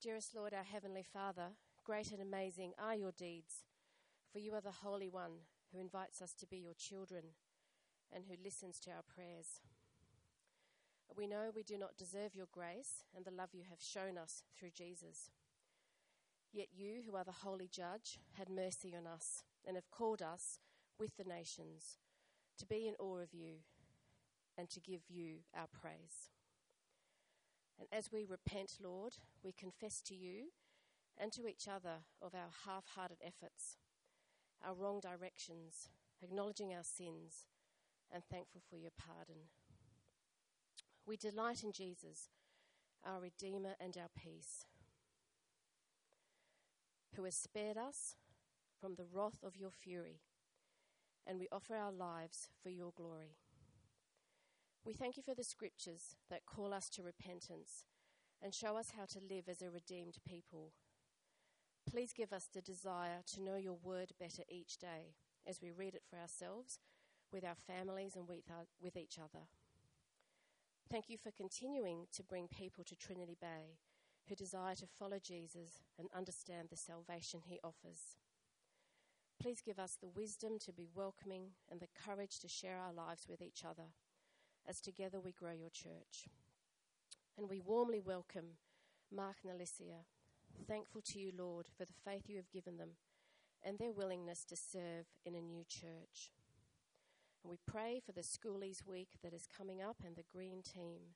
Dearest 0.00 0.34
Lord, 0.34 0.54
our 0.54 0.64
Heavenly 0.64 1.02
Father, 1.02 1.48
great 1.84 2.10
and 2.10 2.22
amazing 2.22 2.72
are 2.82 2.94
your 2.94 3.12
deeds, 3.12 3.64
for 4.32 4.38
you 4.38 4.54
are 4.54 4.62
the 4.62 4.80
Holy 4.82 5.10
One 5.10 5.42
who 5.70 5.78
invites 5.78 6.22
us 6.22 6.32
to 6.32 6.46
be 6.46 6.56
your 6.56 6.72
children 6.72 7.34
and 8.10 8.24
who 8.24 8.42
listens 8.42 8.80
to 8.80 8.90
our 8.90 9.02
prayers. 9.14 9.60
We 11.14 11.26
know 11.26 11.50
we 11.54 11.62
do 11.62 11.76
not 11.76 11.98
deserve 11.98 12.34
your 12.34 12.48
grace 12.50 13.04
and 13.14 13.26
the 13.26 13.30
love 13.30 13.50
you 13.52 13.64
have 13.68 13.82
shown 13.82 14.16
us 14.16 14.42
through 14.58 14.70
Jesus. 14.70 15.30
Yet 16.50 16.68
you, 16.72 17.02
who 17.06 17.14
are 17.14 17.24
the 17.24 17.44
holy 17.44 17.68
judge, 17.68 18.20
had 18.38 18.48
mercy 18.48 18.94
on 18.96 19.06
us 19.06 19.42
and 19.66 19.76
have 19.76 19.90
called 19.90 20.22
us 20.22 20.60
with 20.98 21.14
the 21.18 21.24
nations 21.24 21.98
to 22.56 22.64
be 22.64 22.88
in 22.88 22.94
awe 22.98 23.18
of 23.18 23.34
you 23.34 23.56
and 24.56 24.70
to 24.70 24.80
give 24.80 25.02
you 25.10 25.40
our 25.54 25.66
praise. 25.66 26.30
And 27.78 27.88
as 27.92 28.10
we 28.12 28.24
repent, 28.24 28.78
Lord, 28.82 29.14
we 29.42 29.52
confess 29.52 30.02
to 30.02 30.14
you 30.14 30.46
and 31.16 31.32
to 31.32 31.46
each 31.46 31.68
other 31.68 32.04
of 32.20 32.34
our 32.34 32.50
half 32.66 32.84
hearted 32.94 33.18
efforts, 33.24 33.76
our 34.66 34.74
wrong 34.74 35.00
directions, 35.00 35.88
acknowledging 36.22 36.74
our 36.74 36.82
sins, 36.82 37.46
and 38.12 38.22
thankful 38.24 38.62
for 38.68 38.76
your 38.76 38.90
pardon. 38.98 39.48
We 41.06 41.16
delight 41.16 41.62
in 41.62 41.72
Jesus, 41.72 42.30
our 43.04 43.20
Redeemer 43.20 43.74
and 43.80 43.96
our 43.96 44.08
peace, 44.16 44.64
who 47.14 47.24
has 47.24 47.36
spared 47.36 47.76
us 47.76 48.16
from 48.80 48.94
the 48.94 49.06
wrath 49.12 49.42
of 49.42 49.56
your 49.56 49.70
fury, 49.70 50.20
and 51.26 51.38
we 51.38 51.48
offer 51.52 51.74
our 51.74 51.92
lives 51.92 52.48
for 52.62 52.70
your 52.70 52.92
glory. 52.96 53.36
We 54.84 54.94
thank 54.94 55.16
you 55.16 55.22
for 55.22 55.34
the 55.34 55.44
scriptures 55.44 56.16
that 56.30 56.46
call 56.46 56.72
us 56.72 56.88
to 56.90 57.02
repentance 57.02 57.84
and 58.42 58.54
show 58.54 58.76
us 58.76 58.92
how 58.96 59.04
to 59.06 59.18
live 59.18 59.48
as 59.48 59.60
a 59.60 59.70
redeemed 59.70 60.18
people. 60.26 60.72
Please 61.90 62.12
give 62.12 62.32
us 62.32 62.48
the 62.52 62.62
desire 62.62 63.22
to 63.34 63.42
know 63.42 63.56
your 63.56 63.78
word 63.82 64.12
better 64.18 64.42
each 64.48 64.78
day 64.78 65.14
as 65.46 65.60
we 65.62 65.70
read 65.70 65.94
it 65.94 66.02
for 66.08 66.18
ourselves, 66.18 66.78
with 67.32 67.44
our 67.44 67.54
families, 67.54 68.14
and 68.14 68.28
with, 68.28 68.44
our, 68.50 68.66
with 68.80 68.96
each 68.96 69.18
other. 69.18 69.44
Thank 70.90 71.10
you 71.10 71.18
for 71.18 71.30
continuing 71.30 72.06
to 72.12 72.22
bring 72.22 72.48
people 72.48 72.84
to 72.84 72.96
Trinity 72.96 73.36
Bay 73.40 73.78
who 74.28 74.34
desire 74.34 74.74
to 74.74 74.86
follow 74.86 75.18
Jesus 75.22 75.82
and 75.98 76.08
understand 76.14 76.68
the 76.70 76.76
salvation 76.76 77.40
he 77.44 77.58
offers. 77.64 78.16
Please 79.40 79.62
give 79.64 79.78
us 79.78 79.96
the 80.00 80.08
wisdom 80.08 80.58
to 80.60 80.72
be 80.72 80.86
welcoming 80.94 81.52
and 81.70 81.80
the 81.80 81.88
courage 82.04 82.38
to 82.40 82.48
share 82.48 82.76
our 82.78 82.92
lives 82.92 83.26
with 83.28 83.40
each 83.40 83.64
other 83.64 83.84
as 84.68 84.80
together 84.80 85.18
we 85.18 85.32
grow 85.32 85.52
your 85.52 85.70
church. 85.70 86.28
And 87.36 87.48
we 87.48 87.60
warmly 87.60 88.00
welcome 88.00 88.58
Mark 89.10 89.36
and 89.42 89.52
Alicia, 89.52 90.04
thankful 90.66 91.00
to 91.00 91.18
you, 91.18 91.32
Lord, 91.36 91.66
for 91.76 91.86
the 91.86 91.92
faith 92.04 92.24
you 92.28 92.36
have 92.36 92.50
given 92.50 92.76
them 92.76 92.90
and 93.64 93.78
their 93.78 93.92
willingness 93.92 94.44
to 94.44 94.56
serve 94.56 95.06
in 95.24 95.34
a 95.34 95.40
new 95.40 95.64
church. 95.66 96.30
And 97.42 97.50
we 97.50 97.58
pray 97.66 98.00
for 98.04 98.12
the 98.12 98.20
Schoolies 98.20 98.86
Week 98.86 99.08
that 99.22 99.32
is 99.32 99.46
coming 99.46 99.80
up 99.80 99.96
and 100.04 100.16
the 100.16 100.24
Green 100.30 100.62
Team 100.62 101.14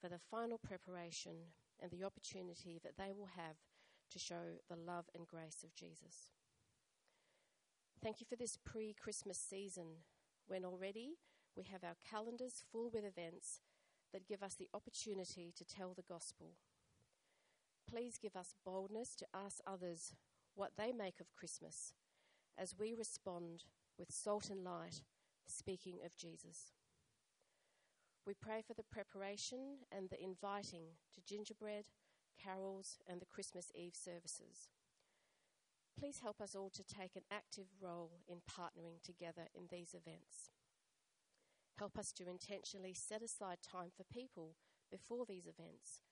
for 0.00 0.08
the 0.08 0.18
final 0.30 0.58
preparation 0.58 1.32
and 1.80 1.90
the 1.90 2.04
opportunity 2.04 2.78
that 2.82 2.98
they 2.98 3.12
will 3.16 3.30
have 3.36 3.56
to 4.10 4.18
show 4.18 4.58
the 4.68 4.76
love 4.76 5.06
and 5.14 5.26
grace 5.26 5.64
of 5.64 5.74
Jesus. 5.74 6.30
Thank 8.02 8.20
you 8.20 8.26
for 8.28 8.36
this 8.36 8.58
pre 8.62 8.94
Christmas 8.94 9.38
season 9.38 10.04
when 10.46 10.64
already 10.64 11.14
we 11.56 11.64
have 11.64 11.84
our 11.84 11.96
calendars 12.08 12.62
full 12.70 12.90
with 12.92 13.04
events 13.04 13.60
that 14.12 14.26
give 14.26 14.42
us 14.42 14.54
the 14.54 14.68
opportunity 14.74 15.52
to 15.56 15.64
tell 15.64 15.92
the 15.94 16.02
gospel. 16.02 16.52
Please 17.88 18.18
give 18.18 18.36
us 18.36 18.54
boldness 18.64 19.14
to 19.16 19.26
ask 19.34 19.60
others 19.66 20.14
what 20.54 20.72
they 20.76 20.92
make 20.92 21.20
of 21.20 21.32
Christmas 21.32 21.94
as 22.58 22.74
we 22.78 22.94
respond 22.94 23.64
with 23.98 24.12
salt 24.12 24.50
and 24.50 24.64
light, 24.64 25.02
speaking 25.46 25.98
of 26.04 26.16
Jesus. 26.16 26.72
We 28.26 28.34
pray 28.34 28.62
for 28.66 28.74
the 28.74 28.82
preparation 28.82 29.78
and 29.90 30.08
the 30.10 30.22
inviting 30.22 30.84
to 31.14 31.20
gingerbread, 31.26 31.86
carols, 32.42 32.98
and 33.08 33.20
the 33.20 33.26
Christmas 33.26 33.72
Eve 33.74 33.94
services. 33.94 34.68
Please 35.98 36.20
help 36.22 36.40
us 36.40 36.54
all 36.54 36.70
to 36.70 36.84
take 36.84 37.16
an 37.16 37.22
active 37.30 37.66
role 37.80 38.20
in 38.28 38.38
partnering 38.38 39.02
together 39.02 39.48
in 39.54 39.64
these 39.70 39.94
events. 39.94 40.50
Help 41.78 41.98
us 41.98 42.12
to 42.12 42.28
intentionally 42.28 42.94
set 42.94 43.22
aside 43.22 43.58
time 43.62 43.90
for 43.96 44.04
people 44.04 44.56
before 44.90 45.24
these 45.26 45.46
events 45.46 46.02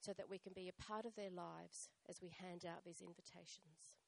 so 0.00 0.12
that 0.16 0.28
we 0.28 0.38
can 0.38 0.52
be 0.54 0.68
a 0.68 0.82
part 0.82 1.06
of 1.06 1.14
their 1.14 1.30
lives 1.30 1.88
as 2.08 2.20
we 2.20 2.30
hand 2.30 2.64
out 2.66 2.84
these 2.84 3.00
invitations. 3.00 4.02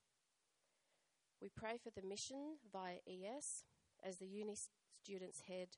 We 1.41 1.51
pray 1.55 1.79
for 1.83 1.91
the 1.91 2.07
mission 2.07 2.57
via 2.73 2.99
ES 3.07 3.65
as 4.03 4.19
the 4.19 4.27
uni 4.27 4.57
students 5.05 5.43
head 5.47 5.69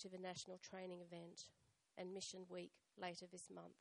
to 0.00 0.08
the 0.08 0.18
national 0.18 0.58
training 0.58 1.00
event 1.00 1.46
and 1.96 2.12
mission 2.12 2.40
week 2.48 2.72
later 3.00 3.26
this 3.30 3.48
month. 3.54 3.78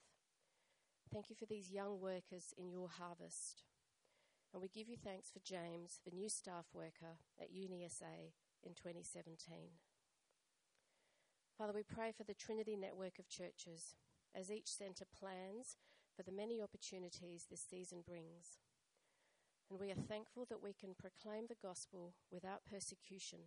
Thank 1.12 1.30
you 1.30 1.36
for 1.36 1.46
these 1.46 1.72
young 1.72 2.00
workers 2.00 2.54
in 2.58 2.70
your 2.70 2.88
harvest. 2.88 3.64
And 4.54 4.62
we 4.62 4.70
give 4.70 4.88
you 4.88 4.98
thanks 4.98 5.30
for 5.30 5.40
James, 5.40 6.00
the 6.06 6.16
new 6.16 6.30
staff 6.30 6.66
worker 6.74 7.20
at 7.40 7.54
UniSA 7.54 8.32
in 8.64 8.74
2017. 8.76 9.91
Father, 11.58 11.74
we 11.74 11.84
pray 11.84 12.12
for 12.16 12.24
the 12.24 12.34
Trinity 12.34 12.76
network 12.76 13.20
of 13.20 13.30
churches 13.30 13.96
as 14.36 14.52
each 14.52 14.68
centre 14.68 15.06
plans 15.06 15.78
for 16.16 16.24
the 16.24 16.32
many 16.32 16.62
opportunities 16.62 17.46
this 17.50 17.66
season 17.70 18.00
brings. 18.06 18.58
And 19.70 19.80
we 19.80 19.92
are 19.92 20.08
thankful 20.08 20.46
that 20.50 20.62
we 20.62 20.74
can 20.74 20.96
proclaim 20.98 21.46
the 21.48 21.62
gospel 21.62 22.14
without 22.32 22.66
persecution. 22.70 23.40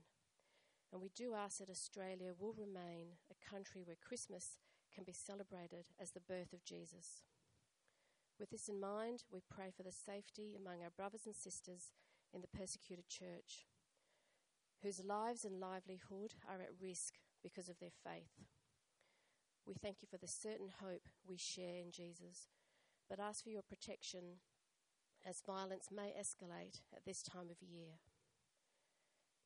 And 0.93 1.03
we 1.03 1.11
do 1.15 1.35
ask 1.35 1.59
that 1.59 1.71
Australia 1.71 2.33
will 2.39 2.55
remain 2.55 3.19
a 3.31 3.51
country 3.51 3.83
where 3.85 3.97
Christmas 4.01 4.59
can 4.95 5.05
be 5.05 5.13
celebrated 5.13 5.89
as 6.01 6.13
the 6.13 6.21
birth 6.21 6.53
of 6.53 6.65
Jesus. 6.65 7.25
With 8.39 8.51
this 8.51 8.69
in 8.69 8.81
mind, 8.81 9.25
we 9.31 9.41
pray 9.49 9.73
for 9.77 9.83
the 9.83 9.93
safety 9.93 10.55
among 10.57 10.83
our 10.83 10.91
brothers 10.97 11.27
and 11.27 11.35
sisters 11.35 11.93
in 12.33 12.41
the 12.41 12.57
persecuted 12.59 13.09
church, 13.09 13.67
whose 14.83 15.05
lives 15.05 15.45
and 15.45 15.61
livelihood 15.61 16.35
are 16.49 16.61
at 16.61 16.81
risk 16.81 17.15
because 17.45 17.69
of 17.69 17.79
their 17.79 17.95
faith. 18.03 18.49
We 19.67 19.75
thank 19.75 19.99
you 20.03 20.09
for 20.11 20.19
the 20.19 20.27
certain 20.27 20.71
hope 20.81 21.09
we 21.29 21.37
share 21.37 21.77
in 21.77 21.93
Jesus, 21.93 22.49
but 23.09 23.21
ask 23.21 23.45
for 23.45 23.51
your 23.51 23.63
protection 23.63 24.41
as 25.27 25.43
violence 25.47 25.89
may 25.95 26.13
escalate 26.19 26.81
at 26.95 27.05
this 27.05 27.23
time 27.23 27.49
of 27.51 27.63
year. 27.63 28.01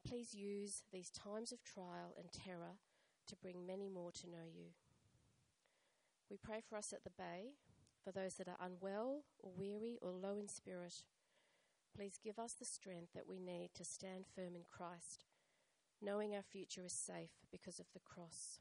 Please 0.06 0.34
use 0.34 0.82
these 0.92 1.10
times 1.10 1.52
of 1.52 1.62
trial 1.62 2.14
and 2.16 2.32
terror 2.32 2.78
to 3.26 3.36
bring 3.36 3.66
many 3.66 3.88
more 3.88 4.10
to 4.12 4.30
know 4.30 4.46
you. 4.52 4.70
We 6.30 6.36
pray 6.36 6.62
for 6.66 6.76
us 6.76 6.92
at 6.92 7.04
the 7.04 7.10
Bay, 7.10 7.52
for 8.02 8.12
those 8.12 8.34
that 8.34 8.48
are 8.48 8.56
unwell 8.64 9.24
or 9.38 9.52
weary 9.56 9.98
or 10.00 10.10
low 10.10 10.38
in 10.38 10.48
spirit. 10.48 11.02
Please 11.94 12.18
give 12.22 12.38
us 12.38 12.54
the 12.54 12.64
strength 12.64 13.12
that 13.14 13.28
we 13.28 13.38
need 13.38 13.70
to 13.74 13.84
stand 13.84 14.24
firm 14.34 14.54
in 14.54 14.62
Christ 14.68 15.24
knowing 16.00 16.34
our 16.34 16.42
future 16.42 16.84
is 16.84 16.92
safe 16.92 17.30
because 17.50 17.78
of 17.78 17.86
the 17.92 18.00
cross. 18.00 18.60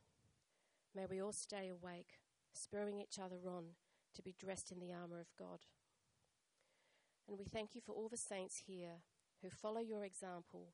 May 0.95 1.05
we 1.09 1.21
all 1.21 1.33
stay 1.33 1.69
awake, 1.69 2.19
spurring 2.53 2.99
each 2.99 3.19
other 3.19 3.37
on 3.47 3.75
to 4.15 4.21
be 4.21 4.35
dressed 4.37 4.71
in 4.71 4.79
the 4.79 4.93
armour 4.93 5.19
of 5.19 5.35
God. 5.37 5.59
And 7.27 7.37
we 7.37 7.45
thank 7.45 7.75
you 7.75 7.81
for 7.81 7.93
all 7.93 8.09
the 8.09 8.17
saints 8.17 8.63
here 8.65 9.03
who 9.41 9.49
follow 9.49 9.79
your 9.79 10.03
example 10.03 10.73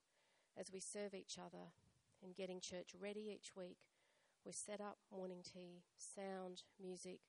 as 0.58 0.72
we 0.72 0.80
serve 0.80 1.14
each 1.14 1.38
other 1.38 1.74
in 2.22 2.32
getting 2.32 2.62
church 2.62 2.92
ready 3.00 3.32
each 3.34 3.52
week. 3.56 3.80
We 4.46 4.52
set 4.52 4.80
up 4.80 4.98
morning 5.12 5.42
tea, 5.44 5.84
sound, 5.98 6.64
music, 6.82 7.20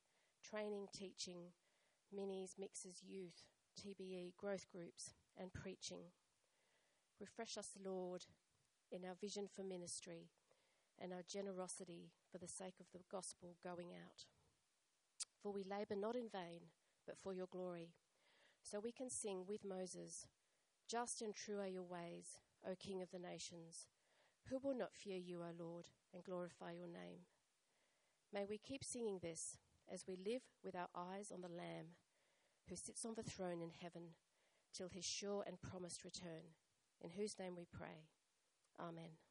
training, 0.43 0.87
teaching, 0.93 1.51
minis, 2.13 2.51
mixes, 2.59 3.01
youth, 3.05 3.43
TBE, 3.79 4.35
growth 4.37 4.67
groups, 4.71 5.13
and 5.37 5.51
preaching. 5.53 6.11
Refresh 7.19 7.57
us, 7.57 7.69
Lord, 7.83 8.25
in 8.95 9.03
our 9.07 9.15
vision 9.19 9.47
for 9.53 9.63
ministry 9.63 10.29
and 10.99 11.11
our 11.11 11.23
generosity 11.27 12.11
for 12.31 12.37
the 12.37 12.47
sake 12.47 12.75
of 12.79 12.87
the 12.93 13.03
gospel 13.11 13.57
going 13.61 13.89
out. 13.93 14.23
For 15.41 15.51
we 15.51 15.63
labour 15.63 15.95
not 15.95 16.15
in 16.15 16.29
vain, 16.29 16.71
but 17.05 17.17
for 17.17 17.33
your 17.33 17.47
glory. 17.47 17.89
So 18.63 18.79
we 18.79 18.91
can 18.91 19.09
sing 19.09 19.43
with 19.47 19.65
Moses, 19.65 20.27
Just 20.89 21.21
and 21.21 21.35
true 21.35 21.59
are 21.59 21.67
your 21.67 21.83
ways, 21.83 22.39
O 22.67 22.73
King 22.79 23.01
of 23.01 23.11
the 23.11 23.19
nations. 23.19 23.87
Who 24.49 24.59
will 24.63 24.77
not 24.77 24.93
fear 24.93 25.17
you, 25.17 25.41
O 25.41 25.63
Lord, 25.63 25.89
and 26.13 26.23
glorify 26.23 26.71
your 26.71 26.87
name? 26.87 27.25
May 28.33 28.45
we 28.49 28.57
keep 28.57 28.83
singing 28.83 29.19
this 29.21 29.57
as 29.91 30.05
we 30.07 30.15
live 30.15 30.41
with 30.63 30.75
our 30.75 30.89
eyes 30.95 31.31
on 31.31 31.41
the 31.41 31.47
Lamb 31.47 31.95
who 32.69 32.75
sits 32.75 33.05
on 33.05 33.13
the 33.15 33.23
throne 33.23 33.61
in 33.61 33.71
heaven 33.81 34.15
till 34.73 34.89
his 34.89 35.05
sure 35.05 35.43
and 35.45 35.61
promised 35.61 36.03
return, 36.03 36.55
in 37.01 37.11
whose 37.11 37.37
name 37.39 37.55
we 37.55 37.65
pray. 37.71 38.07
Amen. 38.79 39.24